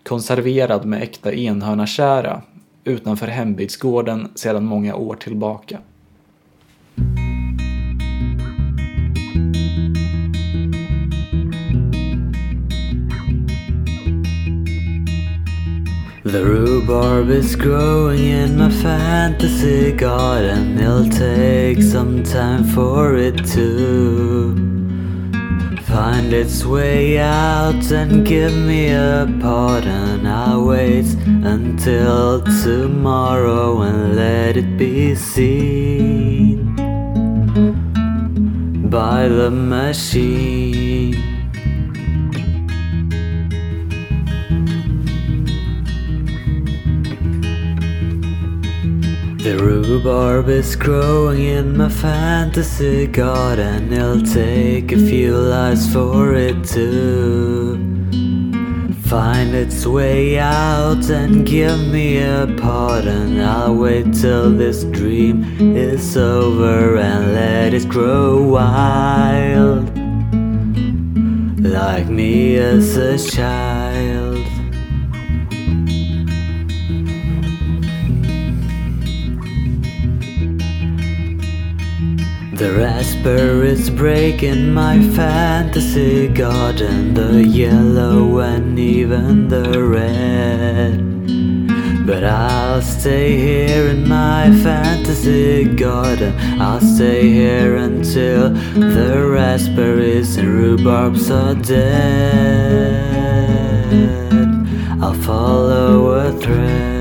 konserverad 0.03 0.85
med 0.85 1.03
äkta 1.03 1.33
enhörnakära 1.33 2.41
utanför 2.89 3.27
hembygdsgården 3.27 4.27
sedan 4.35 4.65
många 4.65 4.95
år 4.95 5.15
tillbaka. 5.15 5.79
The 16.23 16.43
rhubarb 16.43 17.31
is 17.31 17.55
growing 17.55 18.19
in 18.19 18.57
my 18.57 18.69
fantasy 18.69 19.91
garden. 19.91 20.77
It'll 20.77 21.09
take 21.09 21.81
some 21.81 22.23
time 22.23 22.63
for 22.65 23.17
it 23.17 23.37
to 23.55 24.78
find 25.89 26.33
its 26.33 26.63
way 26.63 27.17
out 27.17 27.91
and 27.91 28.25
give 28.25 28.53
me 28.53 28.91
a 28.91 29.27
pardon. 29.41 30.25
I'll 30.27 30.63
wait 30.63 31.07
until 31.25 32.43
tomorrow 32.63 33.81
and 33.81 34.15
let 34.15 34.55
it 34.55 34.77
be 34.77 35.15
seen 35.15 36.75
by 38.89 39.27
the 39.27 39.49
machine. 39.49 40.78
The 49.49 49.57
rhubarb 49.57 50.47
is 50.47 50.75
growing 50.75 51.43
in 51.43 51.75
my 51.75 51.89
fantasy 51.89 53.07
garden. 53.07 53.91
It'll 53.91 54.21
take 54.21 54.91
a 54.91 54.97
few 54.97 55.35
lives 55.35 55.91
for 55.91 56.35
it 56.35 56.63
to 56.75 57.75
find 59.07 59.55
its 59.55 59.87
way 59.87 60.37
out 60.37 61.09
and 61.09 61.47
give 61.47 61.79
me 61.87 62.19
a 62.19 62.45
pardon. 62.59 63.41
I'll 63.41 63.73
wait 63.73 64.13
till 64.13 64.51
this 64.55 64.83
dream 64.83 65.43
is 65.59 66.15
over 66.15 66.97
and 66.97 67.33
let 67.33 67.73
it 67.73 67.89
grow 67.89 68.43
wild, 68.43 69.89
like 71.59 72.07
me 72.07 72.57
as 72.57 72.97
a 72.97 73.17
child. 73.17 73.68
The 82.59 82.73
raspberries 82.73 83.89
break 83.89 84.43
in 84.43 84.73
my 84.73 84.99
fantasy 85.15 86.27
garden, 86.27 87.13
the 87.13 87.41
yellow 87.41 88.39
and 88.39 88.77
even 88.77 89.47
the 89.47 89.81
red. 89.81 90.99
But 92.05 92.25
I'll 92.25 92.81
stay 92.81 93.37
here 93.37 93.87
in 93.87 94.05
my 94.05 94.51
fantasy 94.61 95.73
garden. 95.73 96.35
I'll 96.59 96.81
stay 96.81 97.31
here 97.31 97.77
until 97.77 98.49
the 98.49 99.25
raspberries 99.25 100.35
and 100.35 100.49
rhubarbs 100.49 101.31
are 101.31 101.55
dead. 101.55 101.79
I'll 105.01 105.13
follow 105.13 106.09
a 106.11 106.33
thread. 106.33 106.98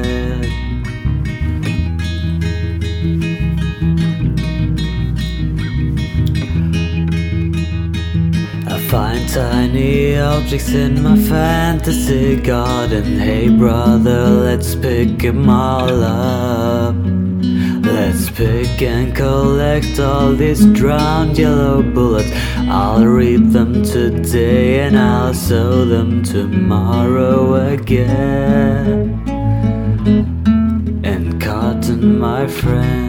Tiny 9.29 10.19
objects 10.19 10.71
in 10.73 11.03
my 11.03 11.17
fantasy 11.17 12.37
garden. 12.37 13.19
Hey 13.19 13.49
brother, 13.51 14.27
let's 14.27 14.75
pick 14.75 15.23
'em 15.23 15.51
all 15.51 16.03
up. 16.03 16.95
Let's 17.83 18.31
pick 18.31 18.81
and 18.81 19.15
collect 19.15 20.01
all 20.01 20.33
these 20.33 20.65
drowned 20.67 21.37
yellow 21.39 21.83
bullets. 21.83 22.33
I'll 22.71 23.05
reap 23.05 23.53
them 23.53 23.83
today 23.83 24.81
and 24.81 24.99
I'll 24.99 25.35
sow 25.35 25.85
them 25.85 26.23
tomorrow 26.23 27.73
again. 27.73 29.21
And 31.05 31.41
cotton, 31.41 32.19
my 32.19 32.47
friend. 32.47 33.08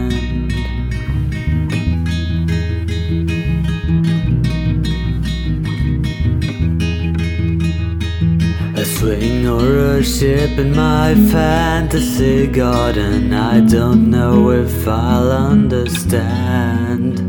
Swing 9.00 9.48
or 9.48 9.98
a 9.98 10.04
ship 10.04 10.60
in 10.60 10.76
my 10.76 11.16
fantasy 11.32 12.46
garden. 12.46 13.34
I 13.34 13.62
don't 13.62 14.10
know 14.10 14.52
if 14.52 14.86
I'll 14.86 15.32
understand. 15.32 17.22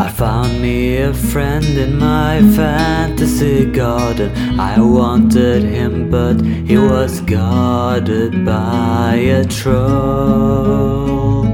I 0.00 0.08
found 0.08 0.62
me 0.62 0.96
a 0.96 1.12
friend 1.12 1.66
in 1.84 1.98
my 1.98 2.40
fantasy 2.56 3.66
garden. 3.66 4.30
I 4.58 4.80
wanted 4.80 5.62
him, 5.62 6.10
but 6.10 6.40
he 6.40 6.78
was 6.78 7.20
guarded 7.20 8.46
by 8.46 9.16
a 9.40 9.44
troll. 9.44 11.44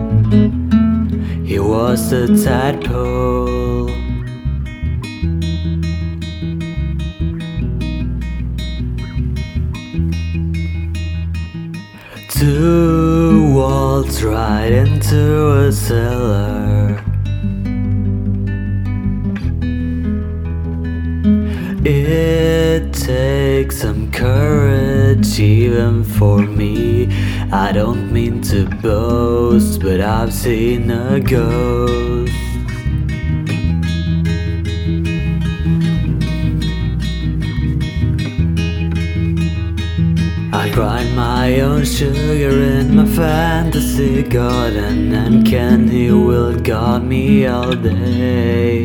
He 1.44 1.58
was 1.58 2.12
a 2.12 2.28
tadpole. 2.44 3.47
Two 12.39 13.53
walls 13.53 14.22
right 14.22 14.70
into 14.70 15.66
a 15.66 15.72
cellar. 15.72 17.03
It 21.84 22.93
takes 22.93 23.78
some 23.78 24.12
courage 24.12 25.41
even 25.41 26.05
for 26.05 26.39
me. 26.39 27.09
I 27.51 27.72
don't 27.72 28.12
mean 28.12 28.41
to 28.43 28.68
boast, 28.82 29.80
but 29.80 30.01
I've 30.01 30.32
seen 30.32 30.93
a 30.93 31.18
ghost. 31.18 32.47
Grind 40.79 41.16
my 41.16 41.59
own 41.61 41.85
sugar 41.85 42.51
in 42.62 42.95
my 42.95 43.05
fantasy 43.05 44.22
garden, 44.22 45.12
and 45.12 45.45
candy 45.45 46.12
will 46.12 46.57
guard 46.61 47.03
me 47.03 47.49
all 47.49 47.72
day. 47.72 48.85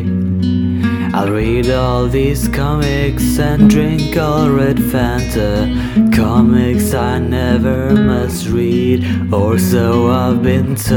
I'll 1.14 1.30
read 1.30 1.70
all 1.70 2.08
these 2.08 2.48
comics 2.48 3.38
and 3.38 3.70
drink 3.70 4.16
all 4.16 4.50
red 4.50 4.78
Fanta. 4.78 5.70
Comics 6.12 6.92
I 6.94 7.20
never 7.20 7.94
must 7.94 8.48
read, 8.48 9.32
or 9.32 9.56
so 9.60 10.10
I've 10.10 10.42
been 10.42 10.74
told. 10.74 10.96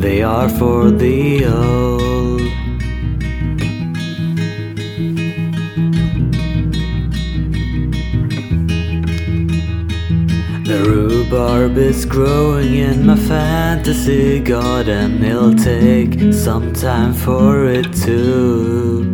They 0.00 0.22
are 0.22 0.48
for 0.48 0.92
the 0.92 1.46
old. 1.46 2.03
Rhubarb 10.84 11.78
is 11.78 12.04
growing 12.06 12.74
in 12.74 13.06
my 13.06 13.16
fantasy 13.16 14.40
garden. 14.40 15.24
It'll 15.24 15.54
take 15.54 16.32
some 16.32 16.72
time 16.72 17.14
for 17.14 17.66
it 17.66 17.92
to 18.04 19.04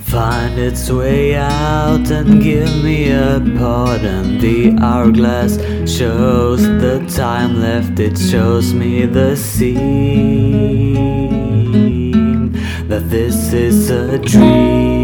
find 0.00 0.58
its 0.58 0.90
way 0.90 1.34
out 1.36 2.10
and 2.10 2.42
give 2.42 2.84
me 2.84 3.10
a 3.12 3.40
pardon. 3.58 4.38
The 4.38 4.76
hourglass 4.80 5.58
shows 5.86 6.62
the 6.62 7.04
time 7.16 7.60
left, 7.60 8.00
it 8.00 8.18
shows 8.18 8.72
me 8.74 9.06
the 9.06 9.36
scene 9.36 10.96
that 12.88 13.10
this 13.10 13.52
is 13.52 13.90
a 13.90 14.18
dream. 14.18 14.96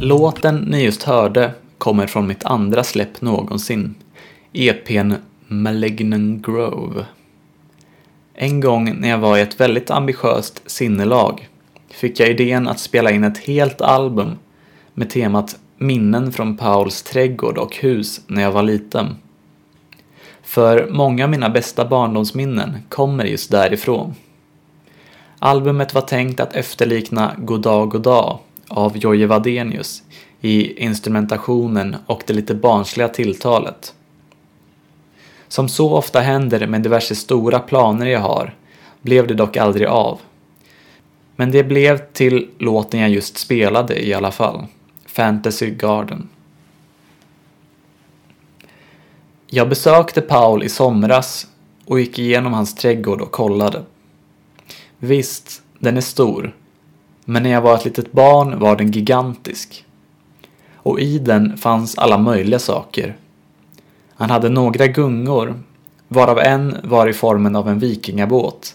Låten 0.00 0.54
ni 0.56 0.84
just 0.84 1.02
hörde 1.02 1.50
kommer 1.78 2.06
från 2.06 2.26
mitt 2.26 2.44
andra 2.44 2.84
släpp 2.84 3.20
någonsin, 3.22 3.94
EPn 4.54 5.14
Malignant 5.48 6.46
Grove. 6.46 7.06
En 8.34 8.60
gång 8.60 9.00
när 9.00 9.08
jag 9.08 9.18
var 9.18 9.38
i 9.38 9.40
ett 9.40 9.60
väldigt 9.60 9.90
ambitiöst 9.90 10.62
sinnelag 10.66 11.48
fick 11.90 12.20
jag 12.20 12.30
idén 12.30 12.68
att 12.68 12.80
spela 12.80 13.10
in 13.10 13.24
ett 13.24 13.38
helt 13.38 13.80
album 13.80 14.38
med 14.94 15.10
temat 15.10 15.58
Minnen 15.78 16.32
från 16.32 16.56
Pauls 16.56 17.02
trädgård 17.02 17.58
och 17.58 17.76
hus 17.76 18.20
när 18.26 18.42
jag 18.42 18.52
var 18.52 18.62
liten. 18.62 19.16
För 20.42 20.88
många 20.90 21.24
av 21.24 21.30
mina 21.30 21.50
bästa 21.50 21.84
barndomsminnen 21.84 22.78
kommer 22.88 23.24
just 23.24 23.50
därifrån. 23.50 24.14
Albumet 25.38 25.94
var 25.94 26.02
tänkt 26.02 26.40
att 26.40 26.54
efterlikna 26.54 27.34
Goddag 27.38 27.90
Goddag 27.90 28.38
av 28.68 28.96
Jojje 28.96 29.26
Wadenius 29.26 30.02
i 30.40 30.84
instrumentationen 30.84 31.96
och 32.06 32.22
det 32.26 32.32
lite 32.32 32.54
barnsliga 32.54 33.08
tilltalet. 33.08 33.94
Som 35.52 35.68
så 35.68 35.92
ofta 35.92 36.20
händer 36.20 36.66
med 36.66 36.82
diverse 36.82 37.14
stora 37.14 37.58
planer 37.58 38.06
jag 38.06 38.20
har 38.20 38.54
blev 39.02 39.26
det 39.26 39.34
dock 39.34 39.56
aldrig 39.56 39.86
av. 39.86 40.20
Men 41.36 41.50
det 41.50 41.64
blev 41.64 41.98
till 42.12 42.50
låten 42.58 43.00
jag 43.00 43.10
just 43.10 43.38
spelade 43.38 44.06
i 44.06 44.14
alla 44.14 44.30
fall. 44.30 44.66
Fantasy 45.06 45.70
Garden. 45.70 46.28
Jag 49.46 49.68
besökte 49.68 50.20
Paul 50.20 50.62
i 50.62 50.68
somras 50.68 51.46
och 51.86 52.00
gick 52.00 52.18
igenom 52.18 52.52
hans 52.52 52.74
trädgård 52.74 53.20
och 53.20 53.32
kollade. 53.32 53.82
Visst, 54.98 55.62
den 55.78 55.96
är 55.96 56.00
stor. 56.00 56.56
Men 57.24 57.42
när 57.42 57.50
jag 57.50 57.62
var 57.62 57.74
ett 57.74 57.84
litet 57.84 58.12
barn 58.12 58.58
var 58.58 58.76
den 58.76 58.90
gigantisk. 58.90 59.84
Och 60.76 61.00
i 61.00 61.18
den 61.18 61.56
fanns 61.56 61.98
alla 61.98 62.18
möjliga 62.18 62.58
saker. 62.58 63.16
Han 64.14 64.30
hade 64.30 64.48
några 64.48 64.86
gungor, 64.86 65.54
varav 66.08 66.38
en 66.38 66.76
var 66.84 67.06
i 67.06 67.12
formen 67.12 67.56
av 67.56 67.68
en 67.68 67.78
vikingabåt, 67.78 68.74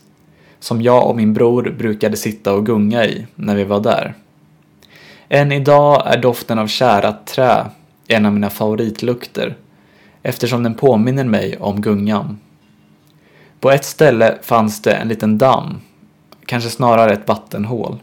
som 0.59 0.81
jag 0.81 1.07
och 1.07 1.15
min 1.15 1.33
bror 1.33 1.75
brukade 1.77 2.17
sitta 2.17 2.53
och 2.53 2.65
gunga 2.65 3.05
i 3.05 3.27
när 3.35 3.55
vi 3.55 3.63
var 3.63 3.79
där. 3.79 4.13
Än 5.29 5.51
idag 5.51 6.03
är 6.05 6.21
doften 6.21 6.59
av 6.59 6.67
kärat 6.67 7.27
trä 7.27 7.65
en 8.07 8.25
av 8.25 8.33
mina 8.33 8.49
favoritlukter 8.49 9.55
eftersom 10.23 10.63
den 10.63 10.75
påminner 10.75 11.25
mig 11.25 11.57
om 11.57 11.81
gungan. 11.81 12.39
På 13.59 13.71
ett 13.71 13.85
ställe 13.85 14.37
fanns 14.41 14.81
det 14.81 14.91
en 14.91 15.07
liten 15.07 15.37
damm, 15.37 15.81
kanske 16.45 16.69
snarare 16.69 17.13
ett 17.13 17.27
vattenhål. 17.27 17.97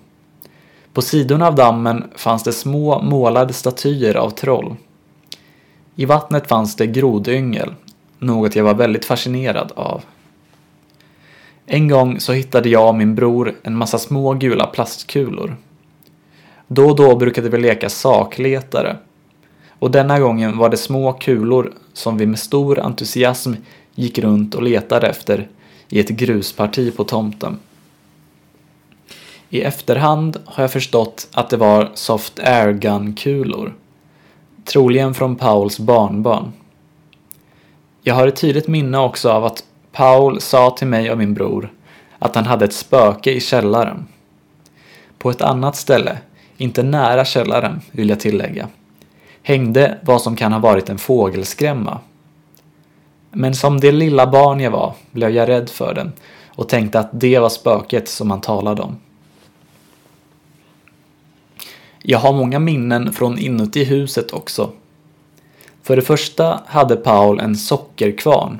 På 0.92 1.02
sidorna 1.02 1.46
av 1.46 1.54
dammen 1.54 2.04
fanns 2.16 2.42
det 2.42 2.52
små 2.52 3.02
målade 3.02 3.52
statyer 3.52 4.14
av 4.14 4.30
troll. 4.30 4.76
I 5.96 6.04
vattnet 6.04 6.46
fanns 6.46 6.76
det 6.76 6.86
grodyngel, 6.86 7.74
något 8.18 8.56
jag 8.56 8.64
var 8.64 8.74
väldigt 8.74 9.04
fascinerad 9.04 9.72
av. 9.76 10.02
En 11.66 11.88
gång 11.88 12.20
så 12.20 12.32
hittade 12.32 12.68
jag 12.68 12.88
och 12.88 12.94
min 12.94 13.14
bror 13.14 13.54
en 13.62 13.76
massa 13.76 13.98
små 13.98 14.34
gula 14.34 14.66
plastkulor. 14.66 15.56
Då 16.66 16.90
och 16.90 16.96
då 16.96 17.16
brukade 17.16 17.48
vi 17.48 17.58
leka 17.58 17.88
sakletare. 17.88 18.96
Och 19.78 19.90
denna 19.90 20.20
gången 20.20 20.58
var 20.58 20.68
det 20.68 20.76
små 20.76 21.12
kulor 21.12 21.72
som 21.92 22.18
vi 22.18 22.26
med 22.26 22.38
stor 22.38 22.80
entusiasm 22.80 23.52
gick 23.94 24.18
runt 24.18 24.54
och 24.54 24.62
letade 24.62 25.08
efter 25.08 25.48
i 25.88 26.00
ett 26.00 26.08
grusparti 26.08 26.96
på 26.96 27.04
tomten. 27.04 27.58
I 29.50 29.60
efterhand 29.60 30.36
har 30.44 30.62
jag 30.62 30.72
förstått 30.72 31.28
att 31.32 31.50
det 31.50 31.56
var 31.56 31.90
soft 31.94 32.38
air 32.38 32.72
gun-kulor. 32.72 33.74
Troligen 34.64 35.14
från 35.14 35.36
Pauls 35.36 35.78
barnbarn. 35.78 36.52
Jag 38.02 38.14
har 38.14 38.26
ett 38.26 38.36
tydligt 38.36 38.68
minne 38.68 38.98
också 38.98 39.30
av 39.30 39.44
att 39.44 39.64
Paul 39.92 40.40
sa 40.40 40.70
till 40.70 40.86
mig 40.86 41.10
och 41.10 41.18
min 41.18 41.34
bror 41.34 41.72
att 42.18 42.34
han 42.34 42.44
hade 42.44 42.64
ett 42.64 42.72
spöke 42.72 43.32
i 43.32 43.40
källaren. 43.40 44.06
På 45.18 45.30
ett 45.30 45.42
annat 45.42 45.76
ställe, 45.76 46.18
inte 46.56 46.82
nära 46.82 47.24
källaren 47.24 47.80
vill 47.90 48.08
jag 48.08 48.20
tillägga, 48.20 48.68
hängde 49.42 49.98
vad 50.02 50.22
som 50.22 50.36
kan 50.36 50.52
ha 50.52 50.60
varit 50.60 50.88
en 50.88 50.98
fågelskrämma. 50.98 51.98
Men 53.30 53.54
som 53.54 53.80
det 53.80 53.92
lilla 53.92 54.26
barn 54.26 54.60
jag 54.60 54.70
var 54.70 54.94
blev 55.10 55.30
jag 55.30 55.48
rädd 55.48 55.70
för 55.70 55.94
den 55.94 56.12
och 56.48 56.68
tänkte 56.68 56.98
att 56.98 57.10
det 57.12 57.38
var 57.38 57.48
spöket 57.48 58.08
som 58.08 58.30
han 58.30 58.40
talade 58.40 58.82
om. 58.82 58.96
Jag 62.06 62.18
har 62.18 62.32
många 62.32 62.58
minnen 62.58 63.12
från 63.12 63.38
inuti 63.38 63.84
huset 63.84 64.32
också. 64.32 64.72
För 65.82 65.96
det 65.96 66.02
första 66.02 66.60
hade 66.66 66.96
Paul 66.96 67.40
en 67.40 67.56
sockerkvarn. 67.56 68.58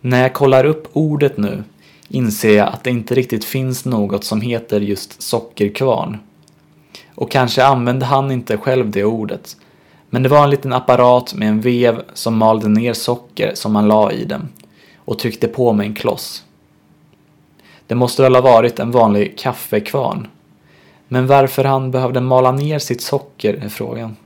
När 0.00 0.22
jag 0.22 0.34
kollar 0.34 0.64
upp 0.64 0.88
ordet 0.92 1.36
nu 1.36 1.64
inser 2.08 2.56
jag 2.56 2.68
att 2.68 2.84
det 2.84 2.90
inte 2.90 3.14
riktigt 3.14 3.44
finns 3.44 3.84
något 3.84 4.24
som 4.24 4.40
heter 4.40 4.80
just 4.80 5.22
sockerkvarn. 5.22 6.18
Och 7.14 7.30
kanske 7.30 7.64
använde 7.64 8.06
han 8.06 8.30
inte 8.30 8.56
själv 8.56 8.90
det 8.90 9.04
ordet. 9.04 9.56
Men 10.10 10.22
det 10.22 10.28
var 10.28 10.44
en 10.44 10.50
liten 10.50 10.72
apparat 10.72 11.34
med 11.34 11.48
en 11.48 11.60
vev 11.60 12.02
som 12.14 12.36
malde 12.36 12.68
ner 12.68 12.92
socker 12.92 13.52
som 13.54 13.72
man 13.72 13.88
la 13.88 14.12
i 14.12 14.24
den 14.24 14.48
och 14.96 15.18
tryckte 15.18 15.48
på 15.48 15.72
med 15.72 15.86
en 15.86 15.94
kloss. 15.94 16.44
Det 17.86 17.94
måste 17.94 18.22
väl 18.22 18.34
ha 18.34 18.42
varit 18.42 18.78
en 18.78 18.90
vanlig 18.90 19.38
kaffekvarn. 19.38 20.28
Men 21.08 21.26
varför 21.26 21.64
han 21.64 21.90
behövde 21.90 22.20
mala 22.20 22.52
ner 22.52 22.78
sitt 22.78 23.00
socker 23.00 23.54
är 23.54 23.68
frågan. 23.68 24.16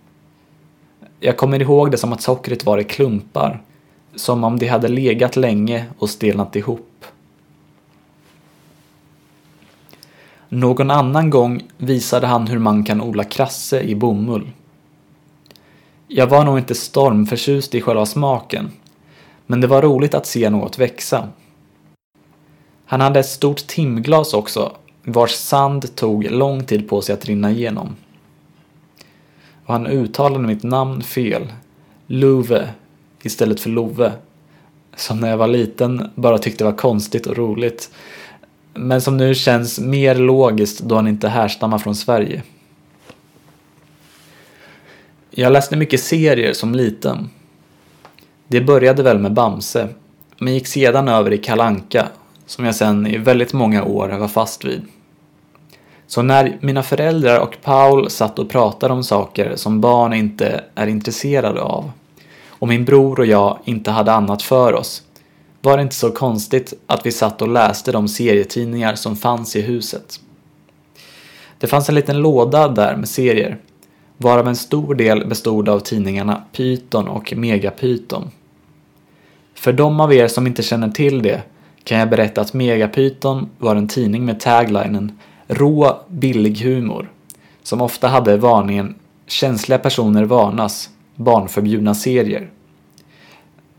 Jag 1.20 1.36
kommer 1.36 1.62
ihåg 1.62 1.90
det 1.90 1.96
som 1.96 2.12
att 2.12 2.22
sockret 2.22 2.64
var 2.64 2.78
i 2.78 2.84
klumpar. 2.84 3.62
Som 4.14 4.44
om 4.44 4.58
det 4.58 4.66
hade 4.66 4.88
legat 4.88 5.36
länge 5.36 5.86
och 5.98 6.10
stelnat 6.10 6.56
ihop. 6.56 7.04
Någon 10.48 10.90
annan 10.90 11.30
gång 11.30 11.62
visade 11.76 12.26
han 12.26 12.46
hur 12.46 12.58
man 12.58 12.84
kan 12.84 13.00
odla 13.00 13.24
krasse 13.24 13.80
i 13.80 13.94
bomull. 13.94 14.50
Jag 16.08 16.26
var 16.26 16.44
nog 16.44 16.58
inte 16.58 16.74
stormförtjust 16.74 17.74
i 17.74 17.80
själva 17.80 18.06
smaken, 18.06 18.70
men 19.46 19.60
det 19.60 19.66
var 19.66 19.82
roligt 19.82 20.14
att 20.14 20.26
se 20.26 20.50
något 20.50 20.78
växa. 20.78 21.28
Han 22.84 23.00
hade 23.00 23.20
ett 23.20 23.28
stort 23.28 23.66
timglas 23.66 24.34
också, 24.34 24.72
vars 25.04 25.30
sand 25.30 25.96
tog 25.96 26.30
lång 26.30 26.64
tid 26.64 26.88
på 26.88 27.02
sig 27.02 27.12
att 27.12 27.24
rinna 27.24 27.50
igenom. 27.50 27.96
Och 29.64 29.74
han 29.74 29.86
uttalade 29.86 30.46
mitt 30.46 30.62
namn 30.62 31.02
fel, 31.02 31.52
Luve 32.06 32.68
istället 33.22 33.60
för 33.60 33.70
Love, 33.70 34.12
som 34.96 35.20
när 35.20 35.28
jag 35.30 35.36
var 35.36 35.48
liten 35.48 36.10
bara 36.14 36.38
tyckte 36.38 36.64
var 36.64 36.72
konstigt 36.72 37.26
och 37.26 37.36
roligt, 37.36 37.90
men 38.74 39.00
som 39.00 39.16
nu 39.16 39.34
känns 39.34 39.80
mer 39.80 40.14
logiskt 40.14 40.80
då 40.80 40.94
han 40.94 41.08
inte 41.08 41.28
härstammar 41.28 41.78
från 41.78 41.94
Sverige. 41.94 42.42
Jag 45.30 45.52
läste 45.52 45.76
mycket 45.76 46.00
serier 46.00 46.52
som 46.52 46.74
liten. 46.74 47.30
Det 48.48 48.60
började 48.60 49.02
väl 49.02 49.18
med 49.18 49.32
Bamse, 49.32 49.88
men 50.38 50.54
gick 50.54 50.66
sedan 50.66 51.08
över 51.08 51.32
i 51.32 51.38
Kalanka 51.38 52.08
som 52.50 52.64
jag 52.64 52.74
sen 52.74 53.06
i 53.06 53.18
väldigt 53.18 53.52
många 53.52 53.84
år 53.84 54.08
var 54.08 54.28
fast 54.28 54.64
vid. 54.64 54.82
Så 56.06 56.22
när 56.22 56.58
mina 56.60 56.82
föräldrar 56.82 57.40
och 57.40 57.56
Paul 57.62 58.10
satt 58.10 58.38
och 58.38 58.50
pratade 58.50 58.94
om 58.94 59.04
saker 59.04 59.56
som 59.56 59.80
barn 59.80 60.12
inte 60.12 60.64
är 60.74 60.86
intresserade 60.86 61.62
av 61.62 61.90
och 62.48 62.68
min 62.68 62.84
bror 62.84 63.20
och 63.20 63.26
jag 63.26 63.58
inte 63.64 63.90
hade 63.90 64.12
annat 64.12 64.42
för 64.42 64.72
oss 64.72 65.02
var 65.60 65.76
det 65.76 65.82
inte 65.82 65.94
så 65.94 66.10
konstigt 66.10 66.72
att 66.86 67.06
vi 67.06 67.12
satt 67.12 67.42
och 67.42 67.48
läste 67.48 67.92
de 67.92 68.08
serietidningar 68.08 68.94
som 68.94 69.16
fanns 69.16 69.56
i 69.56 69.60
huset. 69.60 70.20
Det 71.58 71.66
fanns 71.66 71.88
en 71.88 71.94
liten 71.94 72.18
låda 72.18 72.68
där 72.68 72.96
med 72.96 73.08
serier 73.08 73.58
varav 74.16 74.48
en 74.48 74.56
stor 74.56 74.94
del 74.94 75.26
bestod 75.26 75.68
av 75.68 75.80
tidningarna 75.80 76.42
Python 76.52 77.08
och 77.08 77.32
Megapython. 77.36 78.30
För 79.54 79.72
de 79.72 80.00
av 80.00 80.14
er 80.14 80.28
som 80.28 80.46
inte 80.46 80.62
känner 80.62 80.88
till 80.88 81.22
det 81.22 81.42
kan 81.90 81.98
jag 81.98 82.10
berätta 82.10 82.40
att 82.40 82.54
Megapyton 82.54 83.48
var 83.58 83.76
en 83.76 83.88
tidning 83.88 84.24
med 84.24 84.40
taglinen 84.40 85.18
Rå, 85.48 86.00
billig 86.08 86.58
humor 86.58 87.12
som 87.62 87.80
ofta 87.80 88.08
hade 88.08 88.36
varningen 88.36 88.94
Känsliga 89.26 89.78
personer 89.78 90.24
varnas, 90.24 90.90
barnförbjudna 91.14 91.94
serier. 91.94 92.50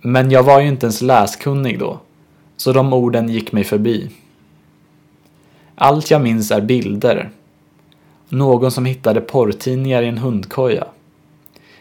Men 0.02 0.32
jag 0.32 0.44
var 0.44 0.62
ju 0.62 0.68
inte 0.68 0.86
ens 0.86 1.02
läskunnig 1.02 1.80
då, 1.80 2.00
så 2.58 2.72
de 2.72 2.94
orden 2.94 3.30
gick 3.30 3.52
mig 3.52 3.64
förbi. 3.64 4.10
Allt 5.76 6.12
jag 6.12 6.22
minns 6.22 6.52
är 6.52 6.62
bilder, 6.62 7.30
någon 8.30 8.72
som 8.72 8.86
hittade 8.86 9.22
porrtidningar 9.22 10.02
i 10.02 10.08
en 10.08 10.18
hundkoja. 10.18 10.88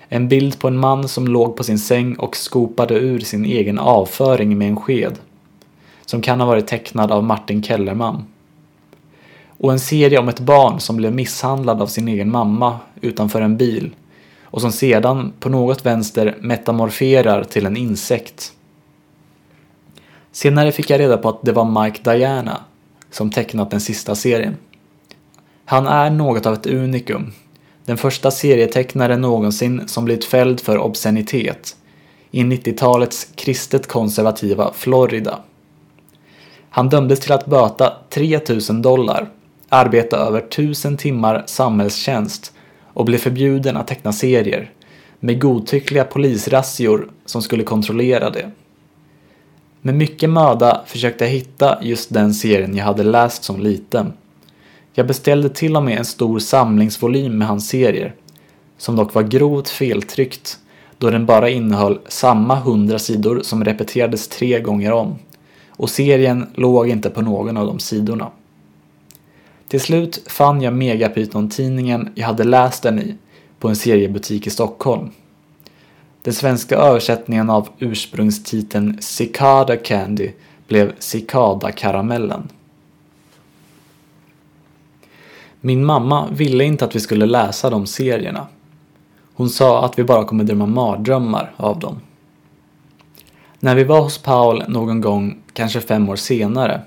En 0.08 0.28
bild 0.28 0.58
på 0.58 0.68
en 0.68 0.78
man 0.78 1.08
som 1.08 1.28
låg 1.28 1.56
på 1.56 1.64
sin 1.64 1.78
säng 1.78 2.14
och 2.14 2.36
skopade 2.36 2.94
ur 2.94 3.20
sin 3.20 3.44
egen 3.44 3.78
avföring 3.78 4.58
med 4.58 4.68
en 4.68 4.76
sked. 4.76 5.18
Som 6.10 6.22
kan 6.22 6.40
ha 6.40 6.46
varit 6.46 6.66
tecknad 6.66 7.12
av 7.12 7.24
Martin 7.24 7.62
Kellerman. 7.62 8.24
Och 9.48 9.72
en 9.72 9.80
serie 9.80 10.18
om 10.18 10.28
ett 10.28 10.40
barn 10.40 10.80
som 10.80 10.96
blev 10.96 11.14
misshandlad 11.14 11.82
av 11.82 11.86
sin 11.86 12.08
egen 12.08 12.30
mamma 12.30 12.78
utanför 13.00 13.40
en 13.40 13.56
bil 13.56 13.90
och 14.44 14.60
som 14.60 14.72
sedan 14.72 15.32
på 15.40 15.48
något 15.48 15.86
vänster 15.86 16.36
metamorferar 16.40 17.44
till 17.44 17.66
en 17.66 17.76
insekt. 17.76 18.52
Senare 20.32 20.72
fick 20.72 20.90
jag 20.90 21.00
reda 21.00 21.16
på 21.16 21.28
att 21.28 21.42
det 21.42 21.52
var 21.52 21.84
Mike 21.84 22.10
Diana 22.10 22.60
som 23.10 23.30
tecknat 23.30 23.70
den 23.70 23.80
sista 23.80 24.14
serien. 24.14 24.56
Han 25.64 25.86
är 25.86 26.10
något 26.10 26.46
av 26.46 26.54
ett 26.54 26.66
unikum, 26.66 27.32
Den 27.84 27.96
första 27.96 28.30
serietecknaren 28.30 29.20
någonsin 29.20 29.88
som 29.88 30.04
blivit 30.04 30.24
fälld 30.24 30.60
för 30.60 30.78
obscenitet 30.78 31.76
i 32.30 32.42
90-talets 32.42 33.28
kristet 33.34 33.86
konservativa 33.86 34.72
Florida. 34.74 35.40
Han 36.70 36.88
dömdes 36.88 37.20
till 37.20 37.32
att 37.32 37.46
böta 37.46 37.92
3000 38.08 38.82
dollar, 38.82 39.28
arbeta 39.68 40.16
över 40.16 40.38
1000 40.38 40.96
timmar 40.96 41.44
samhällstjänst 41.46 42.52
och 42.84 43.04
blev 43.04 43.18
förbjuden 43.18 43.76
att 43.76 43.86
teckna 43.86 44.12
serier 44.12 44.72
med 45.20 45.40
godtyckliga 45.40 46.04
polisrazzior 46.04 47.10
som 47.26 47.42
skulle 47.42 47.62
kontrollera 47.62 48.30
det. 48.30 48.50
Med 49.82 49.94
mycket 49.94 50.30
möda 50.30 50.80
försökte 50.86 51.24
jag 51.24 51.30
hitta 51.30 51.78
just 51.82 52.14
den 52.14 52.34
serien 52.34 52.76
jag 52.76 52.84
hade 52.84 53.02
läst 53.02 53.44
som 53.44 53.60
liten. 53.60 54.12
Jag 54.92 55.06
beställde 55.06 55.48
till 55.48 55.76
och 55.76 55.82
med 55.82 55.98
en 55.98 56.04
stor 56.04 56.38
samlingsvolym 56.38 57.38
med 57.38 57.48
hans 57.48 57.68
serier, 57.68 58.14
som 58.78 58.96
dock 58.96 59.14
var 59.14 59.22
grovt 59.22 59.68
feltryckt 59.68 60.58
då 60.98 61.10
den 61.10 61.26
bara 61.26 61.48
innehöll 61.48 61.98
samma 62.08 62.54
hundra 62.54 62.98
sidor 62.98 63.40
som 63.42 63.64
repeterades 63.64 64.28
tre 64.28 64.60
gånger 64.60 64.92
om 64.92 65.18
och 65.80 65.90
serien 65.90 66.46
låg 66.54 66.88
inte 66.88 67.10
på 67.10 67.22
någon 67.22 67.56
av 67.56 67.66
de 67.66 67.78
sidorna. 67.78 68.30
Till 69.68 69.80
slut 69.80 70.22
fann 70.26 70.62
jag 70.62 70.74
Megapyton-tidningen 70.74 72.08
jag 72.14 72.26
hade 72.26 72.44
läst 72.44 72.82
den 72.82 72.98
i 72.98 73.16
på 73.58 73.68
en 73.68 73.76
seriebutik 73.76 74.46
i 74.46 74.50
Stockholm. 74.50 75.10
Den 76.22 76.34
svenska 76.34 76.76
översättningen 76.76 77.50
av 77.50 77.68
ursprungstiteln 77.78 78.98
Cicada 79.00 79.76
Candy 79.76 80.30
blev 80.68 80.92
Cicada-karamellen. 80.98 82.48
Min 85.60 85.84
mamma 85.84 86.28
ville 86.32 86.64
inte 86.64 86.84
att 86.84 86.96
vi 86.96 87.00
skulle 87.00 87.26
läsa 87.26 87.70
de 87.70 87.86
serierna. 87.86 88.46
Hon 89.34 89.50
sa 89.50 89.84
att 89.84 89.98
vi 89.98 90.04
bara 90.04 90.24
kommer 90.24 90.44
drömma 90.44 90.66
mardrömmar 90.66 91.52
av 91.56 91.78
dem. 91.78 92.00
När 93.62 93.74
vi 93.74 93.84
var 93.84 94.00
hos 94.00 94.18
Paul 94.18 94.64
någon 94.68 95.00
gång, 95.00 95.42
kanske 95.60 95.80
fem 95.80 96.08
år 96.08 96.16
senare, 96.16 96.80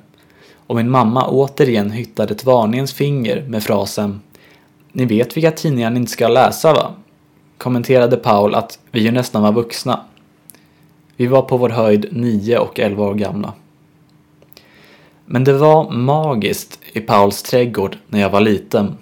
och 0.68 0.76
min 0.76 0.90
mamma 0.90 1.28
återigen 1.28 1.92
hyttade 1.92 2.34
ett 2.34 2.46
varningens 2.46 2.94
finger 2.94 3.42
med 3.48 3.64
frasen 3.64 4.22
Ni 4.92 5.06
vet 5.06 5.38
vilka 5.38 5.52
tidningar 5.52 5.90
ni 5.90 6.00
inte 6.00 6.12
ska 6.12 6.28
läsa 6.28 6.74
va? 6.74 6.92
kommenterade 7.58 8.18
Paul 8.18 8.56
att 8.56 8.80
vi 8.92 9.00
ju 9.00 9.12
nästan 9.12 9.42
var 9.42 9.52
vuxna. 9.52 10.00
Vi 11.18 11.28
var 11.28 11.42
på 11.42 11.58
vår 11.58 11.70
höjd 11.70 12.08
9 12.12 12.58
och 12.58 12.80
11 12.80 13.04
år 13.04 13.14
gamla. 13.14 13.54
Men 15.26 15.44
det 15.44 15.54
var 15.54 15.92
magiskt 15.92 16.80
i 16.94 17.00
Pauls 17.00 17.44
trädgård 17.44 17.98
när 18.08 18.20
jag 18.20 18.30
var 18.30 18.42
liten. 18.42 18.98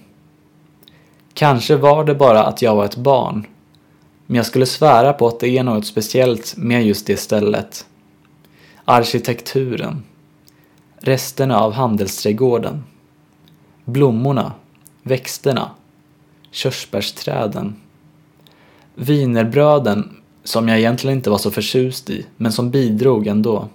Kanske 1.34 1.76
var 1.76 2.04
det 2.04 2.16
bara 2.16 2.44
att 2.44 2.62
jag 2.62 2.76
var 2.76 2.86
ett 2.86 2.96
barn, 2.96 3.46
men 4.26 4.36
jag 4.36 4.46
skulle 4.46 4.66
svära 4.66 5.14
på 5.14 5.28
att 5.28 5.40
det 5.40 5.58
är 5.58 5.64
något 5.64 5.86
speciellt 5.86 6.54
med 6.58 6.86
just 6.86 7.08
det 7.08 7.18
stället. 7.18 7.86
Arkitekturen, 8.86 10.04
resterna 10.98 11.60
av 11.60 11.74
handelsträdgården, 11.74 12.84
blommorna, 13.86 14.54
växterna, 15.04 15.72
körsbärsträden, 16.52 17.76
wienerbröden 18.96 20.18
som 20.44 20.68
jag 20.68 20.80
egentligen 20.80 21.18
inte 21.18 21.30
var 21.30 21.38
så 21.38 21.52
förtjust 21.52 22.10
i, 22.10 22.26
men 22.38 22.52
som 22.52 22.72
bidrog 22.72 23.28
ändå. 23.28 23.68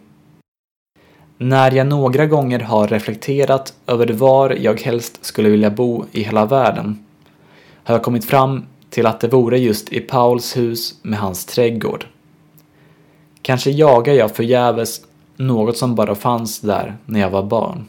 När 1.38 1.72
jag 1.72 1.86
några 1.86 2.26
gånger 2.26 2.60
har 2.60 2.88
reflekterat 2.88 3.74
över 3.86 4.08
var 4.08 4.50
jag 4.50 4.80
helst 4.80 5.24
skulle 5.24 5.48
vilja 5.48 5.70
bo 5.70 6.04
i 6.12 6.22
hela 6.22 6.46
världen 6.46 7.06
har 7.86 7.94
jag 7.94 8.02
kommit 8.02 8.24
fram 8.24 8.66
till 8.90 9.06
att 9.06 9.20
det 9.20 9.28
vore 9.28 9.58
just 9.58 9.92
i 9.92 10.00
Pauls 10.00 10.56
hus 10.56 10.94
med 11.02 11.18
hans 11.18 11.44
trädgård. 11.44 12.06
Kanske 13.46 13.70
jagar 13.70 14.14
jag 14.14 14.36
förgäves 14.36 15.00
något 15.36 15.76
som 15.76 15.94
bara 15.94 16.14
fanns 16.14 16.60
där 16.60 16.96
när 17.06 17.20
jag 17.20 17.30
var 17.30 17.42
barn. 17.42 17.84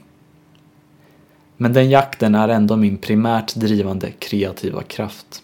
Men 1.58 1.74
den 1.74 1.89
jakten 1.89 2.36
är 2.36 2.49
ändå 2.49 2.76
min 2.76 2.97
primärt 2.97 3.55
drivande 3.55 4.12
kreativa 4.12 4.84
kraft. 4.84 5.43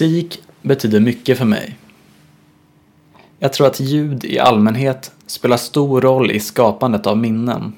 Musik 0.00 0.42
betyder 0.62 1.00
mycket 1.00 1.38
för 1.38 1.44
mig. 1.44 1.76
Jag 3.38 3.52
tror 3.52 3.66
att 3.66 3.80
ljud 3.80 4.24
i 4.24 4.38
allmänhet 4.38 5.12
spelar 5.26 5.56
stor 5.56 6.00
roll 6.00 6.30
i 6.30 6.40
skapandet 6.40 7.06
av 7.06 7.18
minnen. 7.18 7.72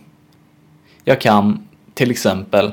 Jag 1.05 1.21
kan, 1.21 1.69
till 1.95 2.11
exempel, 2.11 2.73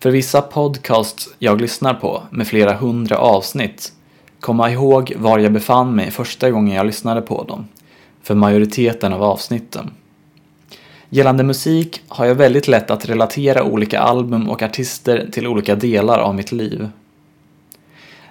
för 0.00 0.10
vissa 0.10 0.42
podcasts 0.42 1.28
jag 1.38 1.60
lyssnar 1.60 1.94
på 1.94 2.22
med 2.30 2.46
flera 2.46 2.74
hundra 2.74 3.18
avsnitt 3.18 3.92
komma 4.40 4.70
ihåg 4.70 5.12
var 5.16 5.38
jag 5.38 5.52
befann 5.52 5.94
mig 5.94 6.10
första 6.10 6.50
gången 6.50 6.74
jag 6.74 6.86
lyssnade 6.86 7.22
på 7.22 7.42
dem, 7.42 7.68
för 8.22 8.34
majoriteten 8.34 9.12
av 9.12 9.22
avsnitten. 9.22 9.90
Gällande 11.08 11.44
musik 11.44 12.02
har 12.08 12.26
jag 12.26 12.34
väldigt 12.34 12.68
lätt 12.68 12.90
att 12.90 13.08
relatera 13.08 13.64
olika 13.64 14.00
album 14.00 14.48
och 14.48 14.62
artister 14.62 15.28
till 15.32 15.46
olika 15.46 15.74
delar 15.74 16.18
av 16.18 16.34
mitt 16.34 16.52
liv. 16.52 16.88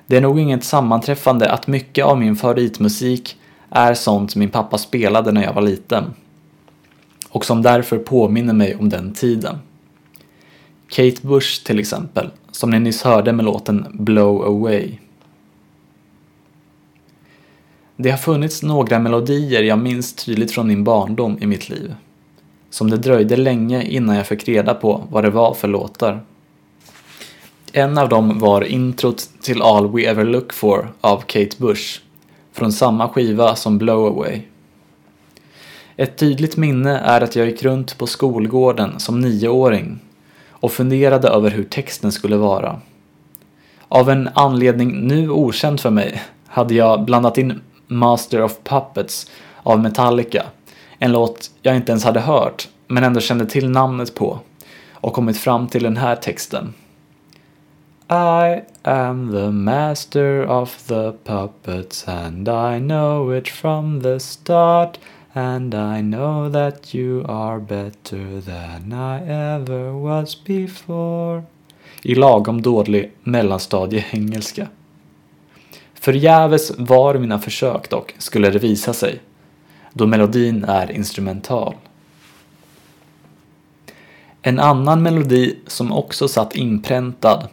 Det 0.07 0.18
är 0.18 0.22
nog 0.22 0.40
inget 0.40 0.64
sammanträffande 0.64 1.52
att 1.52 1.68
mycket 1.68 2.06
av 2.06 2.19
min 2.19 2.36
favoritmusik 2.36 3.38
är 3.69 3.94
sånt 3.94 4.36
min 4.36 4.49
pappa 4.49 4.77
spelade 4.77 5.32
när 5.32 5.44
jag 5.44 5.53
var 5.53 5.61
liten. 5.61 6.03
Och 7.30 7.45
som 7.45 7.61
därför 7.61 7.98
påminner 7.98 8.53
mig 8.53 8.76
om 8.76 8.90
den 8.90 9.14
tiden. 9.14 9.57
Kate 10.88 11.27
Bush 11.27 11.65
till 11.65 11.80
exempel, 11.80 12.30
som 12.52 12.69
ni 12.69 12.80
nyss 12.80 13.03
hörde 13.03 13.34
med 13.34 13.45
låten 13.45 13.86
Blow 13.94 14.45
Away. 14.45 14.91
Det 17.98 18.11
har 18.11 18.18
funnits 18.18 18.64
några 18.64 18.99
melodier 18.99 19.64
jag 19.64 19.80
minns 19.80 20.14
tydligt 20.14 20.52
från 20.52 20.68
min 20.68 20.84
barndom 20.84 21.38
i 21.41 21.48
mitt 21.48 21.69
liv. 21.69 21.95
Som 22.69 22.90
det 22.90 22.98
dröjde 22.98 23.38
länge 23.38 23.84
innan 23.84 24.15
jag 24.15 24.27
fick 24.27 24.48
reda 24.48 24.73
på 24.73 25.03
vad 25.10 25.23
det 25.23 25.30
var 25.30 25.53
för 25.53 25.68
låtar. 25.68 26.23
En 27.78 27.98
av 27.98 28.10
dem 28.10 28.40
var 28.40 28.62
introt 28.62 29.30
till 29.42 29.62
All 29.62 29.92
We 29.92 30.06
Ever 30.06 30.26
Look 30.26 30.54
For 30.54 30.94
av 31.02 31.18
Kate 31.18 31.56
Bush, 31.58 32.00
från 32.54 32.72
samma 32.72 33.10
skiva 33.10 33.56
som 33.56 33.78
Blow 33.78 34.06
Away. 34.06 34.42
Ett 35.96 36.18
tydligt 36.18 36.58
minne 36.58 37.00
är 37.00 37.22
att 37.22 37.36
jag 37.36 37.48
gick 37.48 37.64
runt 37.64 37.98
på 37.98 38.08
skolgården 38.08 39.00
som 39.00 39.20
nioåring 39.22 40.00
och 40.50 40.72
funderade 40.72 41.28
över 41.28 41.52
hur 41.52 41.64
texten 41.64 42.12
skulle 42.12 42.38
vara. 42.38 42.82
Av 43.88 44.10
en 44.10 44.30
anledning 44.34 45.08
nu 45.08 45.30
okänd 45.30 45.80
för 45.80 45.90
mig 45.90 46.24
hade 46.48 46.74
jag 46.74 47.06
blandat 47.06 47.38
in 47.38 47.62
Master 47.88 48.42
of 48.42 48.58
Puppets 48.64 49.32
av 49.64 49.80
Metallica, 49.80 50.44
en 51.00 51.12
låt 51.12 51.52
jag 51.62 51.76
inte 51.76 51.92
ens 51.92 52.04
hade 52.04 52.20
hört 52.20 52.68
men 52.88 53.04
ändå 53.04 53.20
kände 53.20 53.46
till 53.46 53.70
namnet 53.70 54.16
på 54.16 54.40
och 54.92 55.14
kommit 55.14 55.38
fram 55.38 55.68
till 55.68 55.84
den 55.84 55.98
här 55.98 56.16
texten. 56.16 56.74
I 58.07 58.61
am 58.84 59.32
the 59.32 59.52
master 59.52 60.44
of 60.44 60.88
the 60.88 61.14
puppets 61.23 62.07
and 62.07 62.48
I 62.48 62.80
know 62.80 63.32
it 63.32 63.48
from 63.48 64.02
the 64.02 64.19
start 64.19 64.99
and 65.34 65.73
I 65.73 66.02
know 66.02 66.49
that 66.49 66.94
you 66.94 67.26
are 67.27 67.60
better 67.60 68.41
than 68.41 68.94
I 68.94 69.22
ever 69.56 69.91
was 69.91 70.44
before. 70.44 71.44
I 72.03 72.15
lagom 72.15 72.61
dålig 72.61 73.11
mellanstadie-engelska. 73.23 74.68
Förgäves 75.94 76.72
var 76.77 77.15
mina 77.15 77.40
försök 77.40 77.90
dock, 77.90 78.15
skulle 78.18 78.49
det 78.49 78.60
visa 78.60 78.94
sig, 78.94 79.22
då 79.94 80.07
melodin 80.07 80.64
är 80.64 80.91
instrumental. 80.91 81.76
En 84.41 84.60
annan 84.60 85.03
melodi 85.03 85.56
som 85.68 85.91
också 85.91 86.27
satt 86.27 86.56
inpräntad 86.56 87.48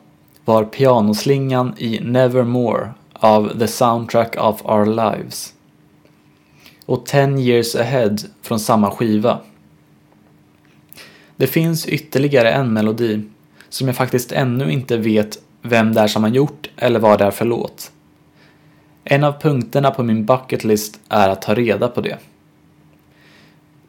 var 0.44 0.64
pianoslingan 0.64 1.74
i 1.78 2.00
Nevermore 2.00 2.90
av 3.12 3.58
The 3.58 3.68
Soundtrack 3.68 4.36
of 4.36 4.62
Our 4.64 4.86
Lives 4.86 5.54
och 6.86 7.06
Ten 7.06 7.38
Years 7.38 7.76
Ahead 7.76 8.16
från 8.42 8.60
samma 8.60 8.90
skiva. 8.90 9.38
Det 11.36 11.46
finns 11.46 11.86
ytterligare 11.86 12.50
en 12.50 12.72
melodi 12.72 13.22
som 13.68 13.86
jag 13.86 13.96
faktiskt 13.96 14.32
ännu 14.32 14.72
inte 14.72 14.96
vet 14.96 15.38
vem 15.62 15.94
det 15.94 16.00
är 16.00 16.06
som 16.06 16.22
har 16.22 16.30
gjort 16.30 16.70
eller 16.76 17.00
vad 17.00 17.18
det 17.18 17.24
är 17.24 17.30
för 17.30 17.44
låt. 17.44 17.92
En 19.04 19.24
av 19.24 19.40
punkterna 19.40 19.90
på 19.90 20.02
min 20.02 20.24
bucketlist 20.24 21.00
är 21.08 21.28
att 21.28 21.42
ta 21.42 21.54
reda 21.54 21.88
på 21.88 22.00
det. 22.00 22.18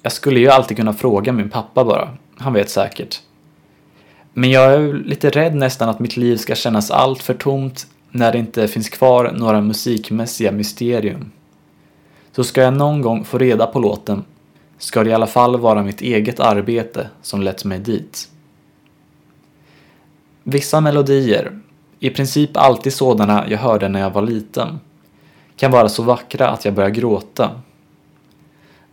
Jag 0.02 0.12
skulle 0.12 0.40
ju 0.40 0.50
alltid 0.50 0.78
kunna 0.78 0.94
fråga 0.94 1.32
min 1.32 1.50
pappa 1.50 1.86
bara, 1.86 2.18
han 2.38 2.54
vet 2.54 2.70
säkert. 2.70 3.22
Men 4.34 4.52
jag 4.52 4.74
är 4.74 4.94
lite 4.94 5.30
rädd 5.30 5.56
nästan 5.56 5.90
att 5.90 6.00
mitt 6.00 6.18
liv 6.18 6.38
ska 6.38 6.56
kännas 6.56 6.92
allt 6.92 7.24
för 7.24 7.34
tomt 7.34 7.88
när 8.12 8.32
det 8.32 8.38
inte 8.38 8.68
finns 8.68 8.90
kvar 8.90 9.32
några 9.32 9.62
musikmässiga 9.62 10.52
mysterium. 10.52 11.32
Så 12.32 12.44
ska 12.44 12.62
jag 12.62 12.74
någon 12.74 13.02
gång 13.02 13.26
få 13.26 13.38
reda 13.38 13.68
på 13.68 13.80
låten 13.80 14.24
ska 14.84 15.04
det 15.04 15.10
i 15.10 15.14
alla 15.14 15.28
fall 15.28 15.60
vara 15.60 15.84
mitt 15.84 16.02
eget 16.02 16.40
arbete 16.40 17.10
som 17.22 17.42
lett 17.42 17.66
mig 17.66 17.80
dit. 17.80 18.30
Vissa 20.44 20.82
melodier, 20.82 21.60
i 22.00 22.10
princip 22.10 22.58
alltid 22.58 22.94
sådana 22.94 23.46
jag 23.50 23.58
hörde 23.58 23.90
när 23.90 24.00
jag 24.00 24.10
var 24.10 24.22
liten, 24.22 24.80
kan 25.56 25.72
vara 25.72 25.90
så 25.90 26.04
vackra 26.04 26.50
att 26.50 26.66
jag 26.66 26.74
börjar 26.74 26.90
gråta. 26.90 27.52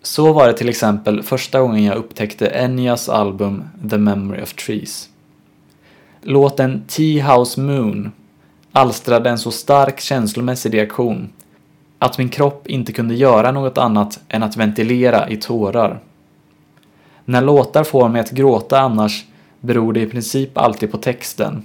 Så 0.02 0.32
var 0.32 0.46
det 0.46 0.52
till 0.52 0.68
exempel 0.68 1.22
första 1.22 1.60
gången 1.60 1.84
jag 1.84 1.96
upptäckte 1.96 2.46
Enyas 2.46 3.08
album 3.08 3.64
The 3.90 3.98
Memory 3.98 4.42
of 4.42 4.54
Trees. 4.54 5.09
Låten 6.22 6.84
Tea 6.88 7.36
House 7.36 7.60
Moon 7.60 8.12
alstrade 8.72 9.30
en 9.30 9.38
så 9.38 9.50
stark 9.50 10.00
känslomässig 10.00 10.74
reaktion 10.74 11.32
att 11.98 12.18
min 12.18 12.28
kropp 12.28 12.66
inte 12.66 12.92
kunde 12.92 13.14
göra 13.14 13.52
något 13.52 13.78
annat 13.78 14.20
än 14.28 14.42
att 14.42 14.56
ventilera 14.56 15.28
i 15.28 15.36
tårar. 15.36 16.00
När 17.24 17.40
låtar 17.40 17.84
får 17.84 18.08
mig 18.08 18.20
att 18.20 18.30
gråta 18.30 18.80
annars 18.80 19.24
beror 19.60 19.92
det 19.92 20.00
i 20.00 20.06
princip 20.06 20.58
alltid 20.58 20.92
på 20.92 20.98
texten. 20.98 21.62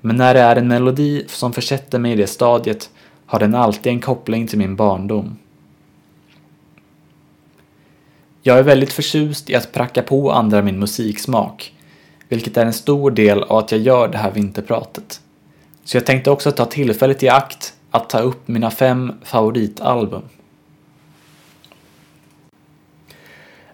Men 0.00 0.16
när 0.16 0.34
det 0.34 0.40
är 0.40 0.56
en 0.56 0.68
melodi 0.68 1.24
som 1.26 1.52
försätter 1.52 1.98
mig 1.98 2.12
i 2.12 2.16
det 2.16 2.26
stadiet 2.26 2.90
har 3.26 3.38
den 3.38 3.54
alltid 3.54 3.92
en 3.92 4.00
koppling 4.00 4.46
till 4.46 4.58
min 4.58 4.76
barndom. 4.76 5.36
Jag 8.42 8.58
är 8.58 8.62
väldigt 8.62 8.92
förtjust 8.92 9.50
i 9.50 9.54
att 9.54 9.72
pracka 9.72 10.02
på 10.02 10.32
andra 10.32 10.62
min 10.62 10.78
musiksmak, 10.78 11.72
vilket 12.28 12.56
är 12.56 12.66
en 12.66 12.72
stor 12.72 13.10
del 13.10 13.42
av 13.42 13.56
att 13.56 13.72
jag 13.72 13.80
gör 13.80 14.08
det 14.08 14.18
här 14.18 14.30
vinterpratet. 14.30 15.20
Så 15.84 15.96
jag 15.96 16.06
tänkte 16.06 16.30
också 16.30 16.52
ta 16.52 16.64
tillfället 16.64 17.22
i 17.22 17.28
akt 17.28 17.74
att 17.90 18.10
ta 18.10 18.18
upp 18.18 18.48
mina 18.48 18.70
fem 18.70 19.12
favoritalbum. 19.24 20.22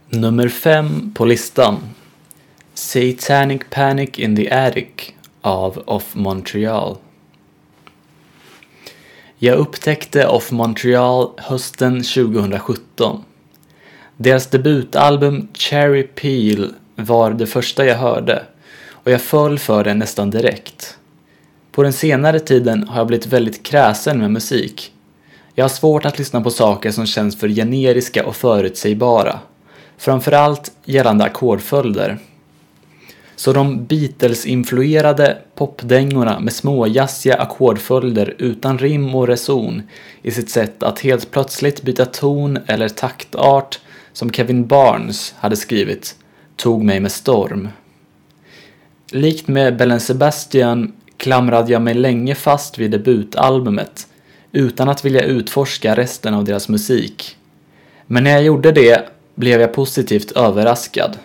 Nummer 0.09 0.49
fem 0.49 1.13
på 1.15 1.25
listan 1.25 1.79
Satanic 2.75 3.63
Panic 3.71 4.19
in 4.19 4.37
the 4.37 4.51
Attic 4.51 4.87
av 5.41 5.83
Off 5.87 6.15
Montreal. 6.15 6.97
Jag 9.39 9.59
upptäckte 9.59 10.27
Off 10.27 10.51
Montreal 10.51 11.31
hösten 11.39 12.03
2017. 12.03 13.25
Deras 14.17 14.47
debutalbum 14.47 15.49
Cherry 15.55 16.03
Peel 16.03 16.75
var 17.05 17.31
det 17.31 17.47
första 17.47 17.87
jag 17.87 17.97
hörde 17.97 18.43
och 18.91 19.11
jag 19.11 19.21
föll 19.21 19.59
för 19.59 19.85
det 19.85 19.95
nästan 19.95 20.31
direkt. 20.31 20.97
På 21.73 21.83
den 21.83 21.93
senare 21.93 22.41
tiden 22.41 22.89
har 22.89 22.97
jag 23.01 23.07
blivit 23.07 23.27
väldigt 23.27 23.63
kräsen 23.63 24.19
med 24.19 24.31
musik. 24.31 24.93
Jag 25.55 25.65
har 25.65 25.69
svårt 25.69 26.05
att 26.05 26.19
lyssna 26.19 26.41
på 26.41 26.51
saker 26.51 26.91
som 26.91 27.07
känns 27.07 27.41
för 27.41 27.49
generiska 27.49 28.27
och 28.27 28.37
förutsägbara. 28.37 29.39
Framförallt 29.99 30.73
gällande 30.85 31.25
ackordföljder. 31.25 32.19
Så 33.37 33.53
de 33.53 33.87
Beatles-influerade 33.87 35.39
popdängorna 35.55 36.41
med 36.41 36.53
småjassiga 36.53 37.37
ackordföljder 37.37 38.35
utan 38.39 38.79
rim 38.79 39.15
och 39.15 39.29
reson 39.29 39.83
i 40.23 40.31
sitt 40.31 40.51
sätt 40.51 40.83
att 40.83 41.01
helt 41.01 41.31
plötsligt 41.31 41.83
byta 41.83 42.05
ton 42.05 42.59
eller 42.67 42.89
taktart 42.89 43.81
som 44.13 44.31
Kevin 44.31 44.67
Barnes 44.67 45.35
hade 45.39 45.57
skrivit 45.57 46.17
tog 46.63 46.85
mig 46.85 47.01
med 47.01 47.13
storm. 47.13 47.69
Likt 49.11 49.49
med 49.49 49.77
Bellen 49.77 50.01
Sebastian 50.01 50.93
klamrade 51.17 51.73
jag 51.73 51.83
mig 51.83 51.95
länge 51.95 52.35
fast 52.35 52.79
vid 52.79 52.91
debutalbumet 52.91 54.07
utan 54.53 54.89
att 54.89 55.05
vilja 55.05 55.23
utforska 55.23 55.97
resten 55.97 56.35
av 56.35 56.45
deras 56.45 56.69
musik. 56.69 57.37
Men 58.07 58.25
när 58.25 58.31
jag 58.31 58.43
gjorde 58.43 58.73
det 58.73 59.09
blev 59.35 59.61
jag 59.61 59.75
positivt 59.75 60.33
överraskad. 60.33 61.19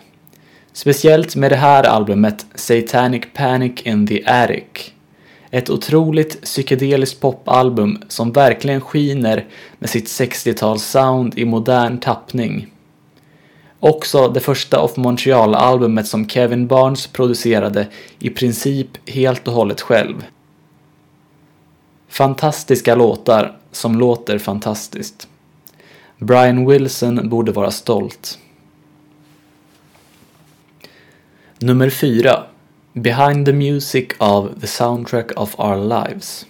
Speciellt 0.74 1.36
med 1.36 1.52
det 1.52 1.56
här 1.56 1.84
albumet 1.84 2.46
Satanic 2.56 3.24
Panic 3.34 3.82
in 3.82 4.08
the 4.08 4.24
Attic. 4.26 4.92
Ett 5.52 5.70
otroligt 5.70 6.42
psykedeliskt 6.42 7.22
popalbum 7.22 8.02
som 8.08 8.32
verkligen 8.32 8.82
skiner 8.82 9.46
med 9.80 9.90
sitt 9.90 10.08
60-tals-sound 10.08 11.34
i 11.36 11.46
modern 11.46 11.98
tappning. 11.98 12.68
Också 13.80 14.28
det 14.28 14.40
första 14.40 14.82
Off 14.82 14.98
Montreal-albumet 14.98 16.08
som 16.08 16.30
Kevin 16.30 16.68
Barnes 16.68 17.08
producerade 17.08 17.88
i 18.20 18.30
princip 18.30 19.10
helt 19.10 19.48
och 19.48 19.54
hållet 19.54 19.82
själv. 19.82 20.26
Fantastiska 22.08 22.96
låtar 22.96 23.58
som 23.72 24.00
låter 24.00 24.38
fantastiskt. 24.38 25.28
Brian 26.18 26.68
Wilson 26.68 27.30
borde 27.30 27.52
vara 27.52 27.72
stolt. 27.72 28.40
Nummer 31.60 31.90
4. 31.90 32.44
Behind 32.94 33.46
the 33.46 33.54
Music 33.54 34.08
of 34.18 34.48
the 34.62 34.68
Soundtrack 34.68 35.32
of 35.32 35.60
Our 35.60 35.76
Lives. 35.76 36.46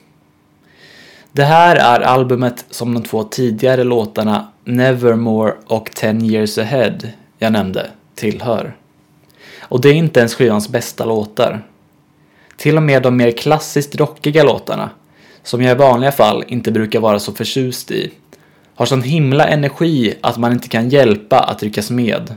Det 1.37 1.43
här 1.43 1.75
är 1.75 1.99
albumet 1.99 2.65
som 2.69 2.93
de 2.93 3.03
två 3.03 3.23
tidigare 3.23 3.83
låtarna 3.83 4.47
Nevermore 4.63 5.53
och 5.67 5.91
Ten 5.95 6.25
Years 6.25 6.57
Ahead 6.57 6.97
jag 7.37 7.51
nämnde 7.51 7.87
tillhör. 8.15 8.75
Och 9.59 9.81
det 9.81 9.89
är 9.89 9.93
inte 9.93 10.19
ens 10.19 10.35
skivans 10.35 10.69
bästa 10.69 11.05
låtar. 11.05 11.65
Till 12.57 12.77
och 12.77 12.83
med 12.83 13.03
de 13.03 13.17
mer 13.17 13.31
klassiskt 13.31 13.95
rockiga 13.95 14.43
låtarna, 14.43 14.89
som 15.43 15.61
jag 15.61 15.71
i 15.71 15.79
vanliga 15.79 16.11
fall 16.11 16.43
inte 16.47 16.71
brukar 16.71 16.99
vara 16.99 17.19
så 17.19 17.33
förtjust 17.33 17.91
i, 17.91 18.11
har 18.75 18.85
sån 18.85 19.01
himla 19.01 19.47
energi 19.47 20.13
att 20.21 20.37
man 20.37 20.53
inte 20.53 20.67
kan 20.67 20.89
hjälpa 20.89 21.39
att 21.39 21.63
ryckas 21.63 21.89
med. 21.89 22.35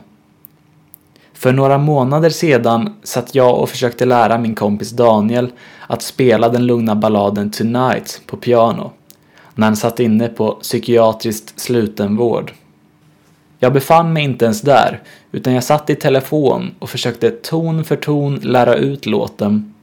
För 1.41 1.53
några 1.53 1.79
månader 1.79 2.31
sedan 2.31 2.95
satt 3.03 3.35
jag 3.35 3.59
och 3.59 3.69
försökte 3.69 4.05
lära 4.05 4.39
min 4.39 4.55
kompis 4.55 4.91
Daniel 4.91 5.53
att 5.87 6.03
spela 6.03 6.49
den 6.49 6.67
lugna 6.67 6.95
balladen 6.95 7.51
Tonight 7.51 8.23
på 8.27 8.37
piano 8.37 8.93
när 9.55 9.67
han 9.67 9.77
satt 9.77 10.01
inne 10.01 10.29
på 10.29 10.53
psykiatriskt 10.53 11.61
slutenvård. 11.61 12.53
Jag 13.59 13.73
befann 13.73 14.12
mig 14.12 14.25
inte 14.25 14.45
ens 14.45 14.61
där, 14.61 15.03
utan 15.33 15.55
jag 15.55 15.65
satt 15.65 15.91
i 15.91 15.95
telefon 15.95 16.75
och 16.79 16.91
försökte 16.91 17.31
ton 17.31 17.85
för 17.85 17.97
ton 17.97 18.37
lära 18.37 18.75
ut 18.75 19.07
låten, 19.07 19.75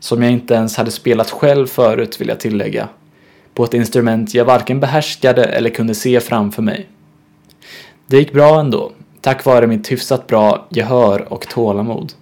som 0.00 0.22
jag 0.22 0.32
inte 0.32 0.54
ens 0.54 0.76
hade 0.76 0.90
spelat 0.90 1.30
själv 1.30 1.66
förut 1.66 2.20
vill 2.20 2.28
jag 2.28 2.40
tillägga, 2.40 2.88
på 3.54 3.64
ett 3.64 3.74
instrument 3.74 4.34
jag 4.34 4.44
varken 4.44 4.80
behärskade 4.80 5.44
eller 5.44 5.70
kunde 5.70 5.94
se 5.94 6.20
framför 6.20 6.62
mig. 6.62 6.88
Det 8.06 8.16
gick 8.16 8.32
bra 8.32 8.60
ändå, 8.60 8.92
tack 9.24 9.44
vare 9.44 9.66
mitt 9.66 9.92
hyfsat 9.92 10.26
bra 10.26 10.66
gehör 10.70 11.32
och 11.32 11.48
tålamod. 11.48 12.12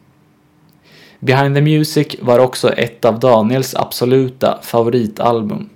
Behind 1.21 1.55
the 1.55 1.61
Music 1.61 2.17
var 2.21 2.39
också 2.39 2.73
ett 2.73 3.05
av 3.05 3.21
Daniels 3.21 3.75
absoluta 3.75 4.59
favoritalbum. 4.63 5.69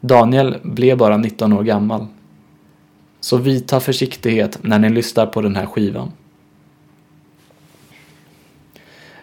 Daniel 0.00 0.56
blev 0.62 0.96
bara 0.96 1.16
19 1.16 1.52
år 1.52 1.62
gammal. 1.62 2.06
Så 3.20 3.36
vidta 3.36 3.80
försiktighet 3.80 4.58
när 4.62 4.78
ni 4.78 4.88
lyssnar 4.88 5.26
på 5.26 5.40
den 5.40 5.56
här 5.56 5.66
skivan. 5.66 6.12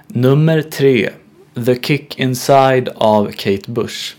Nummer 0.08 0.62
3. 0.62 1.10
The 1.66 1.76
Kick 1.82 2.20
Inside 2.20 2.90
av 2.96 3.32
Kate 3.32 3.72
Bush. 3.72 4.16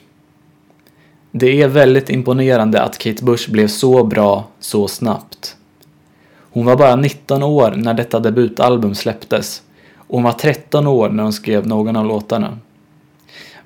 Det 1.32 1.62
är 1.62 1.69
väldigt 1.69 2.11
imponerande 2.11 2.82
att 2.82 2.99
Kate 2.99 3.24
Bush 3.24 3.51
blev 3.51 3.69
så 3.69 4.05
bra 4.05 4.49
så 4.61 4.89
snabbt. 4.89 5.57
Hon 6.59 6.66
var 6.66 6.76
bara 6.76 6.97
19 6.97 7.43
år 7.43 7.70
när 7.76 7.94
detta 7.94 8.20
debutalbum 8.20 8.94
släpptes 8.94 9.62
och 9.97 10.14
hon 10.14 10.22
var 10.22 10.32
13 10.32 10.86
år 10.86 11.09
när 11.09 11.22
hon 11.22 11.32
skrev 11.32 11.66
någon 11.66 11.97
av 11.97 12.06
låtarna. 12.06 12.59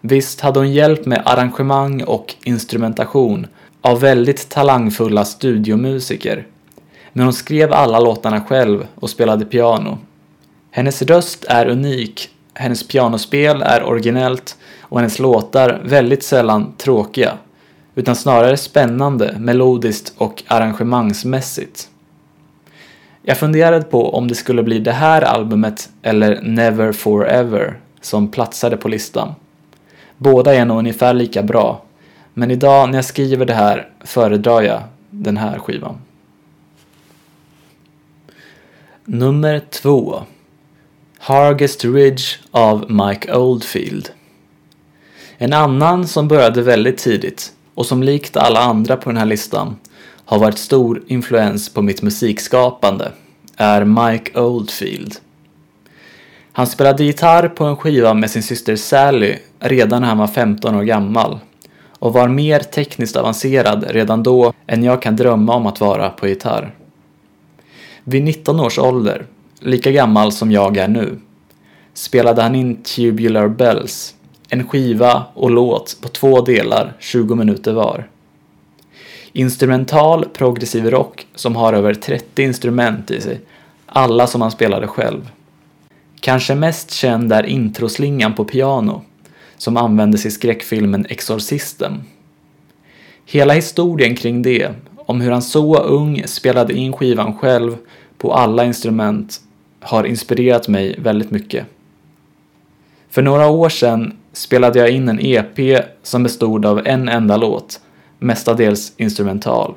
Visst 0.00 0.40
hade 0.40 0.58
hon 0.58 0.72
hjälp 0.72 1.06
med 1.06 1.22
arrangemang 1.24 2.02
och 2.02 2.34
instrumentation 2.44 3.46
av 3.80 4.00
väldigt 4.00 4.48
talangfulla 4.48 5.24
studiomusiker. 5.24 6.46
Men 7.12 7.24
hon 7.24 7.32
skrev 7.32 7.72
alla 7.72 8.00
låtarna 8.00 8.40
själv 8.40 8.86
och 8.94 9.10
spelade 9.10 9.44
piano. 9.44 9.98
Hennes 10.70 11.02
röst 11.02 11.44
är 11.48 11.66
unik, 11.66 12.28
hennes 12.54 12.88
pianospel 12.88 13.62
är 13.62 13.84
originellt 13.84 14.56
och 14.80 14.98
hennes 14.98 15.18
låtar 15.18 15.82
väldigt 15.84 16.22
sällan 16.22 16.72
tråkiga, 16.78 17.32
utan 17.94 18.16
snarare 18.16 18.56
spännande, 18.56 19.36
melodiskt 19.38 20.14
och 20.18 20.42
arrangemangsmässigt. 20.46 21.88
Jag 23.24 23.38
funderade 23.38 23.84
på 23.84 24.14
om 24.14 24.28
det 24.28 24.34
skulle 24.34 24.62
bli 24.62 24.78
det 24.78 24.92
här 24.92 25.22
albumet 25.22 25.90
eller 26.02 26.42
Never 26.42 26.92
Forever 26.92 27.78
som 28.00 28.28
platsade 28.28 28.76
på 28.76 28.88
listan. 28.88 29.34
Båda 30.16 30.54
är 30.54 30.64
nog 30.64 30.78
ungefär 30.78 31.14
lika 31.14 31.42
bra, 31.42 31.82
men 32.34 32.50
idag 32.50 32.88
när 32.88 32.98
jag 32.98 33.04
skriver 33.04 33.46
det 33.46 33.54
här 33.54 33.88
föredrar 34.00 34.62
jag 34.62 34.82
den 35.10 35.36
här 35.36 35.58
skivan. 35.58 35.98
Nummer 39.04 39.60
två. 39.70 40.22
Hargest 41.18 41.84
Ridge 41.84 42.22
av 42.50 42.90
Mike 42.90 43.34
Oldfield. 43.34 44.10
En 45.38 45.52
annan 45.52 46.08
som 46.08 46.28
började 46.28 46.62
väldigt 46.62 46.98
tidigt 46.98 47.52
och 47.74 47.86
som 47.86 48.02
likt 48.02 48.36
alla 48.36 48.60
andra 48.60 48.96
på 48.96 49.10
den 49.10 49.16
här 49.16 49.26
listan 49.26 49.76
har 50.32 50.38
varit 50.38 50.58
stor 50.58 51.02
influens 51.06 51.68
på 51.68 51.82
mitt 51.82 52.02
musikskapande 52.02 53.12
är 53.56 53.84
Mike 53.84 54.40
Oldfield. 54.40 55.14
Han 56.52 56.66
spelade 56.66 57.04
gitarr 57.04 57.48
på 57.48 57.64
en 57.64 57.76
skiva 57.76 58.14
med 58.14 58.30
sin 58.30 58.42
syster 58.42 58.76
Sally 58.76 59.36
redan 59.58 60.02
när 60.02 60.08
han 60.08 60.18
var 60.18 60.26
15 60.26 60.74
år 60.74 60.82
gammal 60.82 61.38
och 61.98 62.12
var 62.12 62.28
mer 62.28 62.60
tekniskt 62.60 63.16
avancerad 63.16 63.84
redan 63.88 64.22
då 64.22 64.52
än 64.66 64.82
jag 64.82 65.02
kan 65.02 65.16
drömma 65.16 65.54
om 65.54 65.66
att 65.66 65.80
vara 65.80 66.10
på 66.10 66.28
gitarr. 66.28 66.74
Vid 68.04 68.22
19 68.22 68.60
års 68.60 68.78
ålder, 68.78 69.26
lika 69.60 69.90
gammal 69.90 70.32
som 70.32 70.52
jag 70.52 70.76
är 70.76 70.88
nu, 70.88 71.18
spelade 71.94 72.42
han 72.42 72.54
in 72.54 72.82
Tubular 72.82 73.48
Bells, 73.48 74.14
en 74.48 74.68
skiva 74.68 75.22
och 75.34 75.50
låt 75.50 75.98
på 76.02 76.08
två 76.08 76.40
delar, 76.40 76.92
20 76.98 77.34
minuter 77.34 77.72
var. 77.72 78.08
Instrumental 79.32 80.24
progressiv 80.24 80.90
rock 80.90 81.26
som 81.34 81.56
har 81.56 81.72
över 81.72 81.94
30 81.94 82.42
instrument 82.42 83.10
i 83.10 83.20
sig, 83.20 83.40
alla 83.86 84.26
som 84.26 84.40
han 84.40 84.50
spelade 84.50 84.86
själv. 84.86 85.30
Kanske 86.20 86.54
mest 86.54 86.90
känd 86.90 87.32
är 87.32 87.46
introslingan 87.46 88.34
på 88.34 88.44
piano, 88.44 89.02
som 89.56 89.76
användes 89.76 90.26
i 90.26 90.30
skräckfilmen 90.30 91.06
Exorcisten. 91.08 92.00
Hela 93.26 93.54
historien 93.54 94.16
kring 94.16 94.42
det, 94.42 94.70
om 94.96 95.20
hur 95.20 95.30
han 95.30 95.42
så 95.42 95.78
ung 95.78 96.22
spelade 96.26 96.74
in 96.74 96.92
skivan 96.92 97.38
själv 97.38 97.76
på 98.18 98.34
alla 98.34 98.64
instrument, 98.64 99.40
har 99.80 100.04
inspirerat 100.04 100.68
mig 100.68 101.00
väldigt 101.00 101.30
mycket. 101.30 101.66
För 103.10 103.22
några 103.22 103.48
år 103.48 103.68
sedan 103.68 104.16
spelade 104.32 104.78
jag 104.78 104.90
in 104.90 105.08
en 105.08 105.20
EP 105.20 105.84
som 106.02 106.22
bestod 106.22 106.66
av 106.66 106.86
en 106.86 107.08
enda 107.08 107.36
låt, 107.36 107.80
mestadels 108.22 108.92
instrumental, 108.96 109.74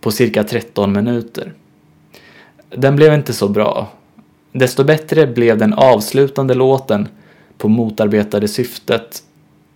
på 0.00 0.10
cirka 0.10 0.44
13 0.44 0.92
minuter. 0.92 1.52
Den 2.70 2.96
blev 2.96 3.14
inte 3.14 3.32
så 3.32 3.48
bra. 3.48 3.88
Desto 4.52 4.84
bättre 4.84 5.26
blev 5.26 5.58
den 5.58 5.74
avslutande 5.74 6.54
låten 6.54 7.08
på 7.58 7.68
motarbetade 7.68 8.48
syftet 8.48 9.22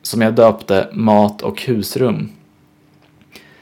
som 0.02 0.22
jag 0.22 0.34
döpte 0.34 0.88
Mat 0.92 1.42
och 1.42 1.62
husrum. 1.62 2.30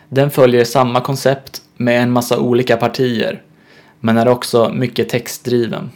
Den 0.09 0.31
följer 0.31 0.65
samma 0.65 1.01
koncept 1.01 1.63
med 1.77 2.03
en 2.03 2.11
massa 2.11 2.39
olika 2.39 2.77
partier, 2.77 3.43
men 4.01 4.19
är 4.19 4.29
också 4.29 4.73
mycket 4.75 5.09
textdriven. 5.09 5.91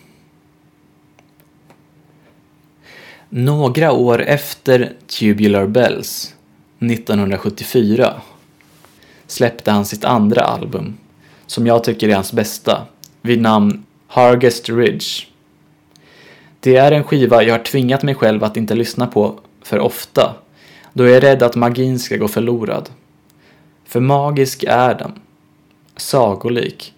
Några 3.29 3.93
år 3.93 4.23
efter 4.23 4.93
Tubular 5.07 5.67
Bells, 5.67 6.35
1974, 6.91 8.15
släppte 9.27 9.71
han 9.71 9.85
sitt 9.85 10.05
andra 10.05 10.41
album, 10.41 10.99
som 11.47 11.67
jag 11.67 11.85
tycker 11.85 12.09
är 12.09 12.15
hans 12.15 12.33
bästa, 12.33 12.87
vid 13.23 13.41
namn 13.41 13.85
Hargest 14.07 14.69
Ridge. 14.69 15.27
Det 16.61 16.77
är 16.77 16.93
en 16.93 17.05
skiva 17.05 17.43
jag 17.43 17.55
har 17.55 17.65
tvingat 17.65 18.03
mig 18.03 18.15
själv 18.15 18.45
att 18.45 18.57
inte 18.57 18.75
lyssna 18.75 19.07
på 19.07 19.39
för 19.63 19.79
ofta, 19.79 20.35
då 20.93 21.05
jag 21.05 21.17
är 21.17 21.21
rädd 21.21 21.43
att 21.43 21.55
magin 21.55 21.99
ska 21.99 22.17
gå 22.17 22.29
förlorad. 22.29 22.89
För 23.85 24.01
magisk 24.01 24.65
är 24.69 24.95
den. 24.95 25.13
Sagolik. 25.97 26.95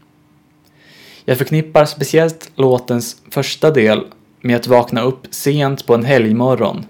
Jag 1.25 1.39
förknippar 1.39 1.85
speciellt 1.85 2.51
låtens 2.55 3.17
första 3.31 3.71
del 3.71 4.05
med 4.41 4.57
att 4.57 4.67
vakna 4.67 5.01
upp 5.01 5.27
sent 5.31 5.87
på 5.87 5.95
en 5.95 6.05
helgmorgon, 6.05 6.87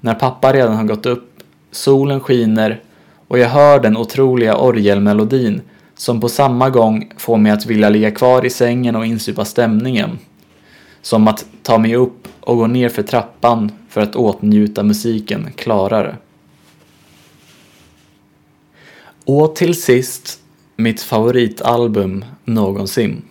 när 0.00 0.14
pappa 0.14 0.52
redan 0.52 0.76
har 0.76 0.84
gått 0.84 1.06
upp, 1.06 1.37
solen 1.70 2.20
skiner 2.20 2.80
och 3.28 3.38
jag 3.38 3.48
hör 3.48 3.80
den 3.80 3.96
otroliga 3.96 4.56
orgelmelodin 4.56 5.62
som 5.94 6.20
på 6.20 6.28
samma 6.28 6.70
gång 6.70 7.12
får 7.16 7.36
mig 7.36 7.52
att 7.52 7.66
vilja 7.66 7.88
ligga 7.88 8.10
kvar 8.10 8.44
i 8.44 8.50
sängen 8.50 8.96
och 8.96 9.06
insupa 9.06 9.44
stämningen. 9.44 10.18
Som 11.02 11.28
att 11.28 11.46
ta 11.62 11.78
mig 11.78 11.96
upp 11.96 12.28
och 12.40 12.56
gå 12.56 12.66
ner 12.66 12.88
för 12.88 13.02
trappan 13.02 13.72
för 13.88 14.00
att 14.00 14.16
åtnjuta 14.16 14.82
musiken 14.82 15.52
klarare. 15.56 16.16
Och 19.24 19.56
till 19.56 19.82
sist, 19.82 20.40
mitt 20.76 21.02
favoritalbum 21.02 22.24
någonsin. 22.44 23.22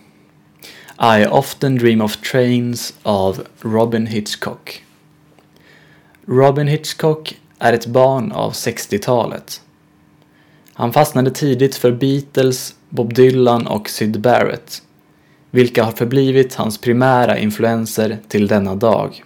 I 1.18 1.26
often 1.26 1.78
dream 1.78 2.00
of 2.00 2.16
trains 2.16 2.94
av 3.02 3.42
Robin 3.60 4.06
Hitchcock. 4.06 4.84
Robin 6.26 6.66
Hitchcock 6.66 7.36
är 7.58 7.72
ett 7.72 7.86
barn 7.86 8.32
av 8.32 8.52
60-talet. 8.52 9.62
Han 10.72 10.92
fastnade 10.92 11.30
tidigt 11.30 11.76
för 11.76 11.92
Beatles, 11.92 12.74
Bob 12.88 13.14
Dylan 13.14 13.66
och 13.66 13.88
Syd 13.90 14.20
Barrett, 14.20 14.82
vilka 15.50 15.84
har 15.84 15.92
förblivit 15.92 16.54
hans 16.54 16.78
primära 16.78 17.38
influenser 17.38 18.18
till 18.28 18.46
denna 18.46 18.74
dag. 18.74 19.24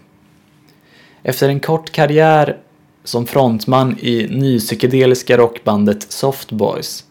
Efter 1.22 1.48
en 1.48 1.60
kort 1.60 1.92
karriär 1.92 2.58
som 3.04 3.26
frontman 3.26 3.98
i 4.00 4.26
nypsykedeliska 4.30 5.38
rockbandet 5.38 6.12
Soft 6.12 6.52
Boys 6.52 7.04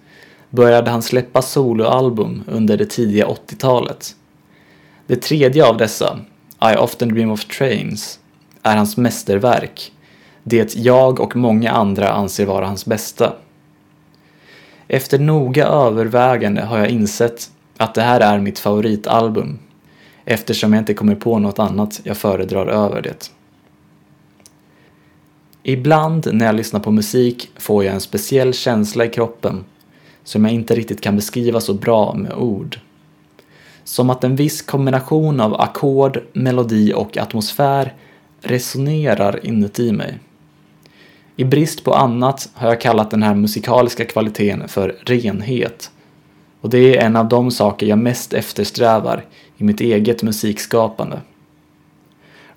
började 0.50 0.92
han 0.92 1.02
släppa 1.02 1.42
soloalbum 1.42 2.44
under 2.48 2.78
det 2.78 2.86
tidiga 2.86 3.26
80-talet. 3.26 4.16
Det 5.08 5.16
tredje 5.16 5.66
av 5.66 5.78
dessa, 5.78 6.20
I 6.74 6.78
often 6.78 7.14
dream 7.14 7.32
of 7.32 7.46
trains, 7.46 8.20
är 8.64 8.78
hans 8.78 8.98
mästerverk, 8.98 9.92
det 10.44 10.76
jag 10.76 11.20
och 11.20 11.36
många 11.36 11.72
andra 11.72 12.10
anser 12.10 12.46
vara 12.46 12.66
hans 12.66 12.86
bästa. 12.86 13.34
Efter 14.88 15.20
noga 15.20 15.66
övervägande 15.68 16.62
har 16.62 16.78
jag 16.78 16.90
insett 16.90 17.52
att 17.78 17.94
det 17.94 18.02
här 18.02 18.20
är 18.20 18.40
mitt 18.40 18.60
favoritalbum 18.60 19.60
eftersom 20.26 20.74
jag 20.74 20.82
inte 20.82 20.94
kommer 20.94 21.16
på 21.16 21.40
något 21.40 21.60
annat 21.60 22.02
jag 22.04 22.18
föredrar 22.18 22.68
över 22.68 23.02
det. 23.02 23.32
Ibland 25.64 26.28
när 26.34 26.46
jag 26.46 26.56
lyssnar 26.56 26.80
på 26.80 26.92
musik 26.92 27.52
får 27.58 27.84
jag 27.84 27.94
en 27.94 28.02
speciell 28.02 28.54
känsla 28.54 29.06
i 29.06 29.10
kroppen 29.10 29.66
som 30.24 30.46
jag 30.46 30.54
inte 30.54 30.76
riktigt 30.76 31.02
kan 31.02 31.16
beskriva 31.16 31.60
så 31.60 31.74
bra 31.74 32.14
med 32.14 32.34
ord. 32.34 32.80
Som 33.84 34.10
att 34.10 34.24
en 34.24 34.36
viss 34.36 34.62
kombination 34.62 35.40
av 35.40 35.62
ackord, 35.62 36.20
melodi 36.34 36.94
och 36.94 37.18
atmosfär 37.18 37.96
resonerar 38.42 39.46
inuti 39.46 39.92
mig. 39.92 40.20
I 41.42 41.46
brist 41.46 41.84
på 41.84 41.94
annat 41.94 42.50
har 42.54 42.70
jag 42.70 42.82
kallat 42.82 43.12
den 43.12 43.24
här 43.24 43.36
musikaliska 43.36 44.06
kvaliteten 44.06 44.68
för 44.68 44.96
renhet. 45.02 45.92
Och 46.62 46.70
det 46.70 46.98
är 46.98 47.06
en 47.06 47.16
av 47.16 47.30
de 47.30 47.52
saker 47.52 47.86
jag 47.86 48.00
mest 48.00 48.34
eftersträvar 48.34 49.26
i 49.58 49.64
mitt 49.64 49.82
eget 49.82 50.24
musikskapande. 50.24 51.22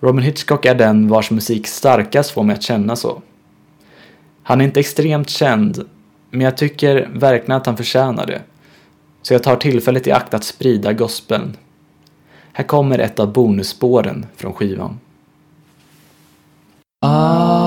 Robin 0.00 0.22
Hitchcock 0.22 0.66
är 0.66 0.74
den 0.74 1.08
vars 1.08 1.30
musik 1.30 1.66
starkast 1.66 2.30
får 2.30 2.42
mig 2.42 2.54
att 2.54 2.62
känna 2.62 2.96
så. 2.96 3.22
Han 4.42 4.60
är 4.60 4.64
inte 4.64 4.80
extremt 4.80 5.30
känd, 5.30 5.88
men 6.30 6.40
jag 6.40 6.56
tycker 6.56 7.08
verkligen 7.14 7.56
att 7.56 7.66
han 7.66 7.76
förtjänar 7.76 8.26
det. 8.26 8.42
Så 9.22 9.34
jag 9.34 9.42
tar 9.42 9.56
tillfället 9.56 10.06
i 10.06 10.12
akt 10.12 10.34
att 10.34 10.44
sprida 10.44 10.92
gospeln. 10.92 11.56
Här 12.52 12.64
kommer 12.64 12.98
ett 12.98 13.18
av 13.18 13.32
bonusspåren 13.32 14.26
från 14.36 14.52
skivan. 14.52 15.00
Ah. 17.00 17.63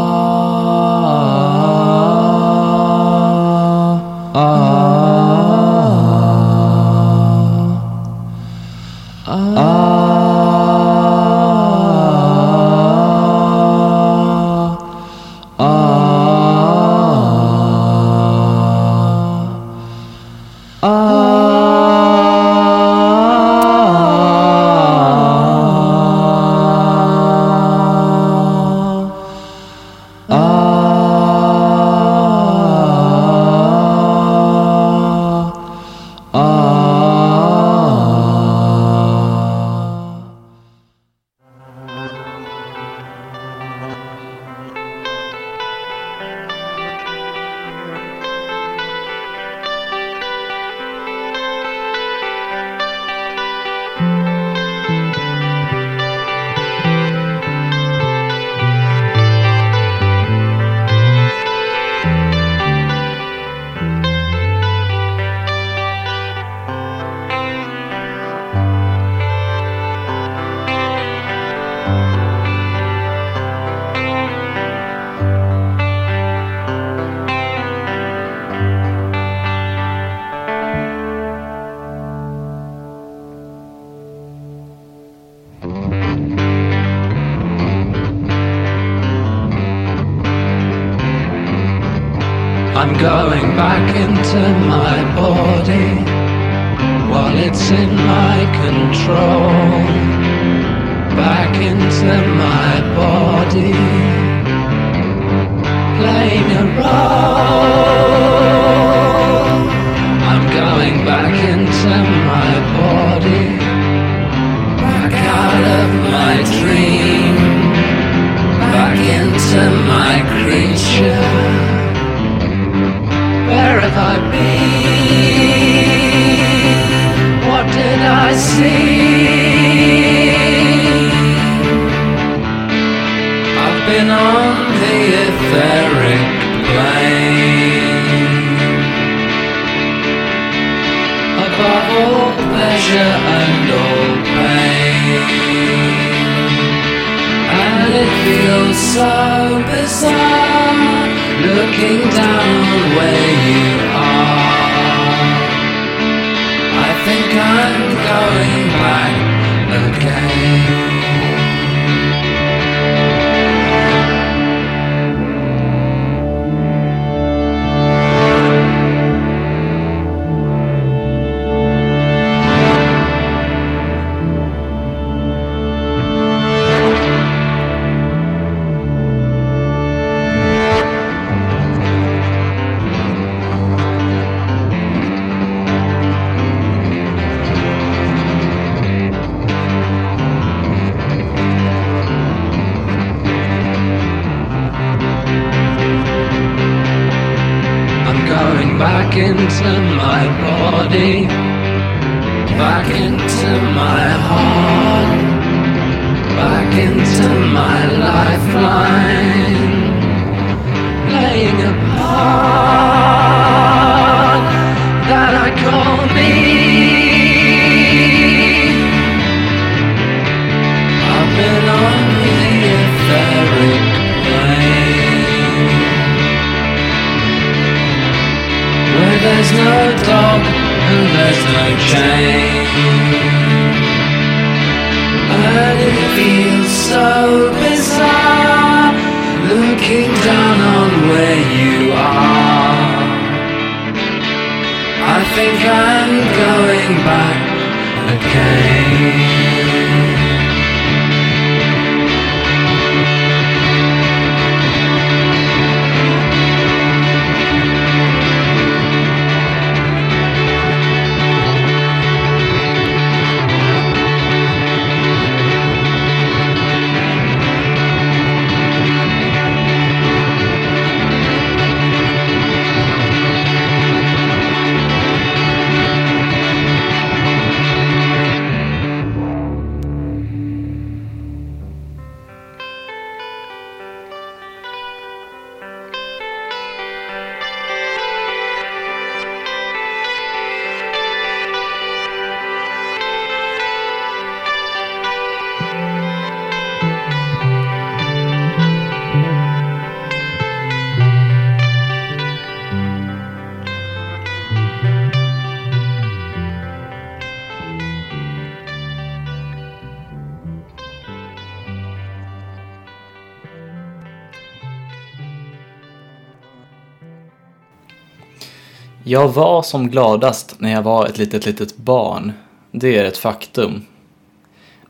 Jag 319.28 319.34
var 319.34 319.62
som 319.62 319.90
gladast 319.90 320.56
när 320.60 320.72
jag 320.72 320.82
var 320.82 321.06
ett 321.06 321.18
litet, 321.18 321.46
litet 321.46 321.78
barn. 321.78 322.34
Det 322.72 322.98
är 322.98 323.06
ett 323.06 323.18
faktum. 323.18 323.86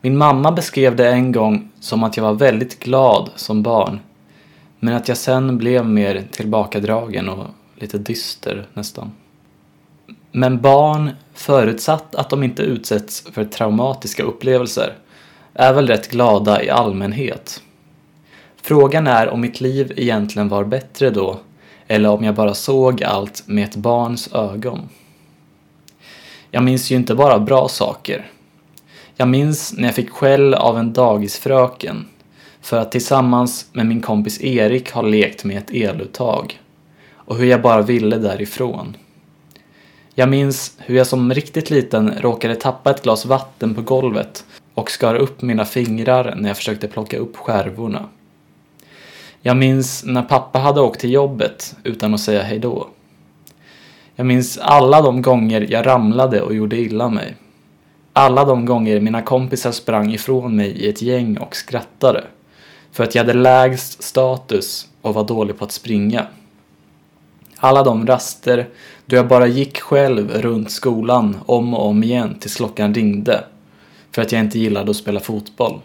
Min 0.02 0.18
mamma 0.18 0.52
beskrev 0.52 0.96
det 0.96 1.10
en 1.10 1.32
gång 1.32 1.70
som 1.80 2.04
att 2.04 2.18
jag 2.18 2.24
var 2.24 2.34
väldigt 2.34 2.80
glad 2.80 3.30
som 3.36 3.64
barn. 3.64 4.00
Men 4.80 4.94
att 4.96 5.08
jag 5.08 5.18
sen 5.18 5.58
blev 5.58 5.86
mer 5.86 6.24
tillbakadragen 6.32 7.30
och 7.30 7.46
lite 7.76 7.98
dyster 7.98 8.68
nästan. 8.74 9.12
Men 10.32 10.62
barn, 10.62 11.10
förutsatt 11.34 12.16
att 12.16 12.30
de 12.30 12.44
inte 12.44 12.64
utsätts 12.64 13.24
för 13.32 13.46
traumatiska 13.46 14.24
upplevelser, 14.24 14.94
är 15.54 15.74
väl 15.74 15.88
rätt 15.88 16.12
glada 16.12 16.64
i 16.64 16.70
allmänhet. 16.70 17.62
Frågan 18.62 19.08
är 19.08 19.30
om 19.30 19.42
mitt 19.42 19.62
liv 19.62 19.94
egentligen 19.96 20.50
var 20.50 20.64
bättre 20.64 21.10
då 21.10 21.40
eller 21.88 22.10
om 22.10 22.24
jag 22.24 22.36
bara 22.36 22.54
såg 22.54 23.04
allt 23.04 23.44
med 23.48 23.64
ett 23.64 23.76
barns 23.76 24.34
ögon. 24.34 24.90
Jag 26.52 26.64
minns 26.64 26.92
ju 26.92 26.96
inte 26.96 27.16
bara 27.16 27.40
bra 27.40 27.68
saker. 27.68 28.32
Jag 29.16 29.28
minns 29.28 29.74
när 29.74 29.84
jag 29.84 29.96
fick 29.96 30.10
skäll 30.10 30.54
av 30.54 30.78
en 30.78 30.94
dagisfröken 30.94 32.06
för 32.62 32.78
att 32.78 32.92
tillsammans 32.92 33.70
med 33.74 33.86
min 33.86 34.02
kompis 34.02 34.42
Erik 34.42 34.92
ha 34.92 35.02
lekt 35.02 35.44
med 35.44 35.58
ett 35.58 35.72
eluttag 35.72 36.60
och 37.14 37.36
hur 37.38 37.46
jag 37.46 37.62
bara 37.62 37.82
ville 37.82 38.18
därifrån. 38.18 38.98
Jag 40.16 40.30
minns 40.30 40.78
hur 40.80 40.96
jag 40.96 41.08
som 41.08 41.34
riktigt 41.34 41.70
liten 41.70 42.14
råkade 42.22 42.56
tappa 42.56 42.92
ett 42.92 43.04
glas 43.04 43.26
vatten 43.26 43.76
på 43.76 43.82
golvet 43.82 44.46
och 44.74 44.92
skar 44.92 45.16
upp 45.16 45.42
mina 45.42 45.66
fingrar 45.66 46.36
när 46.38 46.50
jag 46.50 46.58
försökte 46.58 46.88
plocka 46.88 47.18
upp 47.18 47.38
skärvorna. 47.38 48.10
Jag 49.48 49.58
minns 49.58 50.04
när 50.06 50.22
pappa 50.22 50.60
hade 50.60 50.82
åkt 50.82 51.00
till 51.00 51.12
jobbet 51.12 51.76
utan 51.84 52.14
att 52.14 52.20
säga 52.20 52.44
hejdå. 52.44 52.88
Jag 54.16 54.26
minns 54.26 54.58
alla 54.58 55.02
de 55.02 55.22
gånger 55.22 55.68
jag 55.70 55.86
ramlade 55.86 56.42
och 56.42 56.56
gjorde 56.56 56.78
illa 56.78 57.10
mig. 57.10 57.36
Alla 58.14 58.46
de 58.46 58.66
gånger 58.66 59.00
mina 59.00 59.22
kompisar 59.22 59.72
sprang 59.72 60.14
ifrån 60.14 60.56
mig 60.56 60.68
i 60.70 60.90
ett 60.90 61.02
gäng 61.02 61.38
och 61.38 61.56
skrattade. 61.56 62.24
För 62.92 63.04
att 63.04 63.16
jag 63.16 63.24
hade 63.24 63.40
lägst 63.40 64.04
status 64.04 64.88
och 65.02 65.14
var 65.14 65.24
dålig 65.24 65.58
på 65.58 65.66
att 65.66 65.72
springa. 65.72 66.28
Alla 67.58 67.84
de 67.84 68.08
raster 68.08 68.68
då 69.06 69.16
jag 69.16 69.28
bara 69.28 69.48
gick 69.48 69.80
själv 69.80 70.32
runt 70.32 70.72
skolan 70.72 71.38
om 71.46 71.74
och 71.74 71.86
om 71.86 72.04
igen 72.04 72.36
tills 72.40 72.56
klockan 72.56 72.94
ringde. 72.94 73.44
För 74.12 74.22
att 74.22 74.32
jag 74.32 74.42
inte 74.42 74.60
gillade 74.60 74.92
att 74.92 74.98
spela 74.98 75.20
fotboll. 75.20 75.80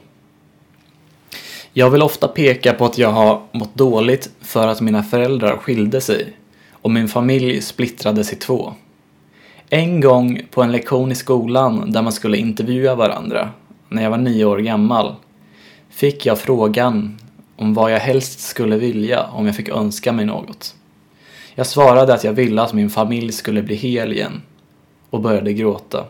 Jag 1.74 1.90
vill 1.90 2.02
ofta 2.02 2.28
peka 2.28 2.72
på 2.72 2.84
att 2.84 2.98
jag 2.98 3.10
har 3.10 3.42
mått 3.52 3.74
dåligt 3.74 4.30
för 4.40 4.68
att 4.68 4.80
mina 4.80 5.02
föräldrar 5.02 5.56
skilde 5.56 6.00
sig 6.00 6.32
och 6.72 6.90
min 6.90 7.08
familj 7.08 7.60
splittrades 7.62 8.32
i 8.32 8.36
två. 8.36 8.72
En 9.70 10.00
gång 10.00 10.42
på 10.50 10.62
en 10.62 10.72
lektion 10.72 11.12
i 11.12 11.14
skolan 11.14 11.92
där 11.92 12.02
man 12.02 12.12
skulle 12.12 12.36
intervjua 12.36 12.94
varandra, 12.94 13.50
när 13.88 14.02
jag 14.02 14.10
var 14.10 14.18
nio 14.18 14.44
år 14.44 14.58
gammal, 14.58 15.14
fick 15.90 16.26
jag 16.26 16.38
frågan 16.38 17.18
om 17.56 17.74
vad 17.74 17.92
jag 17.92 18.00
helst 18.00 18.40
skulle 18.40 18.76
vilja 18.76 19.22
om 19.22 19.46
jag 19.46 19.56
fick 19.56 19.68
önska 19.68 20.12
mig 20.12 20.24
något. 20.24 20.74
Jag 21.54 21.66
svarade 21.66 22.14
att 22.14 22.24
jag 22.24 22.32
ville 22.32 22.62
att 22.62 22.72
min 22.72 22.90
familj 22.90 23.32
skulle 23.32 23.62
bli 23.62 23.74
hel 23.74 24.12
igen 24.12 24.42
och 25.10 25.20
började 25.20 25.52
gråta. 25.52 26.04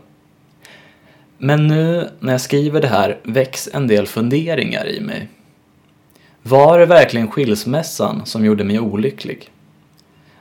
Men 1.38 1.66
nu 1.66 2.08
när 2.20 2.32
jag 2.32 2.40
skriver 2.40 2.80
det 2.80 2.88
här 2.88 3.18
väcks 3.22 3.68
en 3.72 3.86
del 3.86 4.06
funderingar 4.06 4.88
i 4.88 5.00
mig. 5.00 5.28
Var 6.44 6.78
det 6.78 6.86
verkligen 6.86 7.30
skilsmässan 7.30 8.26
som 8.26 8.44
gjorde 8.44 8.64
mig 8.64 8.80
olycklig? 8.80 9.50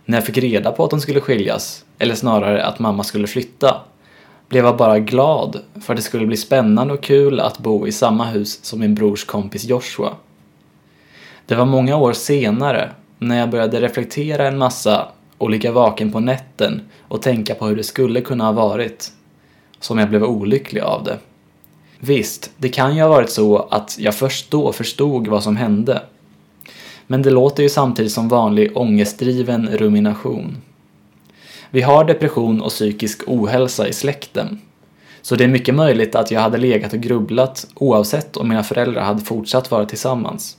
När 0.05 0.17
jag 0.17 0.25
fick 0.25 0.37
reda 0.37 0.71
på 0.71 0.83
att 0.83 0.89
de 0.89 1.01
skulle 1.01 1.21
skiljas, 1.21 1.85
eller 1.99 2.15
snarare 2.15 2.65
att 2.65 2.79
mamma 2.79 3.03
skulle 3.03 3.27
flytta, 3.27 3.81
blev 4.49 4.65
jag 4.65 4.77
bara 4.77 4.99
glad 4.99 5.61
för 5.81 5.93
att 5.93 5.97
det 5.97 6.03
skulle 6.03 6.25
bli 6.25 6.37
spännande 6.37 6.93
och 6.93 7.03
kul 7.03 7.39
att 7.39 7.57
bo 7.59 7.87
i 7.87 7.91
samma 7.91 8.25
hus 8.25 8.65
som 8.65 8.79
min 8.79 8.95
brors 8.95 9.25
kompis 9.25 9.63
Joshua. 9.63 10.13
Det 11.45 11.55
var 11.55 11.65
många 11.65 11.97
år 11.97 12.13
senare, 12.13 12.91
när 13.19 13.39
jag 13.39 13.49
började 13.49 13.81
reflektera 13.81 14.47
en 14.47 14.57
massa 14.57 15.07
och 15.37 15.49
ligga 15.49 15.71
vaken 15.71 16.11
på 16.11 16.19
nätten 16.19 16.81
och 17.07 17.21
tänka 17.21 17.55
på 17.55 17.67
hur 17.67 17.75
det 17.75 17.83
skulle 17.83 18.21
kunna 18.21 18.43
ha 18.43 18.51
varit, 18.51 19.11
som 19.79 19.97
jag 19.97 20.09
blev 20.09 20.23
olycklig 20.23 20.81
av 20.81 21.03
det. 21.03 21.17
Visst, 22.03 22.51
det 22.57 22.69
kan 22.69 22.95
ju 22.95 23.01
ha 23.01 23.09
varit 23.09 23.29
så 23.29 23.57
att 23.57 23.95
jag 23.99 24.15
först 24.15 24.51
då 24.51 24.73
förstod 24.73 25.27
vad 25.27 25.43
som 25.43 25.57
hände. 25.57 26.01
Men 27.07 27.21
det 27.21 27.29
låter 27.29 27.63
ju 27.63 27.69
samtidigt 27.69 28.11
som 28.11 28.29
vanlig 28.29 28.77
ångestdriven 28.77 29.67
rumination. 29.67 30.57
Vi 31.69 31.81
har 31.81 32.03
depression 32.05 32.61
och 32.61 32.69
psykisk 32.69 33.23
ohälsa 33.27 33.87
i 33.87 33.93
släkten. 33.93 34.61
Så 35.21 35.35
det 35.35 35.43
är 35.43 35.47
mycket 35.47 35.75
möjligt 35.75 36.15
att 36.15 36.31
jag 36.31 36.41
hade 36.41 36.57
legat 36.57 36.93
och 36.93 36.99
grubblat 36.99 37.67
oavsett 37.75 38.37
om 38.37 38.49
mina 38.49 38.63
föräldrar 38.63 39.03
hade 39.03 39.21
fortsatt 39.21 39.71
vara 39.71 39.85
tillsammans. 39.85 40.57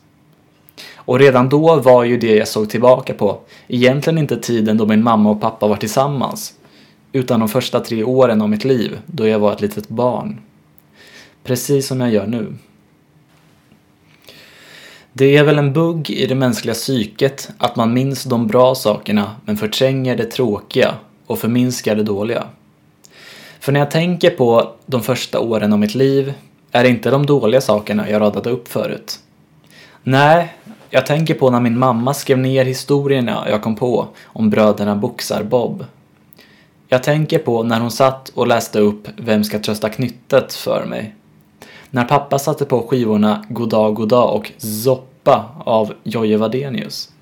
Och 0.95 1.19
redan 1.19 1.49
då 1.49 1.77
var 1.77 2.05
ju 2.05 2.19
det 2.19 2.37
jag 2.37 2.49
såg 2.49 2.71
tillbaka 2.71 3.15
på 3.15 3.39
egentligen 3.69 4.19
inte 4.19 4.37
tiden 4.37 4.77
då 4.77 4.87
min 4.87 5.03
mamma 5.03 5.31
och 5.31 5.41
pappa 5.41 5.69
var 5.69 5.77
tillsammans, 5.77 6.55
utan 7.13 7.41
de 7.41 7.49
första 7.49 7.81
tre 7.81 8.05
åren 8.05 8.43
av 8.43 8.51
mitt 8.51 8.65
liv 8.65 8.99
då 9.07 9.27
jag 9.27 9.39
var 9.39 9.53
ett 9.53 9.61
litet 9.61 9.89
barn. 9.89 10.41
Precis 11.45 11.87
som 11.87 12.01
jag 12.01 12.11
gör 12.11 12.27
nu. 12.27 12.55
Det 15.13 15.37
är 15.37 15.45
väl 15.45 15.59
en 15.59 15.73
bugg 15.73 16.11
i 16.11 16.27
det 16.27 16.35
mänskliga 16.35 16.75
psyket 16.75 17.51
att 17.59 17.77
man 17.77 17.95
minns 17.95 18.25
de 18.25 18.47
bra 18.47 18.75
sakerna 18.75 19.37
men 19.45 19.57
förtränger 19.57 20.17
det 20.17 20.31
tråkiga 20.31 20.95
och 21.27 21.39
förminskar 21.39 21.97
det 21.97 22.03
dåliga. 22.03 22.47
För 23.61 23.73
när 23.73 23.81
jag 23.81 23.91
tänker 23.91 24.31
på 24.31 24.75
de 24.87 25.03
första 25.03 25.41
åren 25.41 25.73
av 25.73 25.79
mitt 25.79 25.95
liv 25.95 26.35
är 26.73 26.83
det 26.83 26.89
inte 26.89 27.11
de 27.11 27.27
dåliga 27.27 27.61
sakerna 27.61 28.11
jag 28.11 28.21
radade 28.21 28.51
upp 28.51 28.69
förut. 28.69 29.19
Nej, 30.03 30.55
Jag 30.95 31.07
tänker 31.07 31.35
på 31.35 31.51
när 31.51 31.61
min 31.61 31.79
mamma 31.79 32.15
skrev 32.15 32.39
ner 32.39 32.65
historierna 32.65 33.47
jag 33.49 33.63
kom 33.63 33.77
på 33.77 34.09
om 34.25 34.51
bröderna 34.51 34.97
Boxar-Bob. 34.97 35.85
Jag 36.89 37.03
tänker 37.03 37.39
på 37.39 37.63
när 37.63 37.81
hon 37.81 37.91
satt 37.91 38.29
och 38.29 38.47
läste 38.47 38.79
upp 38.79 39.09
Vem 39.17 39.45
ska 39.45 39.59
trösta 39.59 39.89
knyttet 39.89 40.55
för 40.55 40.85
mig. 40.85 41.15
När 41.95 42.05
pappa 42.05 42.39
satte 42.39 42.65
på 42.65 42.83
skivorna 42.83 43.45
Goddag 43.49 43.95
Goddag 43.95 44.35
och 44.35 44.53
Zoppa 44.59 45.45
av 45.65 45.93
Jojje 46.03 46.37
Wadenius. 46.37 47.13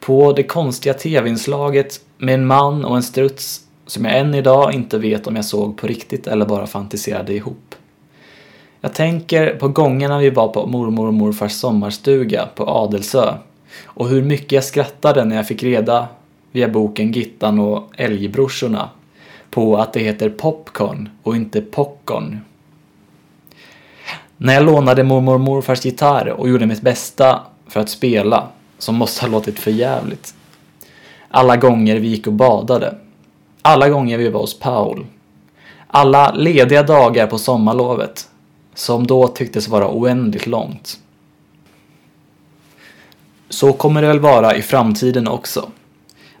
På 0.00 0.32
det 0.32 0.42
konstiga 0.42 0.94
tv-inslaget 0.94 2.00
med 2.18 2.34
en 2.34 2.46
man 2.46 2.84
och 2.84 2.96
en 2.96 3.02
struts 3.02 3.60
som 3.86 4.04
jag 4.04 4.18
än 4.18 4.34
idag 4.34 4.74
inte 4.74 4.98
vet 4.98 5.26
om 5.26 5.36
jag 5.36 5.44
såg 5.44 5.76
på 5.76 5.86
riktigt 5.86 6.26
eller 6.26 6.46
bara 6.46 6.66
fantiserade 6.66 7.34
ihop. 7.34 7.74
Jag 8.80 8.94
tänker 8.94 9.54
på 9.54 9.68
gångerna 9.68 10.18
vi 10.18 10.30
var 10.30 10.48
på 10.48 10.66
mormor 10.66 11.06
och 11.06 11.14
morfars 11.14 11.52
sommarstuga 11.52 12.48
på 12.54 12.64
Adelsö 12.68 13.34
och 13.84 14.08
hur 14.08 14.22
mycket 14.22 14.52
jag 14.52 14.64
skrattade 14.64 15.24
när 15.24 15.36
jag 15.36 15.48
fick 15.48 15.62
reda 15.62 16.08
via 16.52 16.68
boken 16.68 17.12
Gittan 17.12 17.58
och 17.58 17.92
Älgbrorsorna 17.96 18.90
på 19.50 19.76
att 19.76 19.92
det 19.92 20.00
heter 20.00 20.30
popcorn 20.30 21.08
och 21.22 21.36
inte 21.36 21.60
popcorn. 21.60 22.40
När 24.36 24.54
jag 24.54 24.64
lånade 24.64 25.04
mormor 25.04 25.34
och 25.34 25.40
morfars 25.40 25.84
gitarr 25.84 26.28
och 26.28 26.48
gjorde 26.48 26.66
mitt 26.66 26.82
bästa 26.82 27.42
för 27.68 27.80
att 27.80 27.88
spela, 27.88 28.48
som 28.78 28.94
måste 28.94 29.24
ha 29.24 29.32
låtit 29.32 29.58
för 29.58 29.70
jävligt. 29.70 30.34
Alla 31.28 31.56
gånger 31.56 31.96
vi 31.96 32.08
gick 32.08 32.26
och 32.26 32.32
badade. 32.32 32.94
Alla 33.62 33.88
gånger 33.88 34.18
vi 34.18 34.28
var 34.28 34.40
hos 34.40 34.58
Paul. 34.58 35.06
Alla 35.86 36.32
lediga 36.32 36.82
dagar 36.82 37.26
på 37.26 37.38
sommarlovet, 37.38 38.28
som 38.74 39.06
då 39.06 39.28
tycktes 39.28 39.68
vara 39.68 39.90
oändligt 39.90 40.46
långt. 40.46 40.98
Så 43.48 43.72
kommer 43.72 44.02
det 44.02 44.08
väl 44.08 44.20
vara 44.20 44.56
i 44.56 44.62
framtiden 44.62 45.28
också. 45.28 45.68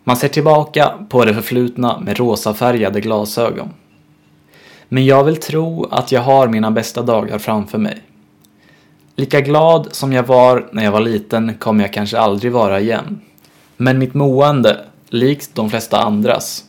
Man 0.04 0.16
ser 0.16 0.28
tillbaka 0.28 0.92
på 1.08 1.24
det 1.24 1.34
förflutna 1.34 2.00
med 2.00 2.18
rosafärgade 2.18 3.00
glasögon. 3.00 3.68
Men 4.88 5.04
jag 5.04 5.24
vill 5.24 5.36
tro 5.36 5.84
att 5.90 6.12
jag 6.12 6.20
har 6.20 6.48
mina 6.48 6.70
bästa 6.70 7.02
dagar 7.02 7.38
framför 7.38 7.78
mig. 7.78 8.02
Lika 9.16 9.40
glad 9.40 9.88
som 9.90 10.12
jag 10.12 10.22
var 10.22 10.68
när 10.72 10.84
jag 10.84 10.92
var 10.92 11.00
liten 11.00 11.54
kommer 11.58 11.84
jag 11.84 11.92
kanske 11.92 12.18
aldrig 12.18 12.52
vara 12.52 12.80
igen. 12.80 13.20
Men 13.76 13.98
mitt 13.98 14.14
mående, 14.14 14.84
likt 15.08 15.50
de 15.54 15.70
flesta 15.70 16.02
andras, 16.02 16.64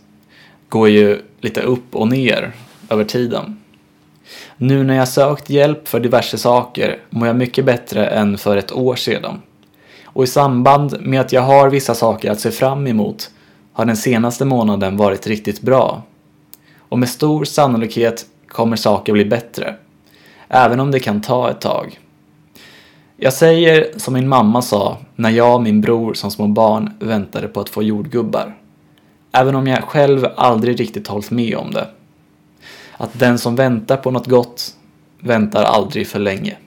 går 0.70 0.90
ju 0.90 1.22
lite 1.42 1.62
upp 1.62 1.96
och 1.96 2.08
ner 2.08 2.52
över 2.90 3.04
tiden. 3.04 3.58
Nu 4.58 4.84
när 4.84 4.96
jag 4.96 5.08
sökt 5.08 5.50
hjälp 5.50 5.88
för 5.88 6.00
diverse 6.00 6.38
saker 6.38 7.00
mår 7.10 7.28
jag 7.28 7.36
mycket 7.36 7.66
bättre 7.66 8.08
än 8.08 8.38
för 8.38 8.58
ett 8.58 8.72
år 8.72 8.96
sedan. 8.96 9.42
Och 10.06 10.24
i 10.24 10.28
samband 10.28 10.98
med 11.02 11.22
att 11.22 11.34
jag 11.34 11.42
har 11.42 11.70
vissa 11.70 11.96
saker 11.96 12.32
att 12.32 12.40
se 12.40 12.52
fram 12.52 12.88
emot 12.88 13.32
har 13.74 13.86
den 13.86 13.98
senaste 13.98 14.46
månaden 14.46 14.98
varit 14.98 15.28
riktigt 15.28 15.62
bra. 15.62 16.04
Och 16.90 17.00
med 17.00 17.10
stor 17.10 17.46
sannolikhet 17.46 18.26
kommer 18.48 18.76
saker 18.76 19.14
bli 19.14 19.26
bättre. 19.26 19.76
Även 20.48 20.80
om 20.80 20.92
det 20.92 21.00
kan 21.00 21.22
ta 21.22 21.50
ett 21.50 21.62
tag. 21.62 22.00
Jag 23.18 23.34
säger 23.34 23.88
som 23.98 24.14
min 24.14 24.28
mamma 24.28 24.62
sa 24.62 24.98
när 25.16 25.30
jag 25.30 25.56
och 25.56 25.64
min 25.64 25.82
bror 25.82 26.14
som 26.14 26.32
små 26.32 26.48
barn 26.48 26.94
väntade 27.00 27.48
på 27.48 27.60
att 27.60 27.70
få 27.70 27.84
jordgubbar. 27.84 28.58
Även 29.32 29.56
om 29.56 29.68
jag 29.68 29.84
själv 29.84 30.28
aldrig 30.36 30.80
riktigt 30.80 31.08
hållit 31.08 31.32
med 31.32 31.56
om 31.56 31.72
det. 31.72 31.88
Att 32.98 33.20
den 33.20 33.40
som 33.40 33.56
väntar 33.56 33.98
på 33.98 34.12
något 34.12 34.28
gott 34.28 34.76
väntar 35.20 35.64
aldrig 35.64 36.08
för 36.08 36.20
länge. 36.20 36.58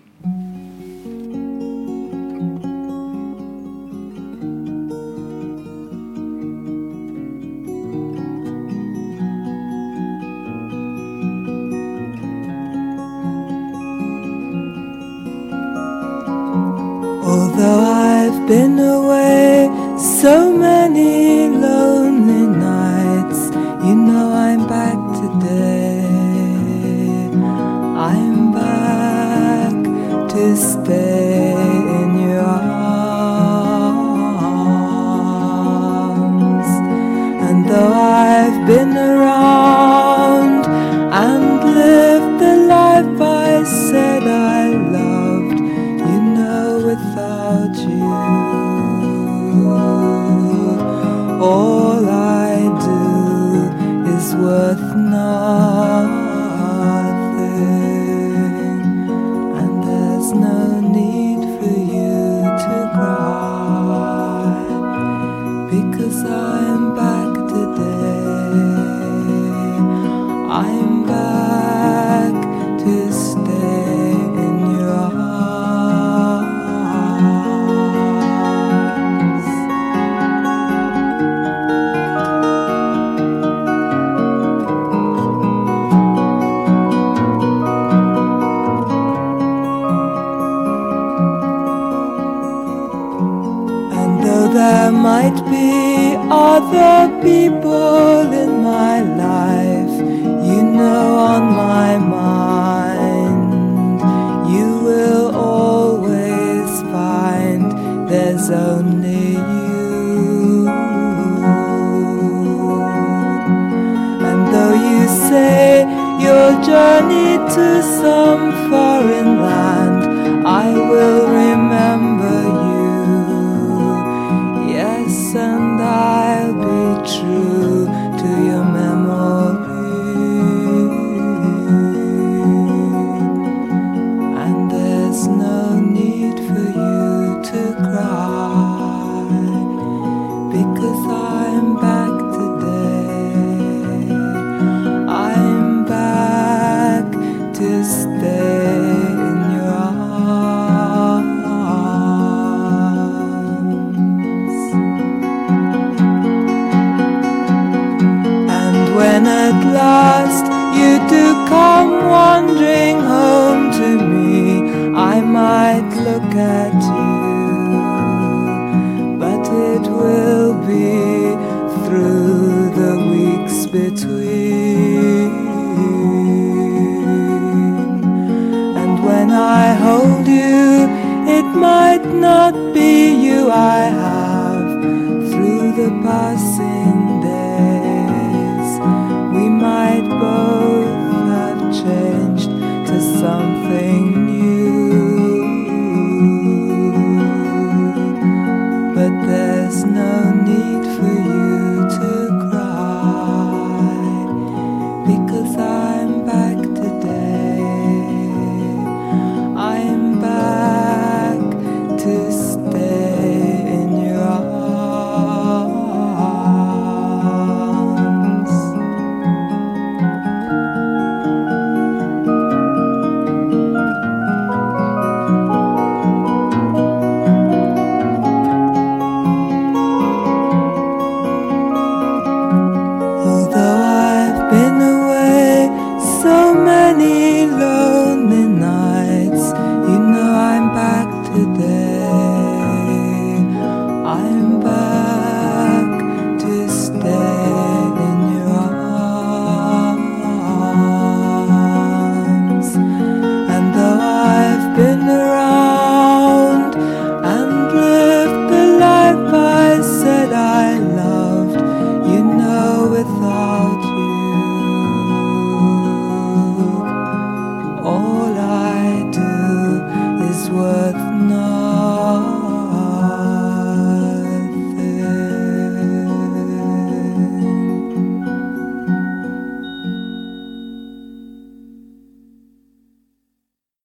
Journey 116.63 117.39
to 117.55 117.83
some 117.83 118.30